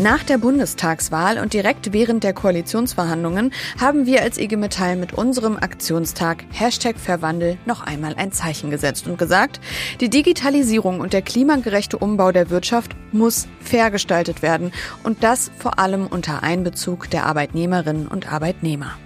Nach 0.00 0.24
der 0.24 0.38
Bundestagswahl 0.38 1.38
und 1.38 1.52
direkt 1.52 1.92
während 1.92 2.24
der 2.24 2.32
Koalitionsverhandlungen 2.32 3.52
haben 3.78 4.06
wir 4.06 4.22
als 4.22 4.38
IG 4.38 4.56
Metall 4.56 4.96
mit 4.96 5.12
unserem 5.12 5.58
Aktionstag 5.58 6.42
Hashtag 6.48 6.96
Verwandel 6.98 7.58
noch 7.66 7.82
einmal 7.82 8.14
ein 8.14 8.32
Zeichen 8.32 8.70
gesetzt 8.70 9.06
und 9.06 9.18
gesagt, 9.18 9.60
die 10.00 10.08
Digitalisierung 10.08 11.00
und 11.00 11.12
der 11.12 11.20
klimagerechte 11.20 11.98
Umbau 11.98 12.32
der 12.32 12.48
Wirtschaft 12.48 12.96
muss 13.12 13.46
fair 13.60 13.90
gestaltet 13.90 14.40
werden 14.40 14.72
und 15.02 15.22
das 15.22 15.50
vor 15.58 15.78
allem 15.78 16.06
unter 16.06 16.42
Einbezug 16.42 17.10
der 17.10 17.26
Arbeitnehmerinnen 17.26 18.08
und 18.08 18.32
Arbeitnehmer. 18.32 18.96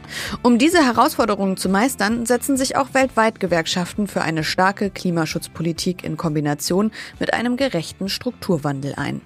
Um 0.42 0.58
diese 0.58 0.86
Herausforderungen 0.86 1.56
zu 1.56 1.68
meistern, 1.68 2.24
setzen 2.24 2.56
sich 2.56 2.76
auch 2.76 2.94
weltweit 2.94 3.40
Gewerkschaften 3.40 4.06
für 4.06 4.22
eine 4.22 4.44
starke 4.44 4.90
Klimaschutzpolitik 4.90 6.04
in 6.04 6.16
Kombination 6.16 6.92
mit 7.18 7.34
einem 7.34 7.56
gerechten 7.56 8.08
Strukturwandel 8.08 8.94
ein. 8.94 9.22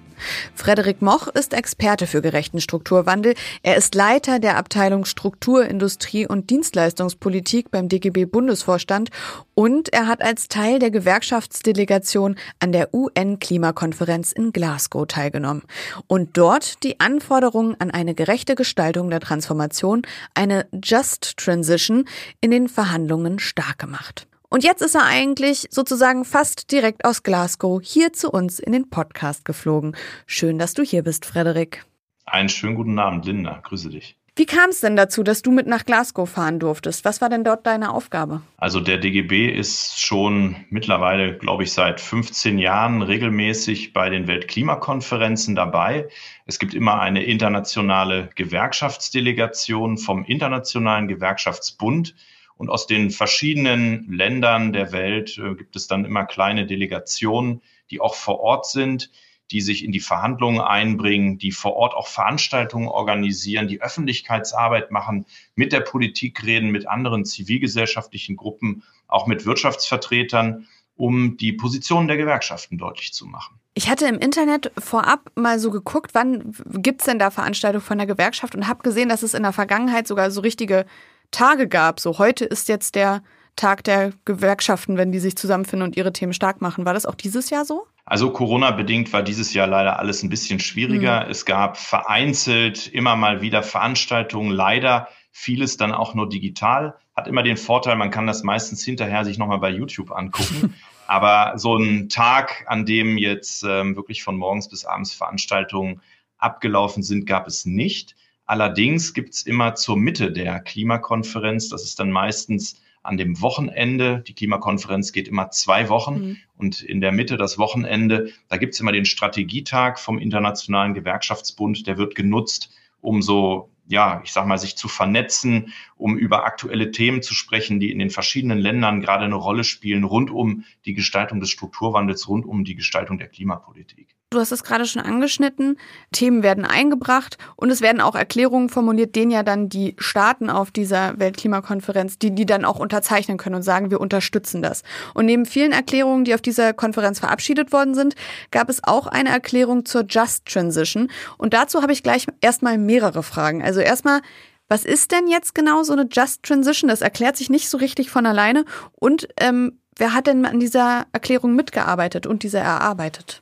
Frederik 0.55 1.01
Moch 1.01 1.27
ist 1.27 1.53
Experte 1.53 2.07
für 2.07 2.21
gerechten 2.21 2.61
Strukturwandel. 2.61 3.33
Er 3.63 3.75
ist 3.75 3.95
Leiter 3.95 4.39
der 4.39 4.57
Abteilung 4.57 5.05
Struktur, 5.05 5.65
Industrie 5.65 6.27
und 6.27 6.49
Dienstleistungspolitik 6.49 7.71
beim 7.71 7.89
DGB 7.89 8.25
Bundesvorstand 8.25 9.09
und 9.55 9.91
er 9.91 10.07
hat 10.07 10.21
als 10.21 10.47
Teil 10.47 10.79
der 10.79 10.91
Gewerkschaftsdelegation 10.91 12.35
an 12.59 12.71
der 12.71 12.93
UN-Klimakonferenz 12.93 14.31
in 14.31 14.53
Glasgow 14.53 15.05
teilgenommen 15.07 15.63
und 16.07 16.37
dort 16.37 16.83
die 16.83 16.99
Anforderungen 16.99 17.75
an 17.79 17.91
eine 17.91 18.13
gerechte 18.13 18.55
Gestaltung 18.55 19.09
der 19.09 19.19
Transformation, 19.19 20.03
eine 20.33 20.67
Just 20.71 21.37
Transition, 21.37 22.05
in 22.41 22.51
den 22.51 22.69
Verhandlungen 22.69 23.39
stark 23.39 23.79
gemacht. 23.79 24.28
Und 24.51 24.63
jetzt 24.63 24.81
ist 24.81 24.95
er 24.95 25.05
eigentlich 25.05 25.67
sozusagen 25.69 26.25
fast 26.25 26.71
direkt 26.71 27.05
aus 27.05 27.21
Glasgow 27.21 27.79
hier 27.83 28.13
zu 28.13 28.31
uns 28.31 28.57
in 28.57 28.71
den 28.71 28.89
Podcast 28.89 29.45
geflogen. 29.45 29.95
Schön, 30.25 30.57
dass 30.57 30.73
du 30.73 30.81
hier 30.81 31.03
bist, 31.03 31.27
Frederik. 31.27 31.85
Einen 32.25 32.49
schönen 32.49 32.73
guten 32.73 32.97
Abend, 32.97 33.25
Linda. 33.25 33.59
Grüße 33.63 33.89
dich. 33.89 34.15
Wie 34.35 34.47
kam 34.47 34.71
es 34.71 34.79
denn 34.79 34.95
dazu, 34.95 35.21
dass 35.21 35.43
du 35.43 35.51
mit 35.51 35.67
nach 35.67 35.85
Glasgow 35.85 36.27
fahren 36.27 36.57
durftest? 36.57 37.05
Was 37.05 37.21
war 37.21 37.29
denn 37.29 37.43
dort 37.43 37.67
deine 37.67 37.93
Aufgabe? 37.93 38.41
Also 38.57 38.79
der 38.79 38.97
DGB 38.97 39.49
ist 39.49 39.99
schon 39.99 40.55
mittlerweile, 40.71 41.37
glaube 41.37 41.63
ich, 41.63 41.73
seit 41.73 42.01
15 42.01 42.57
Jahren 42.57 43.03
regelmäßig 43.03 43.93
bei 43.93 44.09
den 44.09 44.27
Weltklimakonferenzen 44.27 45.53
dabei. 45.53 46.07
Es 46.47 46.57
gibt 46.57 46.73
immer 46.73 46.99
eine 47.01 47.23
internationale 47.23 48.29
Gewerkschaftsdelegation 48.33 49.99
vom 49.99 50.25
Internationalen 50.25 51.07
Gewerkschaftsbund 51.07 52.15
und 52.59 52.69
aus 52.69 52.87
den 52.87 53.09
verschiedenen 53.09 54.11
Ländern 54.11 54.73
der 54.73 54.91
Welt 54.91 55.37
äh, 55.37 55.55
gibt 55.55 55.77
es 55.77 55.87
dann 55.87 56.03
immer 56.03 56.25
kleine 56.25 56.65
Delegationen, 56.65 57.61
die 57.89 58.01
auch 58.01 58.15
vor 58.15 58.41
Ort 58.41 58.65
sind, 58.65 59.11
die 59.49 59.61
sich 59.61 59.83
in 59.83 59.93
die 59.93 60.01
Verhandlungen 60.01 60.59
einbringen, 60.59 61.37
die 61.37 61.53
vor 61.53 61.75
Ort 61.77 61.93
auch 61.93 62.07
Veranstaltungen 62.07 62.89
organisieren, 62.89 63.69
die 63.69 63.81
Öffentlichkeitsarbeit 63.81 64.91
machen, 64.91 65.25
mit 65.55 65.71
der 65.71 65.79
Politik 65.79 66.43
reden, 66.45 66.69
mit 66.69 66.85
anderen 66.85 67.23
zivilgesellschaftlichen 67.23 68.35
Gruppen, 68.35 68.83
auch 69.07 69.25
mit 69.25 69.45
Wirtschaftsvertretern, 69.45 70.67
um 70.95 71.37
die 71.37 71.53
Positionen 71.53 72.09
der 72.09 72.17
Gewerkschaften 72.17 72.77
deutlich 72.77 73.13
zu 73.13 73.25
machen. 73.25 73.57
Ich 73.73 73.89
hatte 73.89 74.05
im 74.05 74.19
Internet 74.19 74.73
vorab 74.77 75.31
mal 75.35 75.59
so 75.59 75.71
geguckt, 75.71 76.13
wann 76.13 76.53
gibt 76.73 76.99
es 76.99 77.05
denn 77.05 77.19
da 77.19 77.31
Veranstaltungen 77.31 77.85
von 77.85 77.97
der 77.97 78.07
Gewerkschaft 78.07 78.53
und 78.53 78.67
habe 78.67 78.83
gesehen, 78.83 79.07
dass 79.07 79.23
es 79.23 79.33
in 79.33 79.43
der 79.43 79.53
Vergangenheit 79.53 80.07
sogar 80.07 80.29
so 80.29 80.41
richtige 80.41 80.85
Tage 81.31 81.67
gab. 81.67 81.99
So 81.99 82.17
heute 82.17 82.45
ist 82.45 82.69
jetzt 82.69 82.95
der 82.95 83.21
Tag 83.55 83.83
der 83.83 84.11
Gewerkschaften, 84.25 84.97
wenn 84.97 85.11
die 85.11 85.19
sich 85.19 85.35
zusammenfinden 85.35 85.87
und 85.87 85.97
ihre 85.97 86.13
Themen 86.13 86.33
stark 86.33 86.61
machen. 86.61 86.85
War 86.85 86.93
das 86.93 87.05
auch 87.05 87.15
dieses 87.15 87.49
Jahr 87.49 87.65
so? 87.65 87.85
Also 88.05 88.31
Corona-bedingt 88.31 89.13
war 89.13 89.21
dieses 89.21 89.53
Jahr 89.53 89.67
leider 89.67 89.99
alles 89.99 90.23
ein 90.23 90.29
bisschen 90.29 90.59
schwieriger. 90.59 91.25
Mhm. 91.25 91.31
Es 91.31 91.45
gab 91.45 91.77
vereinzelt 91.77 92.87
immer 92.87 93.15
mal 93.15 93.41
wieder 93.41 93.61
Veranstaltungen, 93.61 94.51
leider 94.51 95.09
vieles 95.31 95.77
dann 95.77 95.93
auch 95.93 96.15
nur 96.15 96.27
digital. 96.27 96.95
Hat 97.15 97.27
immer 97.27 97.43
den 97.43 97.57
Vorteil, 97.57 97.95
man 97.97 98.11
kann 98.11 98.25
das 98.25 98.43
meistens 98.43 98.83
hinterher 98.83 99.25
sich 99.25 99.37
nochmal 99.37 99.59
bei 99.59 99.69
YouTube 99.69 100.11
angucken. 100.11 100.73
Aber 101.07 101.57
so 101.57 101.75
ein 101.75 102.09
Tag, 102.09 102.65
an 102.67 102.85
dem 102.85 103.17
jetzt 103.17 103.63
ähm, 103.63 103.95
wirklich 103.95 104.23
von 104.23 104.37
morgens 104.37 104.69
bis 104.69 104.85
abends 104.85 105.13
Veranstaltungen 105.13 106.01
abgelaufen 106.37 107.03
sind, 107.03 107.25
gab 107.25 107.47
es 107.47 107.65
nicht. 107.65 108.15
Allerdings 108.49 109.13
gibt 109.13 109.35
es 109.35 109.43
immer 109.43 109.75
zur 109.75 109.95
Mitte 109.95 110.31
der 110.31 110.59
Klimakonferenz, 110.59 111.69
das 111.69 111.83
ist 111.83 111.99
dann 111.99 112.09
meistens 112.09 112.81
an 113.03 113.15
dem 113.15 113.39
Wochenende. 113.41 114.23
Die 114.27 114.33
Klimakonferenz 114.33 115.11
geht 115.11 115.27
immer 115.27 115.51
zwei 115.51 115.87
Wochen 115.87 116.15
mhm. 116.15 116.37
und 116.57 116.81
in 116.81 116.99
der 116.99 117.11
Mitte 117.11 117.37
das 117.37 117.59
Wochenende, 117.59 118.31
da 118.47 118.57
gibt 118.57 118.73
es 118.73 118.79
immer 118.79 118.91
den 118.91 119.05
Strategietag 119.05 119.99
vom 119.99 120.17
Internationalen 120.17 120.95
Gewerkschaftsbund, 120.95 121.85
der 121.85 121.99
wird 121.99 122.15
genutzt, 122.15 122.71
um 123.01 123.21
so 123.21 123.69
ja, 123.85 124.21
ich 124.23 124.31
sag 124.31 124.47
mal, 124.47 124.57
sich 124.57 124.75
zu 124.75 124.87
vernetzen, 124.87 125.71
um 125.99 126.17
über 126.17 126.45
aktuelle 126.45 126.91
Themen 126.91 127.21
zu 127.21 127.33
sprechen, 127.33 127.79
die 127.79 127.91
in 127.91 127.99
den 127.99 128.09
verschiedenen 128.09 128.57
Ländern 128.57 129.01
gerade 129.01 129.25
eine 129.25 129.35
Rolle 129.35 129.63
spielen, 129.63 130.05
rund 130.05 130.31
um 130.31 130.63
die 130.85 130.93
Gestaltung 130.93 131.39
des 131.41 131.49
Strukturwandels, 131.49 132.27
rund 132.27 132.45
um 132.45 132.63
die 132.63 132.75
Gestaltung 132.75 133.17
der 133.17 133.27
Klimapolitik. 133.27 134.15
Du 134.31 134.39
hast 134.39 134.51
es 134.51 134.63
gerade 134.63 134.85
schon 134.85 135.01
angeschnitten. 135.01 135.79
Themen 136.11 136.43
werden 136.43 136.63
eingebracht 136.63 137.39
und 137.55 137.71
es 137.71 137.81
werden 137.81 137.99
auch 137.99 138.13
Erklärungen 138.13 138.69
formuliert, 138.69 139.15
denen 139.15 139.31
ja 139.31 139.41
dann 139.41 139.69
die 139.69 139.95
Staaten 139.97 140.51
auf 140.51 140.69
dieser 140.69 141.17
Weltklimakonferenz, 141.17 142.19
die 142.19 142.35
die 142.35 142.45
dann 142.45 142.63
auch 142.63 142.77
unterzeichnen 142.77 143.37
können 143.37 143.55
und 143.55 143.63
sagen, 143.63 143.89
wir 143.89 143.99
unterstützen 143.99 144.61
das. 144.61 144.83
Und 145.15 145.25
neben 145.25 145.47
vielen 145.47 145.71
Erklärungen, 145.71 146.25
die 146.25 146.35
auf 146.35 146.41
dieser 146.41 146.73
Konferenz 146.73 147.17
verabschiedet 147.19 147.71
worden 147.71 147.95
sind, 147.95 148.13
gab 148.51 148.69
es 148.69 148.83
auch 148.83 149.07
eine 149.07 149.29
Erklärung 149.29 149.83
zur 149.83 150.05
Just 150.07 150.45
Transition. 150.45 151.09
Und 151.39 151.55
dazu 151.55 151.81
habe 151.81 151.91
ich 151.91 152.03
gleich 152.03 152.27
erstmal 152.39 152.77
mehrere 152.77 153.23
Fragen. 153.23 153.63
Also 153.63 153.79
erstmal, 153.79 154.21
was 154.69 154.85
ist 154.85 155.11
denn 155.11 155.27
jetzt 155.27 155.55
genau 155.55 155.83
so 155.83 155.93
eine 155.93 156.07
Just 156.09 156.43
Transition? 156.43 156.87
Das 156.87 157.01
erklärt 157.01 157.35
sich 157.35 157.49
nicht 157.49 157.69
so 157.69 157.77
richtig 157.77 158.09
von 158.09 158.25
alleine. 158.25 158.65
Und 158.93 159.27
ähm, 159.39 159.79
wer 159.97 160.13
hat 160.13 160.27
denn 160.27 160.45
an 160.45 160.59
dieser 160.59 161.07
Erklärung 161.11 161.55
mitgearbeitet 161.55 162.27
und 162.27 162.43
diese 162.43 162.59
erarbeitet? 162.59 163.41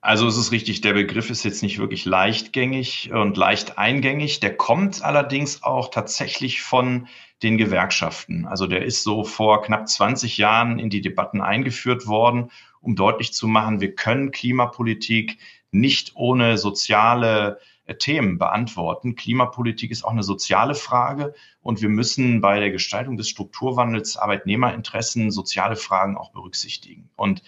Also 0.00 0.26
es 0.26 0.36
ist 0.36 0.52
richtig, 0.52 0.82
der 0.82 0.92
Begriff 0.92 1.30
ist 1.30 1.44
jetzt 1.44 1.62
nicht 1.62 1.78
wirklich 1.78 2.04
leichtgängig 2.04 3.10
und 3.12 3.36
leicht 3.36 3.78
eingängig. 3.78 4.40
Der 4.40 4.54
kommt 4.54 5.02
allerdings 5.02 5.62
auch 5.62 5.90
tatsächlich 5.90 6.60
von 6.60 7.08
den 7.42 7.56
Gewerkschaften. 7.58 8.46
Also 8.46 8.66
der 8.66 8.84
ist 8.84 9.02
so 9.02 9.24
vor 9.24 9.62
knapp 9.62 9.88
20 9.88 10.38
Jahren 10.38 10.78
in 10.78 10.90
die 10.90 11.00
Debatten 11.00 11.40
eingeführt 11.40 12.06
worden, 12.06 12.50
um 12.80 12.96
deutlich 12.96 13.32
zu 13.32 13.48
machen, 13.48 13.80
wir 13.80 13.94
können 13.94 14.30
Klimapolitik 14.30 15.38
nicht 15.70 16.12
ohne 16.14 16.58
soziale 16.58 17.58
Themen 17.98 18.38
beantworten. 18.38 19.14
Klimapolitik 19.14 19.90
ist 19.90 20.04
auch 20.04 20.10
eine 20.10 20.22
soziale 20.22 20.74
Frage 20.74 21.34
und 21.62 21.82
wir 21.82 21.88
müssen 21.90 22.40
bei 22.40 22.58
der 22.58 22.70
Gestaltung 22.70 23.16
des 23.16 23.28
Strukturwandels 23.28 24.16
Arbeitnehmerinteressen, 24.16 25.30
soziale 25.30 25.76
Fragen 25.76 26.16
auch 26.16 26.32
berücksichtigen. 26.32 27.10
Und 27.16 27.42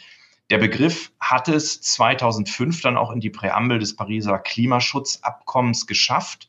der 0.50 0.58
Begriff 0.58 1.10
hat 1.18 1.48
es 1.48 1.80
2005 1.80 2.82
dann 2.82 2.96
auch 2.96 3.10
in 3.10 3.20
die 3.20 3.30
Präambel 3.30 3.78
des 3.78 3.96
Pariser 3.96 4.38
Klimaschutzabkommens 4.38 5.86
geschafft, 5.86 6.48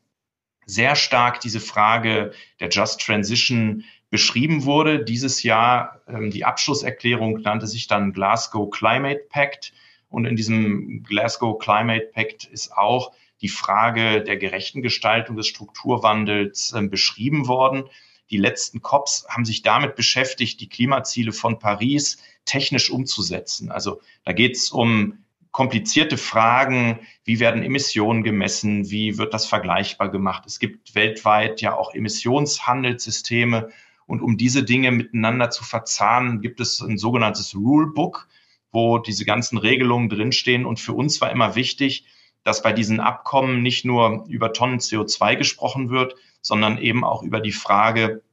sehr 0.65 0.95
stark 0.95 1.41
diese 1.41 1.59
Frage 1.59 2.31
der 2.59 2.69
Just 2.69 3.01
Transition 3.01 3.83
beschrieben 4.09 4.65
wurde. 4.65 5.03
Dieses 5.03 5.43
Jahr, 5.43 6.01
ähm, 6.07 6.31
die 6.31 6.45
Abschlusserklärung 6.45 7.41
nannte 7.41 7.67
sich 7.67 7.87
dann 7.87 8.13
Glasgow 8.13 8.69
Climate 8.69 9.21
Pact. 9.29 9.73
Und 10.09 10.25
in 10.25 10.35
diesem 10.35 11.03
Glasgow 11.03 11.59
Climate 11.59 12.09
Pact 12.13 12.45
ist 12.45 12.75
auch 12.75 13.13
die 13.41 13.49
Frage 13.49 14.23
der 14.23 14.37
gerechten 14.37 14.81
Gestaltung 14.81 15.35
des 15.35 15.47
Strukturwandels 15.47 16.73
äh, 16.73 16.81
beschrieben 16.81 17.47
worden. 17.47 17.83
Die 18.31 18.37
letzten 18.37 18.81
COPs 18.81 19.25
haben 19.29 19.45
sich 19.45 19.61
damit 19.61 19.95
beschäftigt, 19.95 20.59
die 20.61 20.69
Klimaziele 20.69 21.31
von 21.31 21.57
Paris 21.57 22.21
technisch 22.45 22.89
umzusetzen. 22.89 23.71
Also 23.71 24.01
da 24.23 24.33
geht 24.33 24.55
es 24.55 24.71
um 24.71 25.23
komplizierte 25.51 26.17
Fragen, 26.17 26.99
wie 27.23 27.39
werden 27.39 27.63
Emissionen 27.63 28.23
gemessen, 28.23 28.91
wie 28.91 29.17
wird 29.17 29.33
das 29.33 29.47
vergleichbar 29.47 30.09
gemacht. 30.09 30.43
Es 30.45 30.59
gibt 30.59 30.93
weltweit 30.93 31.61
ja 31.61 31.75
auch 31.75 31.93
Emissionshandelssysteme 31.93 33.69
und 34.09 34.23
um 34.23 34.37
diese 34.37 34.63
Dinge 34.63 34.91
miteinander 34.91 35.51
zu 35.51 35.63
verzahnen, 35.63 36.41
gibt 36.41 36.59
es 36.59 36.81
ein 36.81 36.97
sogenanntes 36.97 37.55
Rulebook, 37.55 38.27
wo 38.71 38.97
diese 38.97 39.23
ganzen 39.23 39.59
Regelungen 39.59 40.09
drinstehen. 40.09 40.65
Und 40.65 40.79
für 40.79 40.93
uns 40.93 41.21
war 41.21 41.31
immer 41.31 41.53
wichtig, 41.53 42.07
dass 42.43 42.63
bei 42.63 42.73
diesen 42.73 42.99
Abkommen 43.01 43.61
nicht 43.61 43.85
nur 43.85 44.25
über 44.27 44.51
Tonnen 44.51 44.79
CO2 44.79 45.35
gesprochen 45.35 45.91
wird, 45.91 46.15
sondern 46.41 46.79
eben 46.79 47.03
auch 47.03 47.21
über 47.21 47.39
die 47.39 47.51
Frage, 47.51 48.23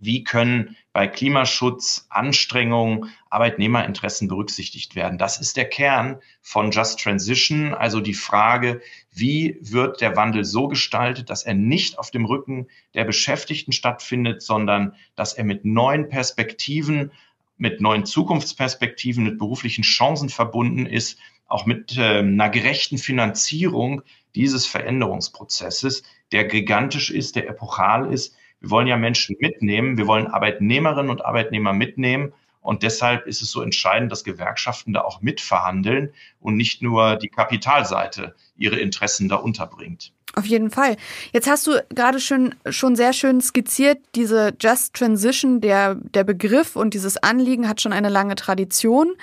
wie 0.00 0.24
können 0.24 0.76
bei 0.92 1.06
Klimaschutz 1.06 2.06
Anstrengungen, 2.08 3.10
Arbeitnehmerinteressen 3.30 4.28
berücksichtigt 4.28 4.94
werden. 4.94 5.18
Das 5.18 5.38
ist 5.38 5.56
der 5.56 5.68
Kern 5.68 6.18
von 6.40 6.70
Just 6.70 7.00
Transition, 7.00 7.74
also 7.74 8.00
die 8.00 8.14
Frage, 8.14 8.80
wie 9.12 9.58
wird 9.60 10.00
der 10.00 10.16
Wandel 10.16 10.44
so 10.44 10.68
gestaltet, 10.68 11.30
dass 11.30 11.42
er 11.42 11.54
nicht 11.54 11.98
auf 11.98 12.10
dem 12.10 12.24
Rücken 12.24 12.68
der 12.94 13.04
Beschäftigten 13.04 13.72
stattfindet, 13.72 14.42
sondern 14.42 14.94
dass 15.16 15.34
er 15.34 15.44
mit 15.44 15.64
neuen 15.64 16.08
Perspektiven, 16.08 17.12
mit 17.58 17.80
neuen 17.80 18.06
Zukunftsperspektiven, 18.06 19.24
mit 19.24 19.38
beruflichen 19.38 19.82
Chancen 19.82 20.28
verbunden 20.28 20.86
ist, 20.86 21.18
auch 21.48 21.66
mit 21.66 21.96
äh, 21.96 22.18
einer 22.18 22.50
gerechten 22.50 22.98
Finanzierung 22.98 24.02
dieses 24.34 24.66
Veränderungsprozesses, 24.66 26.02
der 26.32 26.44
gigantisch 26.44 27.10
ist, 27.10 27.36
der 27.36 27.48
epochal 27.48 28.12
ist. 28.12 28.36
Wir 28.60 28.70
wollen 28.70 28.86
ja 28.86 28.96
Menschen 28.96 29.36
mitnehmen, 29.40 29.98
wir 29.98 30.06
wollen 30.06 30.26
Arbeitnehmerinnen 30.26 31.10
und 31.10 31.24
Arbeitnehmer 31.24 31.72
mitnehmen. 31.72 32.32
Und 32.60 32.82
deshalb 32.82 33.26
ist 33.26 33.42
es 33.42 33.52
so 33.52 33.62
entscheidend, 33.62 34.10
dass 34.10 34.24
Gewerkschaften 34.24 34.92
da 34.92 35.02
auch 35.02 35.22
mitverhandeln 35.22 36.12
und 36.40 36.56
nicht 36.56 36.82
nur 36.82 37.14
die 37.14 37.28
Kapitalseite 37.28 38.34
ihre 38.56 38.76
Interessen 38.80 39.28
da 39.28 39.36
unterbringt. 39.36 40.12
Auf 40.34 40.44
jeden 40.44 40.70
Fall. 40.70 40.96
Jetzt 41.32 41.48
hast 41.48 41.66
du 41.66 41.82
gerade 41.94 42.20
schon, 42.20 42.54
schon 42.68 42.94
sehr 42.94 43.12
schön 43.14 43.40
skizziert, 43.40 43.98
diese 44.14 44.52
Just 44.60 44.94
Transition, 44.94 45.62
der, 45.62 45.94
der 45.94 46.24
Begriff 46.24 46.76
und 46.76 46.92
dieses 46.92 47.16
Anliegen 47.16 47.68
hat 47.68 47.80
schon 47.80 47.92
eine 47.92 48.10
lange 48.10 48.34
Tradition. 48.34 49.14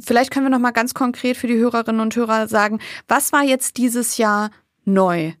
Vielleicht 0.00 0.30
können 0.30 0.46
wir 0.46 0.50
noch 0.50 0.60
mal 0.60 0.70
ganz 0.70 0.94
konkret 0.94 1.36
für 1.36 1.48
die 1.48 1.56
Hörerinnen 1.56 2.00
und 2.00 2.14
Hörer 2.14 2.46
sagen, 2.46 2.78
was 3.08 3.32
war 3.32 3.42
jetzt 3.42 3.76
dieses 3.78 4.18
Jahr 4.18 4.50
neu? 4.84 5.32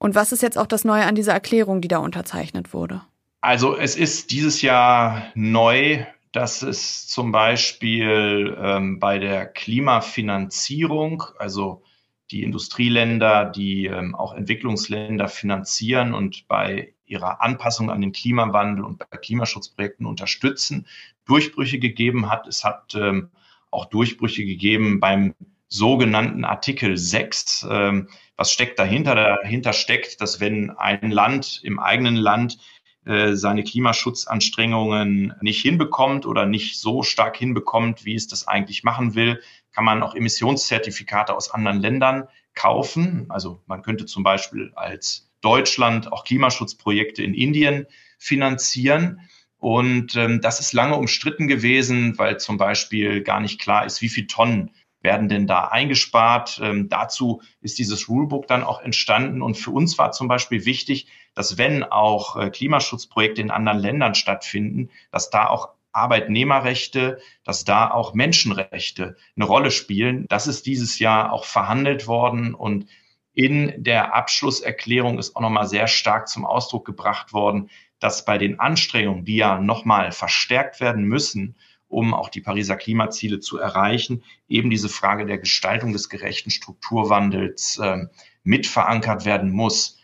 Und 0.00 0.14
was 0.14 0.32
ist 0.32 0.42
jetzt 0.42 0.56
auch 0.56 0.66
das 0.66 0.84
Neue 0.84 1.04
an 1.04 1.14
dieser 1.14 1.34
Erklärung, 1.34 1.82
die 1.82 1.88
da 1.88 1.98
unterzeichnet 1.98 2.72
wurde? 2.72 3.02
Also 3.42 3.76
es 3.76 3.96
ist 3.96 4.30
dieses 4.30 4.62
Jahr 4.62 5.30
neu, 5.34 6.04
dass 6.32 6.62
es 6.62 7.06
zum 7.06 7.32
Beispiel 7.32 8.56
ähm, 8.58 8.98
bei 8.98 9.18
der 9.18 9.44
Klimafinanzierung, 9.46 11.24
also 11.38 11.82
die 12.30 12.44
Industrieländer, 12.44 13.44
die 13.44 13.86
ähm, 13.86 14.14
auch 14.14 14.34
Entwicklungsländer 14.34 15.28
finanzieren 15.28 16.14
und 16.14 16.48
bei 16.48 16.94
ihrer 17.04 17.42
Anpassung 17.42 17.90
an 17.90 18.00
den 18.00 18.12
Klimawandel 18.12 18.84
und 18.84 18.98
bei 18.98 19.18
Klimaschutzprojekten 19.18 20.06
unterstützen, 20.06 20.86
Durchbrüche 21.26 21.78
gegeben 21.78 22.30
hat. 22.30 22.46
Es 22.46 22.64
hat 22.64 22.94
ähm, 22.94 23.30
auch 23.70 23.84
Durchbrüche 23.84 24.46
gegeben 24.46 24.98
beim 24.98 25.34
sogenannten 25.68 26.44
Artikel 26.44 26.96
6. 26.96 27.66
Ähm, 27.70 28.08
was 28.40 28.50
steckt 28.50 28.78
dahinter? 28.78 29.14
Dahinter 29.14 29.74
steckt, 29.74 30.22
dass 30.22 30.40
wenn 30.40 30.70
ein 30.70 31.10
Land 31.10 31.60
im 31.62 31.78
eigenen 31.78 32.16
Land 32.16 32.56
äh, 33.04 33.34
seine 33.34 33.62
Klimaschutzanstrengungen 33.62 35.34
nicht 35.42 35.60
hinbekommt 35.60 36.24
oder 36.24 36.46
nicht 36.46 36.80
so 36.80 37.02
stark 37.02 37.36
hinbekommt, 37.36 38.06
wie 38.06 38.14
es 38.14 38.28
das 38.28 38.48
eigentlich 38.48 38.82
machen 38.82 39.14
will, 39.14 39.42
kann 39.72 39.84
man 39.84 40.02
auch 40.02 40.14
Emissionszertifikate 40.14 41.36
aus 41.36 41.50
anderen 41.50 41.82
Ländern 41.82 42.28
kaufen. 42.54 43.26
Also 43.28 43.60
man 43.66 43.82
könnte 43.82 44.06
zum 44.06 44.22
Beispiel 44.22 44.72
als 44.74 45.30
Deutschland 45.42 46.10
auch 46.10 46.24
Klimaschutzprojekte 46.24 47.22
in 47.22 47.34
Indien 47.34 47.84
finanzieren. 48.18 49.20
Und 49.58 50.16
ähm, 50.16 50.40
das 50.40 50.60
ist 50.60 50.72
lange 50.72 50.96
umstritten 50.96 51.46
gewesen, 51.46 52.16
weil 52.16 52.40
zum 52.40 52.56
Beispiel 52.56 53.22
gar 53.22 53.40
nicht 53.40 53.60
klar 53.60 53.84
ist, 53.84 54.00
wie 54.00 54.08
viel 54.08 54.26
Tonnen 54.26 54.70
werden 55.02 55.28
denn 55.28 55.46
da 55.46 55.68
eingespart. 55.68 56.60
Ähm, 56.62 56.88
dazu 56.88 57.42
ist 57.60 57.78
dieses 57.78 58.08
Rulebook 58.08 58.46
dann 58.46 58.62
auch 58.62 58.80
entstanden. 58.80 59.42
Und 59.42 59.56
für 59.56 59.70
uns 59.70 59.98
war 59.98 60.12
zum 60.12 60.28
Beispiel 60.28 60.64
wichtig, 60.64 61.08
dass 61.34 61.58
wenn 61.58 61.84
auch 61.84 62.36
äh, 62.36 62.50
Klimaschutzprojekte 62.50 63.40
in 63.40 63.50
anderen 63.50 63.78
Ländern 63.78 64.14
stattfinden, 64.14 64.90
dass 65.10 65.30
da 65.30 65.46
auch 65.48 65.70
Arbeitnehmerrechte, 65.92 67.18
dass 67.44 67.64
da 67.64 67.90
auch 67.90 68.14
Menschenrechte 68.14 69.16
eine 69.36 69.44
Rolle 69.44 69.70
spielen. 69.70 70.26
Das 70.28 70.46
ist 70.46 70.66
dieses 70.66 70.98
Jahr 70.98 71.32
auch 71.32 71.44
verhandelt 71.44 72.06
worden 72.06 72.54
und 72.54 72.86
in 73.32 73.72
der 73.82 74.14
Abschlusserklärung 74.14 75.18
ist 75.18 75.36
auch 75.36 75.40
nochmal 75.40 75.66
sehr 75.66 75.86
stark 75.86 76.28
zum 76.28 76.44
Ausdruck 76.44 76.84
gebracht 76.84 77.32
worden, 77.32 77.70
dass 78.00 78.24
bei 78.24 78.38
den 78.38 78.58
Anstrengungen, 78.58 79.24
die 79.24 79.36
ja 79.36 79.60
nochmal 79.60 80.10
verstärkt 80.12 80.80
werden 80.80 81.04
müssen, 81.04 81.56
um 81.90 82.14
auch 82.14 82.28
die 82.28 82.40
Pariser 82.40 82.76
Klimaziele 82.76 83.40
zu 83.40 83.58
erreichen, 83.58 84.22
eben 84.48 84.70
diese 84.70 84.88
Frage 84.88 85.26
der 85.26 85.38
Gestaltung 85.38 85.92
des 85.92 86.08
gerechten 86.08 86.50
Strukturwandels 86.50 87.78
äh, 87.78 88.06
mit 88.44 88.66
verankert 88.66 89.24
werden 89.24 89.50
muss. 89.50 89.98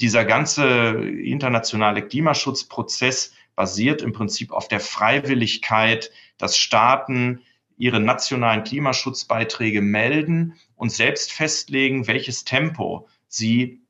Dieser 0.00 0.24
ganze 0.24 0.92
internationale 1.08 2.02
Klimaschutzprozess 2.06 3.32
basiert 3.54 4.02
im 4.02 4.12
Prinzip 4.12 4.52
auf 4.52 4.68
der 4.68 4.80
Freiwilligkeit, 4.80 6.10
dass 6.36 6.56
Staaten 6.56 7.42
ihre 7.76 8.00
nationalen 8.00 8.64
Klimaschutzbeiträge 8.64 9.82
melden 9.82 10.54
und 10.74 10.90
selbst 10.90 11.32
festlegen, 11.32 12.06
welches 12.06 12.44
Tempo 12.44 13.08
sie 13.28 13.82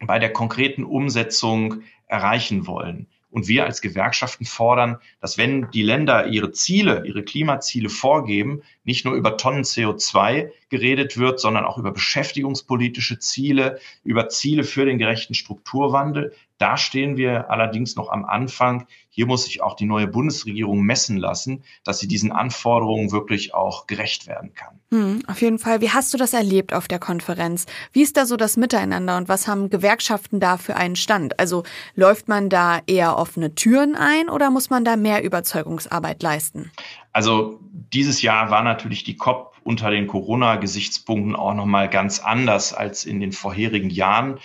bei 0.00 0.18
der 0.18 0.32
konkreten 0.32 0.84
Umsetzung 0.84 1.82
erreichen 2.06 2.66
wollen. 2.66 3.08
Und 3.30 3.46
wir 3.46 3.66
als 3.66 3.82
Gewerkschaften 3.82 4.46
fordern, 4.46 4.98
dass 5.20 5.36
wenn 5.36 5.70
die 5.70 5.82
Länder 5.82 6.26
ihre 6.28 6.50
Ziele, 6.50 7.06
ihre 7.06 7.22
Klimaziele 7.22 7.90
vorgeben, 7.90 8.62
nicht 8.84 9.04
nur 9.04 9.14
über 9.14 9.36
Tonnen 9.36 9.64
CO2 9.64 10.50
geredet 10.70 11.18
wird, 11.18 11.38
sondern 11.38 11.64
auch 11.64 11.76
über 11.76 11.92
beschäftigungspolitische 11.92 13.18
Ziele, 13.18 13.80
über 14.02 14.28
Ziele 14.28 14.64
für 14.64 14.86
den 14.86 14.98
gerechten 14.98 15.34
Strukturwandel. 15.34 16.32
Da 16.58 16.76
stehen 16.76 17.16
wir 17.16 17.50
allerdings 17.50 17.94
noch 17.94 18.10
am 18.10 18.24
Anfang. 18.24 18.86
Hier 19.10 19.26
muss 19.26 19.44
sich 19.44 19.62
auch 19.62 19.74
die 19.74 19.86
neue 19.86 20.08
Bundesregierung 20.08 20.82
messen 20.82 21.16
lassen, 21.16 21.62
dass 21.84 22.00
sie 22.00 22.08
diesen 22.08 22.32
Anforderungen 22.32 23.12
wirklich 23.12 23.54
auch 23.54 23.86
gerecht 23.86 24.26
werden 24.26 24.54
kann. 24.54 24.80
Hm, 24.90 25.22
auf 25.28 25.40
jeden 25.40 25.58
Fall. 25.58 25.80
Wie 25.80 25.90
hast 25.90 26.12
du 26.12 26.18
das 26.18 26.32
erlebt 26.32 26.74
auf 26.74 26.88
der 26.88 26.98
Konferenz? 26.98 27.66
Wie 27.92 28.02
ist 28.02 28.16
da 28.16 28.26
so 28.26 28.36
das 28.36 28.56
Miteinander 28.56 29.16
und 29.16 29.28
was 29.28 29.46
haben 29.46 29.70
Gewerkschaften 29.70 30.40
da 30.40 30.56
für 30.56 30.76
einen 30.76 30.96
Stand? 30.96 31.38
Also 31.38 31.62
läuft 31.94 32.28
man 32.28 32.48
da 32.48 32.80
eher 32.86 33.16
offene 33.16 33.54
Türen 33.54 33.94
ein 33.94 34.28
oder 34.28 34.50
muss 34.50 34.68
man 34.68 34.84
da 34.84 34.96
mehr 34.96 35.22
Überzeugungsarbeit 35.22 36.22
leisten? 36.22 36.72
Also 37.12 37.60
dieses 37.92 38.22
Jahr 38.22 38.50
war 38.50 38.62
natürlich 38.62 39.04
die 39.04 39.16
COP 39.16 39.54
unter 39.68 39.90
den 39.90 40.06
Corona-Gesichtspunkten 40.06 41.36
auch 41.36 41.52
nochmal 41.52 41.90
ganz 41.90 42.20
anders 42.20 42.72
als 42.72 43.04
in 43.04 43.20
den 43.20 43.32
vorherigen 43.32 43.90
Jahren. 43.90 44.40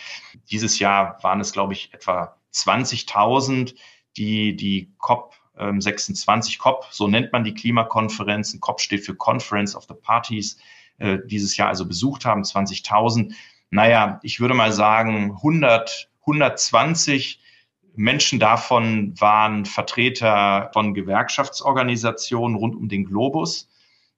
Dieses 0.51 0.80
Jahr 0.80 1.17
waren 1.24 1.39
es, 1.39 1.53
glaube 1.53 1.71
ich, 1.71 1.93
etwa 1.93 2.36
20.000, 2.53 3.74
die 4.17 4.57
die 4.57 4.91
COP 4.97 5.34
26 5.55 6.55
ähm, 6.55 6.59
COP, 6.61 6.88
so 6.91 7.07
nennt 7.07 7.32
man 7.32 7.45
die 7.45 7.53
Klimakonferenzen. 7.53 8.59
COP 8.59 8.82
steht 8.82 9.05
für 9.05 9.15
Conference 9.15 9.78
of 9.78 9.86
the 9.88 9.93
Parties, 9.93 10.57
äh, 10.97 11.19
dieses 11.24 11.55
Jahr 11.55 11.69
also 11.69 11.88
besucht 11.88 12.26
haben, 12.26 12.41
20.000. 12.41 13.34
Naja, 13.69 14.19
ich 14.24 14.41
würde 14.41 14.55
mal 14.55 14.74
sagen, 14.74 15.36
100, 15.38 16.09
120 16.24 17.39
Menschen 17.95 18.39
davon 18.39 19.17
waren 19.21 19.63
Vertreter 19.63 20.69
von 20.74 20.93
Gewerkschaftsorganisationen 20.93 22.57
rund 22.57 22.76
um 22.76 22.89
den 22.89 23.05
Globus. 23.05 23.69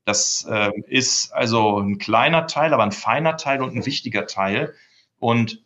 Das 0.05 0.47
äh, 0.49 0.71
ist 0.87 1.33
also 1.33 1.79
ein 1.79 1.97
kleiner 1.97 2.47
Teil, 2.47 2.73
aber 2.73 2.83
ein 2.83 2.91
feiner 2.91 3.37
Teil 3.37 3.61
und 3.61 3.75
ein 3.75 3.85
wichtiger 3.85 4.27
Teil. 4.27 4.73
Und 5.19 5.63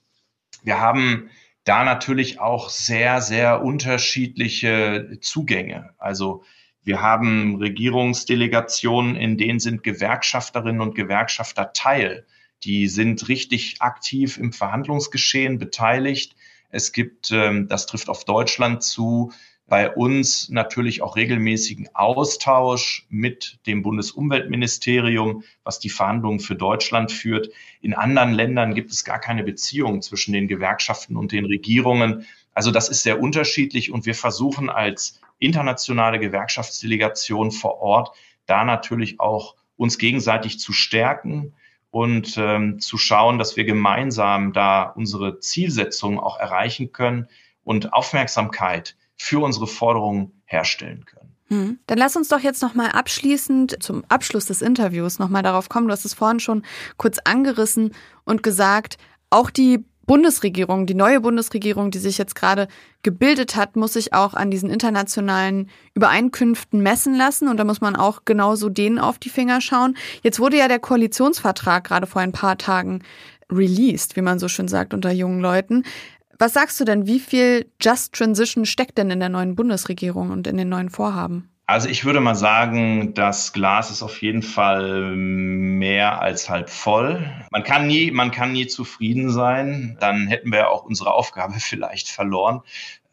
wir 0.63 0.79
haben 0.79 1.29
da 1.65 1.83
natürlich 1.83 2.39
auch 2.39 2.69
sehr, 2.69 3.21
sehr 3.21 3.61
unterschiedliche 3.61 5.17
Zugänge. 5.21 5.91
Also 5.97 6.43
wir 6.83 7.01
haben 7.01 7.57
Regierungsdelegationen, 7.57 9.15
in 9.15 9.37
denen 9.37 9.59
sind 9.59 9.83
Gewerkschafterinnen 9.83 10.81
und 10.81 10.95
Gewerkschafter 10.95 11.73
Teil. 11.73 12.25
Die 12.63 12.87
sind 12.87 13.27
richtig 13.27 13.81
aktiv 13.81 14.37
im 14.37 14.53
Verhandlungsgeschehen 14.53 15.59
beteiligt. 15.59 16.35
Es 16.69 16.91
gibt, 16.91 17.31
ähm, 17.31 17.67
das 17.67 17.85
trifft 17.85 18.09
auf 18.09 18.25
Deutschland 18.25 18.83
zu, 18.83 19.31
bei 19.70 19.89
uns 19.89 20.49
natürlich 20.49 21.01
auch 21.01 21.15
regelmäßigen 21.15 21.89
Austausch 21.93 23.05
mit 23.09 23.59
dem 23.67 23.84
Bundesumweltministerium, 23.84 25.43
was 25.63 25.80
die 25.80 25.89
Verhandlungen 25.89 26.39
für 26.39 26.55
Deutschland 26.55 27.11
führt. 27.11 27.49
In 27.82 27.93
anderen 27.93 28.34
Ländern 28.34 28.74
gibt 28.74 28.91
es 28.91 29.05
gar 29.05 29.20
keine 29.20 29.43
Beziehung 29.43 30.01
zwischen 30.01 30.34
den 30.34 30.47
Gewerkschaften 30.47 31.15
und 31.15 31.32
den 31.32 31.45
Regierungen. 31.45 32.26
Also 32.53 32.72
das 32.72 32.89
ist 32.89 33.03
sehr 33.03 33.22
unterschiedlich 33.22 33.91
und 33.91 34.05
wir 34.05 34.15
versuchen 34.15 34.70
als 34.70 35.22
internationale 35.38 36.20
Gewerkschaftsdelegation 36.20 37.51
vor 37.51 37.80
Ort 37.80 38.11
da 38.45 38.65
natürlich 38.65 39.20
auch 39.20 39.55
uns 39.78 39.97
gegenseitig 39.97 40.59
zu 40.59 40.74
stärken 40.74 41.53
und 41.91 42.38
ähm, 42.38 42.80
zu 42.80 42.97
schauen, 42.97 43.38
dass 43.38 43.55
wir 43.55 43.63
gemeinsam 43.63 44.53
da 44.53 44.84
unsere 44.84 45.39
Zielsetzungen 45.39 46.20
auch 46.20 46.39
erreichen 46.39 46.91
können 46.91 47.28
und 47.63 47.93
Aufmerksamkeit 47.93 48.95
für 49.20 49.43
unsere 49.43 49.67
Forderungen 49.67 50.41
herstellen 50.45 51.05
können. 51.05 51.36
Hm. 51.49 51.80
Dann 51.88 51.97
lass 51.97 52.15
uns 52.15 52.30
doch 52.30 52.39
jetzt 52.39 52.61
nochmal 52.61 52.91
abschließend 52.91 53.84
zum 53.84 54.03
Abschluss 54.07 54.45
des 54.45 54.61
Interviews 54.61 55.20
nochmal 55.20 55.43
darauf 55.43 55.67
kommen. 55.67 55.88
Du 55.88 55.91
hast 55.91 56.05
es 56.05 56.13
vorhin 56.13 56.39
schon 56.39 56.63
kurz 56.97 57.17
angerissen 57.24 57.93
und 58.24 58.43
gesagt, 58.43 58.97
auch 59.30 59.49
die 59.49 59.84
Bundesregierung, 60.05 60.88
die 60.88 60.95
neue 60.95 61.22
Bundesregierung, 61.22 61.91
die 61.91 61.99
sich 61.99 62.17
jetzt 62.17 62.34
gerade 62.34 62.67
gebildet 63.03 63.55
hat, 63.55 63.76
muss 63.76 63.93
sich 63.93 64.13
auch 64.13 64.34
an 64.34 64.49
diesen 64.49 64.70
internationalen 64.70 65.70
Übereinkünften 65.93 66.82
messen 66.82 67.15
lassen. 67.15 67.47
Und 67.47 67.57
da 67.57 67.63
muss 67.63 67.82
man 67.82 67.95
auch 67.95 68.26
genauso 68.26 68.70
denen 68.70 68.97
auf 68.97 69.20
die 69.20 69.30
Finger 69.30 69.61
schauen. 69.61 69.97
Jetzt 70.24 70.39
wurde 70.39 70.57
ja 70.57 70.67
der 70.67 70.80
Koalitionsvertrag 70.80 71.84
gerade 71.84 72.07
vor 72.07 72.22
ein 72.22 72.32
paar 72.32 72.57
Tagen 72.57 73.03
released, 73.51 74.15
wie 74.15 74.22
man 74.22 74.39
so 74.39 74.47
schön 74.47 74.67
sagt 74.67 74.93
unter 74.93 75.11
jungen 75.11 75.41
Leuten. 75.41 75.84
Was 76.41 76.53
sagst 76.53 76.79
du 76.79 76.85
denn, 76.85 77.05
wie 77.05 77.19
viel 77.19 77.69
Just 77.81 78.13
Transition 78.13 78.65
steckt 78.65 78.97
denn 78.97 79.11
in 79.11 79.19
der 79.19 79.27
neuen 79.27 79.55
Bundesregierung 79.55 80.29
und 80.29 80.47
in 80.47 80.55
den 80.55 80.69
neuen 80.69 80.89
Vorhaben? 80.89 81.51
Also 81.65 81.89
ich 81.89 82.05
würde 82.05 82.21
mal 82.21 82.33
sagen, 82.33 83.13
das 83.13 83.51
Glas 83.51 83.91
ist 83.91 84.01
auf 84.01 84.21
jeden 84.21 84.41
Fall 84.41 85.17
mehr 85.17 86.21
als 86.21 86.49
halb 86.49 86.69
voll. 86.69 87.29
Man 87.51 87.63
kann 87.63 87.87
nie, 87.87 88.09
man 88.11 88.31
kann 88.31 88.53
nie 88.53 88.67
zufrieden 88.67 89.29
sein. 89.29 89.97
Dann 89.99 90.27
hätten 90.27 90.53
wir 90.53 90.69
auch 90.69 90.85
unsere 90.85 91.13
Aufgabe 91.13 91.55
vielleicht 91.59 92.07
verloren 92.07 92.61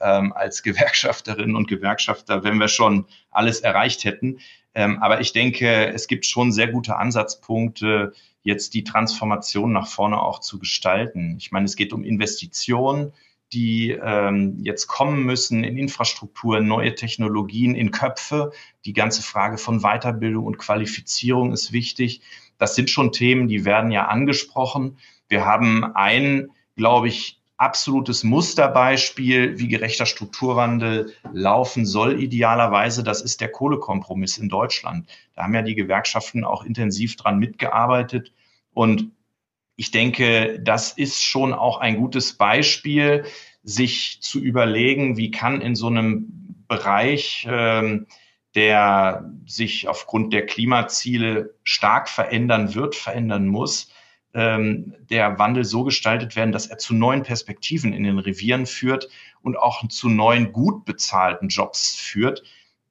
ähm, 0.00 0.32
als 0.32 0.62
Gewerkschafterinnen 0.62 1.56
und 1.56 1.66
Gewerkschafter, 1.66 2.44
wenn 2.44 2.58
wir 2.58 2.68
schon 2.68 3.06
alles 3.32 3.58
erreicht 3.58 4.04
hätten. 4.04 4.38
Ähm, 4.72 5.02
aber 5.02 5.20
ich 5.20 5.32
denke, 5.32 5.92
es 5.92 6.06
gibt 6.06 6.26
schon 6.26 6.52
sehr 6.52 6.68
gute 6.68 6.96
Ansatzpunkte, 6.96 8.12
jetzt 8.46 8.74
die 8.74 8.84
Transformation 8.84 9.72
nach 9.72 9.88
vorne 9.88 10.22
auch 10.22 10.38
zu 10.38 10.60
gestalten. 10.60 11.34
Ich 11.36 11.50
meine, 11.50 11.64
es 11.64 11.74
geht 11.74 11.92
um 11.92 12.04
Investitionen, 12.04 13.12
die 13.52 13.90
ähm, 13.90 14.58
jetzt 14.62 14.86
kommen 14.86 15.24
müssen 15.24 15.64
in 15.64 15.76
Infrastruktur, 15.76 16.60
neue 16.60 16.94
Technologien, 16.94 17.74
in 17.74 17.90
Köpfe. 17.90 18.52
Die 18.84 18.92
ganze 18.92 19.22
Frage 19.22 19.58
von 19.58 19.80
Weiterbildung 19.80 20.46
und 20.46 20.58
Qualifizierung 20.58 21.52
ist 21.52 21.72
wichtig. 21.72 22.20
Das 22.56 22.76
sind 22.76 22.88
schon 22.88 23.10
Themen, 23.10 23.48
die 23.48 23.64
werden 23.64 23.90
ja 23.90 24.06
angesprochen. 24.06 24.98
Wir 25.28 25.44
haben 25.44 25.84
ein, 25.96 26.48
glaube 26.76 27.08
ich, 27.08 27.40
absolutes 27.58 28.22
Musterbeispiel, 28.22 29.58
wie 29.58 29.68
gerechter 29.68 30.06
Strukturwandel 30.06 31.14
laufen 31.32 31.86
soll, 31.86 32.20
idealerweise. 32.22 33.02
Das 33.02 33.22
ist 33.22 33.40
der 33.40 33.50
Kohlekompromiss 33.50 34.38
in 34.38 34.48
Deutschland. 34.48 35.08
Da 35.34 35.44
haben 35.44 35.54
ja 35.54 35.62
die 35.62 35.74
Gewerkschaften 35.74 36.44
auch 36.44 36.64
intensiv 36.64 37.16
dran 37.16 37.38
mitgearbeitet. 37.38 38.32
Und 38.74 39.10
ich 39.76 39.90
denke, 39.90 40.60
das 40.60 40.92
ist 40.92 41.22
schon 41.22 41.54
auch 41.54 41.78
ein 41.78 41.96
gutes 41.96 42.34
Beispiel, 42.34 43.24
sich 43.62 44.18
zu 44.20 44.38
überlegen, 44.38 45.16
wie 45.16 45.30
kann 45.30 45.60
in 45.60 45.74
so 45.74 45.88
einem 45.88 46.64
Bereich, 46.68 47.46
ähm, 47.50 48.06
der 48.54 49.30
sich 49.44 49.86
aufgrund 49.86 50.32
der 50.32 50.46
Klimaziele 50.46 51.54
stark 51.62 52.08
verändern 52.08 52.74
wird, 52.74 52.94
verändern 52.94 53.46
muss, 53.48 53.92
ähm, 54.36 54.94
der 55.08 55.38
Wandel 55.38 55.64
so 55.64 55.82
gestaltet 55.82 56.36
werden, 56.36 56.52
dass 56.52 56.66
er 56.66 56.76
zu 56.76 56.94
neuen 56.94 57.22
Perspektiven 57.22 57.94
in 57.94 58.04
den 58.04 58.18
Revieren 58.18 58.66
führt 58.66 59.08
und 59.40 59.56
auch 59.56 59.88
zu 59.88 60.10
neuen 60.10 60.52
gut 60.52 60.84
bezahlten 60.84 61.48
Jobs 61.48 61.96
führt. 61.96 62.42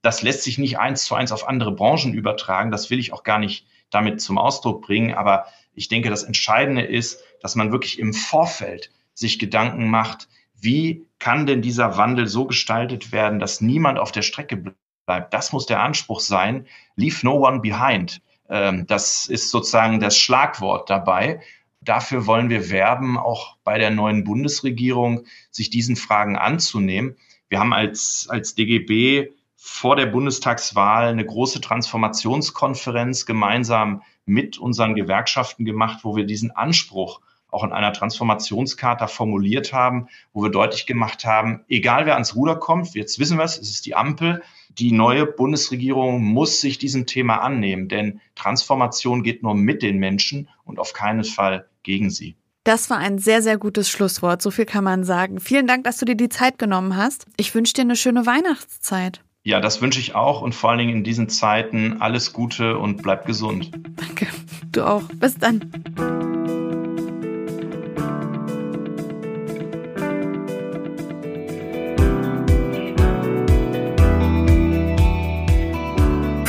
Das 0.02 0.22
lässt 0.22 0.42
sich 0.42 0.58
nicht 0.58 0.80
eins 0.80 1.04
zu 1.04 1.14
eins 1.14 1.30
auf 1.30 1.46
andere 1.46 1.70
Branchen 1.70 2.14
übertragen. 2.14 2.72
Das 2.72 2.90
will 2.90 2.98
ich 2.98 3.12
auch 3.12 3.22
gar 3.22 3.38
nicht 3.38 3.64
damit 3.90 4.20
zum 4.20 4.38
Ausdruck 4.38 4.82
bringen. 4.82 5.14
Aber 5.14 5.46
ich 5.72 5.86
denke, 5.86 6.10
das 6.10 6.24
Entscheidende 6.24 6.82
ist, 6.82 7.22
dass 7.40 7.54
man 7.54 7.70
wirklich 7.70 8.00
im 8.00 8.12
Vorfeld 8.12 8.90
sich 9.14 9.38
Gedanken 9.38 9.88
macht, 9.88 10.28
wie 10.60 11.06
kann 11.20 11.46
denn 11.46 11.62
dieser 11.62 11.96
Wandel 11.96 12.26
so 12.26 12.46
gestaltet 12.46 13.12
werden, 13.12 13.38
dass 13.38 13.60
niemand 13.60 14.00
auf 14.00 14.10
der 14.10 14.22
Strecke 14.22 14.74
bleibt. 15.06 15.32
Das 15.32 15.52
muss 15.52 15.66
der 15.66 15.80
Anspruch 15.80 16.18
sein. 16.18 16.66
Leave 16.96 17.24
no 17.24 17.46
one 17.46 17.60
behind. 17.60 18.20
Ähm, 18.48 18.86
das 18.86 19.26
ist 19.26 19.50
sozusagen 19.50 20.00
das 20.00 20.16
Schlagwort 20.16 20.90
dabei. 20.90 21.40
Dafür 21.80 22.26
wollen 22.26 22.50
wir 22.50 22.70
werben, 22.70 23.16
auch 23.16 23.56
bei 23.62 23.78
der 23.78 23.90
neuen 23.90 24.24
Bundesregierung, 24.24 25.24
sich 25.50 25.70
diesen 25.70 25.96
Fragen 25.96 26.36
anzunehmen. 26.36 27.16
Wir 27.48 27.60
haben 27.60 27.72
als, 27.72 28.26
als 28.28 28.54
DGB 28.54 29.30
vor 29.56 29.96
der 29.96 30.06
Bundestagswahl 30.06 31.08
eine 31.08 31.24
große 31.24 31.60
Transformationskonferenz 31.60 33.26
gemeinsam 33.26 34.02
mit 34.24 34.58
unseren 34.58 34.94
Gewerkschaften 34.94 35.64
gemacht, 35.64 36.00
wo 36.02 36.16
wir 36.16 36.24
diesen 36.24 36.50
Anspruch 36.50 37.20
auch 37.56 37.64
in 37.64 37.72
einer 37.72 37.92
Transformationscharta 37.92 39.06
formuliert 39.06 39.72
haben, 39.72 40.08
wo 40.34 40.42
wir 40.42 40.50
deutlich 40.50 40.84
gemacht 40.84 41.24
haben, 41.24 41.64
egal 41.68 42.04
wer 42.04 42.14
ans 42.14 42.36
Ruder 42.36 42.56
kommt, 42.56 42.94
jetzt 42.94 43.18
wissen 43.18 43.38
wir 43.38 43.44
es, 43.44 43.58
es 43.58 43.70
ist 43.70 43.86
die 43.86 43.94
Ampel, 43.94 44.42
die 44.78 44.92
neue 44.92 45.24
Bundesregierung 45.24 46.22
muss 46.22 46.60
sich 46.60 46.76
diesem 46.76 47.06
Thema 47.06 47.38
annehmen, 47.38 47.88
denn 47.88 48.20
Transformation 48.34 49.22
geht 49.22 49.42
nur 49.42 49.54
mit 49.54 49.82
den 49.82 49.96
Menschen 49.96 50.48
und 50.64 50.78
auf 50.78 50.92
keinen 50.92 51.24
Fall 51.24 51.66
gegen 51.82 52.10
sie. 52.10 52.36
Das 52.64 52.90
war 52.90 52.98
ein 52.98 53.18
sehr, 53.18 53.42
sehr 53.42 53.56
gutes 53.58 53.88
Schlusswort. 53.88 54.42
So 54.42 54.50
viel 54.50 54.66
kann 54.66 54.84
man 54.84 55.04
sagen. 55.04 55.40
Vielen 55.40 55.66
Dank, 55.66 55.84
dass 55.84 55.98
du 55.98 56.04
dir 56.04 56.16
die 56.16 56.28
Zeit 56.28 56.58
genommen 56.58 56.96
hast. 56.96 57.24
Ich 57.36 57.54
wünsche 57.54 57.72
dir 57.72 57.82
eine 57.82 57.96
schöne 57.96 58.26
Weihnachtszeit. 58.26 59.22
Ja, 59.44 59.60
das 59.60 59.80
wünsche 59.80 60.00
ich 60.00 60.16
auch 60.16 60.42
und 60.42 60.56
vor 60.56 60.70
allen 60.70 60.80
Dingen 60.80 60.96
in 60.96 61.04
diesen 61.04 61.28
Zeiten 61.28 61.98
alles 62.00 62.32
Gute 62.32 62.76
und 62.76 63.02
bleib 63.02 63.24
gesund. 63.24 63.70
Danke. 63.94 64.26
Du 64.72 64.84
auch. 64.84 65.04
Bis 65.14 65.38
dann. 65.38 66.65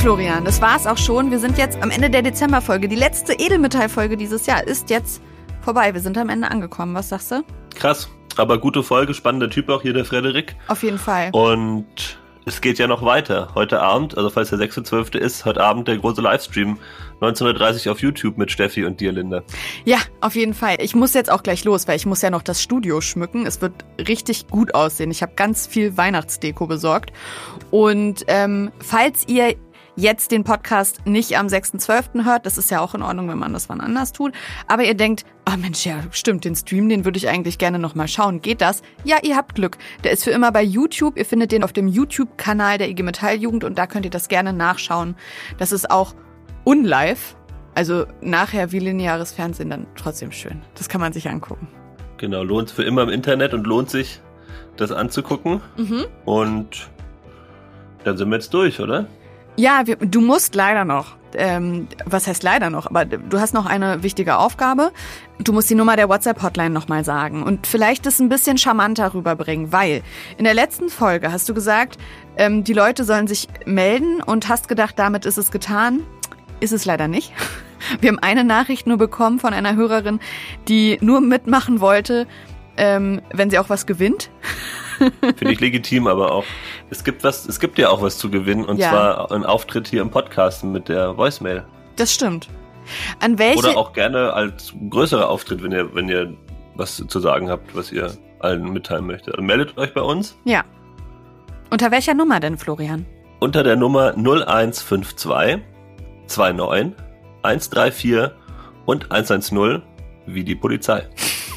Florian, 0.08 0.45
das 0.45 0.62
war's 0.62 0.88
auch 0.88 0.97
schon. 0.97 1.32
Wir 1.32 1.39
sind 1.39 1.58
jetzt 1.58 1.84
am 1.84 1.91
Ende 1.91 2.10
der 2.10 2.22
Dezemberfolge. 2.22 2.88
Die 2.88 2.95
letzte 2.95 3.34
Edelmetallfolge 3.34 4.16
dieses 4.16 4.45
Jahr 4.45 4.66
ist 4.66 4.89
jetzt 4.89 5.22
vorbei. 5.60 5.93
Wir 5.93 5.99
sind 5.99 6.18
am 6.18 6.30
Ende 6.30 6.49
angekommen. 6.49 6.95
Was 6.95 7.10
sagst 7.10 7.30
du? 7.30 7.43
Krass, 7.76 8.08
aber 8.38 8.58
gute 8.58 8.84
Folge, 8.84 9.14
spannender 9.14 9.49
Typ 9.49 9.68
auch 9.68 9.82
hier, 9.82 9.91
der 9.91 10.05
Frederik. 10.05 10.55
Auf 10.70 10.82
jeden 10.82 10.97
Fall. 10.97 11.32
Und 11.34 12.18
es 12.45 12.62
geht 12.62 12.80
ja 12.80 12.88
noch 12.88 13.03
weiter. 13.03 13.49
Heute 13.53 13.82
Abend, 13.82 14.16
also 14.18 14.30
falls 14.30 14.51
der 14.51 14.60
6.12. 14.60 15.18
ist, 15.18 15.43
heute 15.43 15.62
Abend 15.62 15.89
der 15.89 15.97
große 15.97 16.22
Livestream 16.22 16.78
1930 17.16 17.89
auf 17.89 17.99
YouTube 17.99 18.38
mit 18.38 18.49
Steffi 18.49 18.86
und 18.86 19.01
dir, 19.01 19.12
Linda. 19.12 19.43
Ja, 19.84 19.97
auf 20.22 20.36
jeden 20.36 20.53
Fall. 20.53 20.78
Ich 20.80 20.95
muss 20.95 21.14
jetzt 21.16 21.30
auch 21.30 21.43
gleich 21.43 21.66
los, 21.66 21.89
weil 21.89 21.97
ich 21.97 22.05
muss 22.05 22.22
ja 22.22 22.30
noch 22.30 22.43
das 22.43 22.62
Studio 22.62 23.01
schmücken. 23.01 23.45
Es 23.45 23.62
wird 23.62 23.74
richtig 24.08 24.47
gut 24.47 24.74
aussehen. 24.74 25.12
Ich 25.12 25.22
habe 25.22 25.34
ganz 25.36 25.68
viel 25.68 25.97
Weihnachtsdeko 25.97 26.68
besorgt. 26.68 27.12
Und 27.72 28.24
ähm, 28.28 28.72
falls 28.80 29.28
ihr 29.28 29.58
jetzt 29.97 30.31
den 30.31 30.43
Podcast 30.43 31.05
nicht 31.05 31.37
am 31.37 31.47
6.12. 31.47 32.23
hört, 32.23 32.45
das 32.45 32.57
ist 32.57 32.71
ja 32.71 32.79
auch 32.79 32.95
in 32.95 33.01
Ordnung, 33.01 33.27
wenn 33.27 33.39
man 33.39 33.51
das 33.51 33.67
wann 33.67 33.81
anders 33.81 34.13
tut, 34.13 34.31
aber 34.67 34.83
ihr 34.83 34.93
denkt, 34.93 35.25
ah 35.43 35.53
oh 35.55 35.57
Mensch, 35.57 35.85
ja, 35.85 36.03
stimmt, 36.11 36.45
den 36.45 36.55
Stream, 36.55 36.87
den 36.87 37.03
würde 37.03 37.17
ich 37.17 37.27
eigentlich 37.27 37.57
gerne 37.57 37.79
nochmal 37.79 38.07
schauen. 38.07 38.41
Geht 38.41 38.61
das? 38.61 38.83
Ja, 39.03 39.17
ihr 39.23 39.35
habt 39.35 39.55
Glück. 39.55 39.77
Der 40.03 40.11
ist 40.11 40.23
für 40.23 40.31
immer 40.31 40.51
bei 40.51 40.63
YouTube. 40.63 41.17
Ihr 41.17 41.25
findet 41.25 41.51
den 41.51 41.63
auf 41.63 41.73
dem 41.73 41.87
YouTube-Kanal 41.87 42.77
der 42.77 42.89
IG 42.89 43.03
Metalljugend 43.03 43.63
und 43.63 43.77
da 43.77 43.87
könnt 43.87 44.05
ihr 44.05 44.11
das 44.11 44.27
gerne 44.27 44.53
nachschauen. 44.53 45.15
Das 45.57 45.71
ist 45.71 45.89
auch 45.89 46.13
unlive. 46.63 47.35
Also 47.73 48.05
nachher 48.21 48.71
wie 48.71 48.79
lineares 48.79 49.31
Fernsehen 49.31 49.69
dann 49.69 49.87
trotzdem 49.95 50.31
schön. 50.31 50.61
Das 50.75 50.89
kann 50.89 51.01
man 51.01 51.13
sich 51.13 51.29
angucken. 51.29 51.67
Genau, 52.17 52.43
lohnt 52.43 52.71
für 52.71 52.83
immer 52.83 53.03
im 53.03 53.09
Internet 53.09 53.53
und 53.53 53.67
lohnt 53.67 53.89
sich, 53.89 54.19
das 54.75 54.91
anzugucken. 54.91 55.61
Mhm. 55.77 56.05
Und 56.25 56.89
dann 58.03 58.17
sind 58.17 58.29
wir 58.29 58.35
jetzt 58.35 58.53
durch, 58.53 58.79
oder? 58.79 59.07
Ja, 59.60 59.88
wir, 59.88 59.95
du 59.95 60.22
musst 60.22 60.53
leider 60.53 60.86
noch. 60.86 61.16
Ähm, 61.34 61.88
was 62.05 62.28
heißt 62.28 62.43
leider 62.43 62.70
noch? 62.70 62.86
Aber 62.86 63.05
du 63.05 63.39
hast 63.39 63.55
noch 63.55 63.66
eine 63.66 64.03
wichtige 64.03 64.38
Aufgabe. 64.38 64.91
Du 65.39 65.51
musst 65.51 65.68
die 65.70 65.76
Nummer 65.76 65.95
der 65.95 66.08
WhatsApp-Hotline 66.10 66.70
nochmal 66.70 67.03
sagen 67.03 67.41
und 67.41 67.66
vielleicht 67.66 68.05
das 68.05 68.20
ein 68.20 68.30
bisschen 68.30 68.60
charmanter 68.60 69.16
rüberbringen, 69.16 69.72
weil 69.72 70.03
in 70.38 70.45
der 70.45 70.53
letzten 70.53 70.89
Folge 70.89 71.32
hast 71.32 71.49
du 71.49 71.55
gesagt, 71.55 71.97
ähm, 72.38 72.64
die 72.64 72.74
Leute 72.74 73.03
sollen 73.03 73.26
sich 73.26 73.47
melden 73.66 74.22
und 74.22 74.47
hast 74.47 74.68
gedacht, 74.68 74.97
damit 74.99 75.26
ist 75.26 75.38
es 75.38 75.49
getan. 75.49 76.01
Ist 76.60 76.72
es 76.72 76.86
leider 76.86 77.08
nicht. 77.08 77.34
Wir 77.99 78.10
haben 78.10 78.20
eine 78.20 78.43
Nachricht 78.43 78.86
nur 78.86 78.97
bekommen 78.97 79.39
von 79.39 79.53
einer 79.53 79.76
Hörerin, 79.76 80.20
die 80.68 80.99
nur 81.01 81.20
mitmachen 81.20 81.80
wollte, 81.80 82.28
ähm, 82.78 83.22
wenn 83.34 83.49
sie 83.49 83.58
auch 83.58 83.70
was 83.70 83.88
gewinnt. 83.88 84.30
Finde 84.97 85.51
ich 85.51 85.59
legitim, 85.59 86.07
aber 86.07 86.31
auch. 86.31 86.45
Es 86.89 87.03
gibt 87.03 87.23
was, 87.23 87.47
es 87.47 87.59
gibt 87.59 87.77
ja 87.77 87.89
auch 87.89 88.01
was 88.01 88.17
zu 88.17 88.29
gewinnen 88.29 88.65
und 88.65 88.77
ja. 88.77 88.89
zwar 88.89 89.31
ein 89.31 89.45
Auftritt 89.45 89.87
hier 89.87 90.01
im 90.01 90.09
Podcast 90.09 90.63
mit 90.63 90.89
der 90.89 91.17
Voicemail. 91.17 91.63
Das 91.95 92.13
stimmt. 92.13 92.47
An 93.19 93.37
welche 93.37 93.59
Oder 93.59 93.77
auch 93.77 93.93
gerne 93.93 94.33
als 94.33 94.73
größerer 94.89 95.29
Auftritt, 95.29 95.61
wenn 95.63 95.71
ihr, 95.71 95.93
wenn 95.93 96.09
ihr 96.09 96.33
was 96.75 97.03
zu 97.07 97.19
sagen 97.19 97.49
habt, 97.49 97.75
was 97.75 97.91
ihr 97.91 98.11
allen 98.39 98.71
mitteilen 98.71 99.05
möchtet. 99.05 99.33
Also 99.35 99.43
meldet 99.43 99.77
euch 99.77 99.93
bei 99.93 100.01
uns. 100.01 100.37
Ja. 100.45 100.63
Unter 101.69 101.91
welcher 101.91 102.13
Nummer 102.13 102.39
denn, 102.39 102.57
Florian? 102.57 103.05
Unter 103.39 103.63
der 103.63 103.75
Nummer 103.75 104.13
0152 104.15 105.61
29 106.27 106.93
134 107.43 108.31
und 108.85 109.11
110 109.11 109.81
wie 110.25 110.43
die 110.43 110.55
Polizei. 110.55 111.07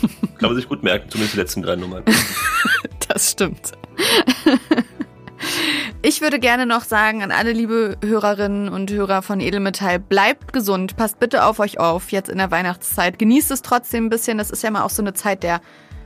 Kann 0.38 0.50
man 0.50 0.56
sich 0.56 0.68
gut 0.68 0.82
merken, 0.82 1.10
zumindest 1.10 1.34
die 1.34 1.40
letzten 1.40 1.62
drei 1.62 1.76
Nummern. 1.76 2.04
das 3.12 3.30
stimmt. 3.30 3.72
Ich 6.02 6.22
würde 6.22 6.38
gerne 6.38 6.64
noch 6.64 6.84
sagen 6.84 7.22
an 7.22 7.30
alle 7.30 7.52
liebe 7.52 7.96
Hörerinnen 8.02 8.70
und 8.70 8.90
Hörer 8.90 9.20
von 9.20 9.40
Edelmetall, 9.40 9.98
bleibt 9.98 10.52
gesund, 10.52 10.96
passt 10.96 11.18
bitte 11.18 11.44
auf 11.44 11.58
euch 11.58 11.78
auf, 11.78 12.10
jetzt 12.10 12.30
in 12.30 12.38
der 12.38 12.50
Weihnachtszeit. 12.50 13.18
Genießt 13.18 13.50
es 13.50 13.60
trotzdem 13.60 14.06
ein 14.06 14.10
bisschen, 14.10 14.38
das 14.38 14.50
ist 14.50 14.62
ja 14.62 14.70
mal 14.70 14.82
auch 14.82 14.90
so 14.90 15.02
eine 15.02 15.12
Zeit 15.12 15.42
der 15.42 15.60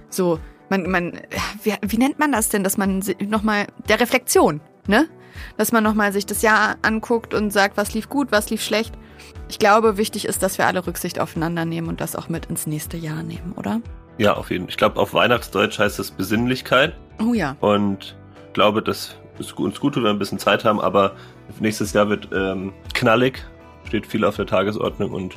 so, 0.08 0.40
man, 0.68 0.90
man, 0.90 1.20
wie, 1.62 1.74
wie 1.82 1.98
nennt 1.98 2.18
man 2.18 2.32
das 2.32 2.48
denn, 2.48 2.64
dass 2.64 2.76
man 2.76 3.02
nochmal, 3.20 3.66
der 3.88 4.00
Reflexion, 4.00 4.60
ne? 4.86 5.08
Dass 5.56 5.72
man 5.72 5.84
nochmal 5.84 6.12
sich 6.12 6.26
das 6.26 6.42
Jahr 6.42 6.76
anguckt 6.82 7.34
und 7.34 7.52
sagt, 7.52 7.76
was 7.76 7.94
lief 7.94 8.08
gut, 8.08 8.30
was 8.30 8.50
lief 8.50 8.62
schlecht. 8.62 8.94
Ich 9.48 9.58
glaube, 9.58 9.96
wichtig 9.96 10.26
ist, 10.26 10.42
dass 10.42 10.58
wir 10.58 10.66
alle 10.66 10.86
Rücksicht 10.86 11.20
aufeinander 11.20 11.64
nehmen 11.64 11.88
und 11.88 12.00
das 12.00 12.16
auch 12.16 12.28
mit 12.28 12.46
ins 12.46 12.66
nächste 12.66 12.96
Jahr 12.96 13.22
nehmen, 13.22 13.52
oder? 13.56 13.80
Ja, 14.18 14.34
auf 14.34 14.50
jeden 14.50 14.64
Fall. 14.64 14.70
Ich 14.70 14.76
glaube, 14.76 15.00
auf 15.00 15.14
Weihnachtsdeutsch 15.14 15.78
heißt 15.78 15.98
es 15.98 16.10
Besinnlichkeit. 16.10 16.94
Oh 17.20 17.34
ja. 17.34 17.56
Und 17.60 18.16
glaube, 18.52 18.82
dass 18.82 19.16
es 19.38 19.52
uns 19.52 19.80
gut 19.80 19.94
tut, 19.94 19.96
wenn 19.96 20.04
wir 20.04 20.10
ein 20.10 20.18
bisschen 20.18 20.38
Zeit 20.38 20.64
haben, 20.64 20.80
aber 20.80 21.12
nächstes 21.60 21.92
Jahr 21.92 22.08
wird 22.08 22.28
ähm, 22.32 22.72
knallig, 22.94 23.44
steht 23.86 24.06
viel 24.06 24.24
auf 24.24 24.36
der 24.36 24.46
Tagesordnung 24.46 25.12
und 25.12 25.34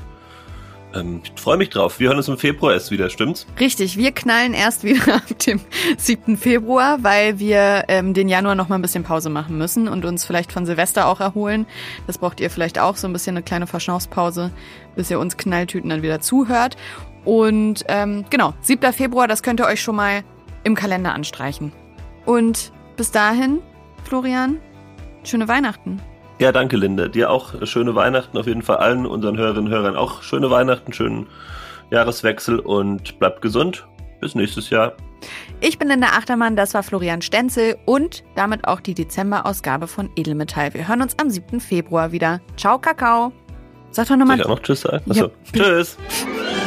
ähm, 0.93 1.21
ich 1.23 1.39
freue 1.39 1.57
mich 1.57 1.69
drauf. 1.69 1.99
Wir 1.99 2.09
hören 2.09 2.17
uns 2.17 2.28
im 2.28 2.38
Februar 2.38 2.73
erst 2.73 2.91
wieder, 2.91 3.09
stimmt's? 3.09 3.45
Richtig, 3.59 3.97
wir 3.97 4.11
knallen 4.11 4.53
erst 4.53 4.84
wieder 4.84 5.15
ab 5.15 5.39
dem 5.45 5.59
7. 5.97 6.38
Februar, 6.38 7.03
weil 7.03 7.39
wir 7.39 7.86
ähm, 7.88 8.13
den 8.13 8.30
Januar 8.30 8.55
noch 8.55 8.69
mal 8.69 8.75
ein 8.75 8.82
bisschen 8.82 9.03
Pause 9.03 9.30
machen 9.30 9.57
müssen 9.57 9.88
und 9.88 10.05
uns 10.05 10.25
vielleicht 10.25 10.51
von 10.51 10.65
Silvester 10.65 11.07
auch 11.07 11.19
erholen. 11.19 11.65
Das 12.05 12.17
braucht 12.17 12.39
ihr 12.39 12.49
vielleicht 12.49 12.80
auch, 12.80 12.95
so 12.95 13.07
ein 13.07 13.13
bisschen 13.13 13.36
eine 13.36 13.43
kleine 13.43 13.67
Verschnaufspause, 13.67 14.51
bis 14.95 15.11
ihr 15.11 15.19
uns 15.19 15.38
Knalltüten 15.38 15.89
dann 15.89 16.01
wieder 16.01 16.21
zuhört. 16.21 16.78
Und 17.28 17.84
ähm, 17.89 18.23
genau, 18.30 18.53
7. 18.61 18.93
Februar, 18.93 19.28
das 19.28 19.43
könnt 19.43 19.59
ihr 19.59 19.65
euch 19.65 19.82
schon 19.82 19.97
mal 19.97 20.23
im 20.63 20.75
Kalender 20.75 21.13
anstreichen. 21.13 21.73
Und 22.25 22.71
bis 22.95 23.11
dahin, 23.11 23.59
Florian, 24.05 24.61
schöne 25.25 25.49
Weihnachten. 25.49 26.01
Ja, 26.39 26.53
danke, 26.53 26.78
Linde. 26.78 27.09
Dir 27.09 27.30
auch 27.30 27.53
schöne 27.67 27.95
Weihnachten. 27.95 28.38
Auf 28.38 28.47
jeden 28.47 28.61
Fall 28.61 28.78
allen 28.78 29.05
unseren 29.05 29.36
Hörerinnen 29.36 29.65
und 29.65 29.73
Hörern 29.73 29.97
auch 29.97 30.21
schöne 30.21 30.49
Weihnachten, 30.49 30.93
schönen 30.93 31.28
Jahreswechsel 31.91 32.59
und 32.59 33.19
bleibt 33.19 33.41
gesund. 33.41 33.86
Bis 34.21 34.34
nächstes 34.34 34.69
Jahr. 34.69 34.93
Ich 35.59 35.78
bin 35.78 35.89
Linda 35.89 36.07
Achtermann, 36.07 36.55
das 36.55 36.73
war 36.75 36.82
Florian 36.82 37.21
Stenzel 37.21 37.75
und 37.86 38.23
damit 38.36 38.65
auch 38.65 38.80
die 38.80 38.93
Dezemberausgabe 38.93 39.88
von 39.88 40.09
Edelmetall. 40.15 40.73
Wir 40.73 40.88
hören 40.88 41.01
uns 41.01 41.19
am 41.19 41.30
7. 41.30 41.59
Februar 41.59 42.13
wieder. 42.13 42.39
Ciao, 42.55 42.80
Kakao. 42.80 43.34
Sag 43.91 44.07
doch 44.07 44.15
nochmal. 44.15 44.39
Ich 44.39 44.45
auch 44.45 44.49
noch 44.49 44.61
Tschüss 44.61 44.82
sagen? 44.82 45.03
Achso. 45.09 45.25
Ja. 45.25 45.32
Tschüss. 45.51 45.97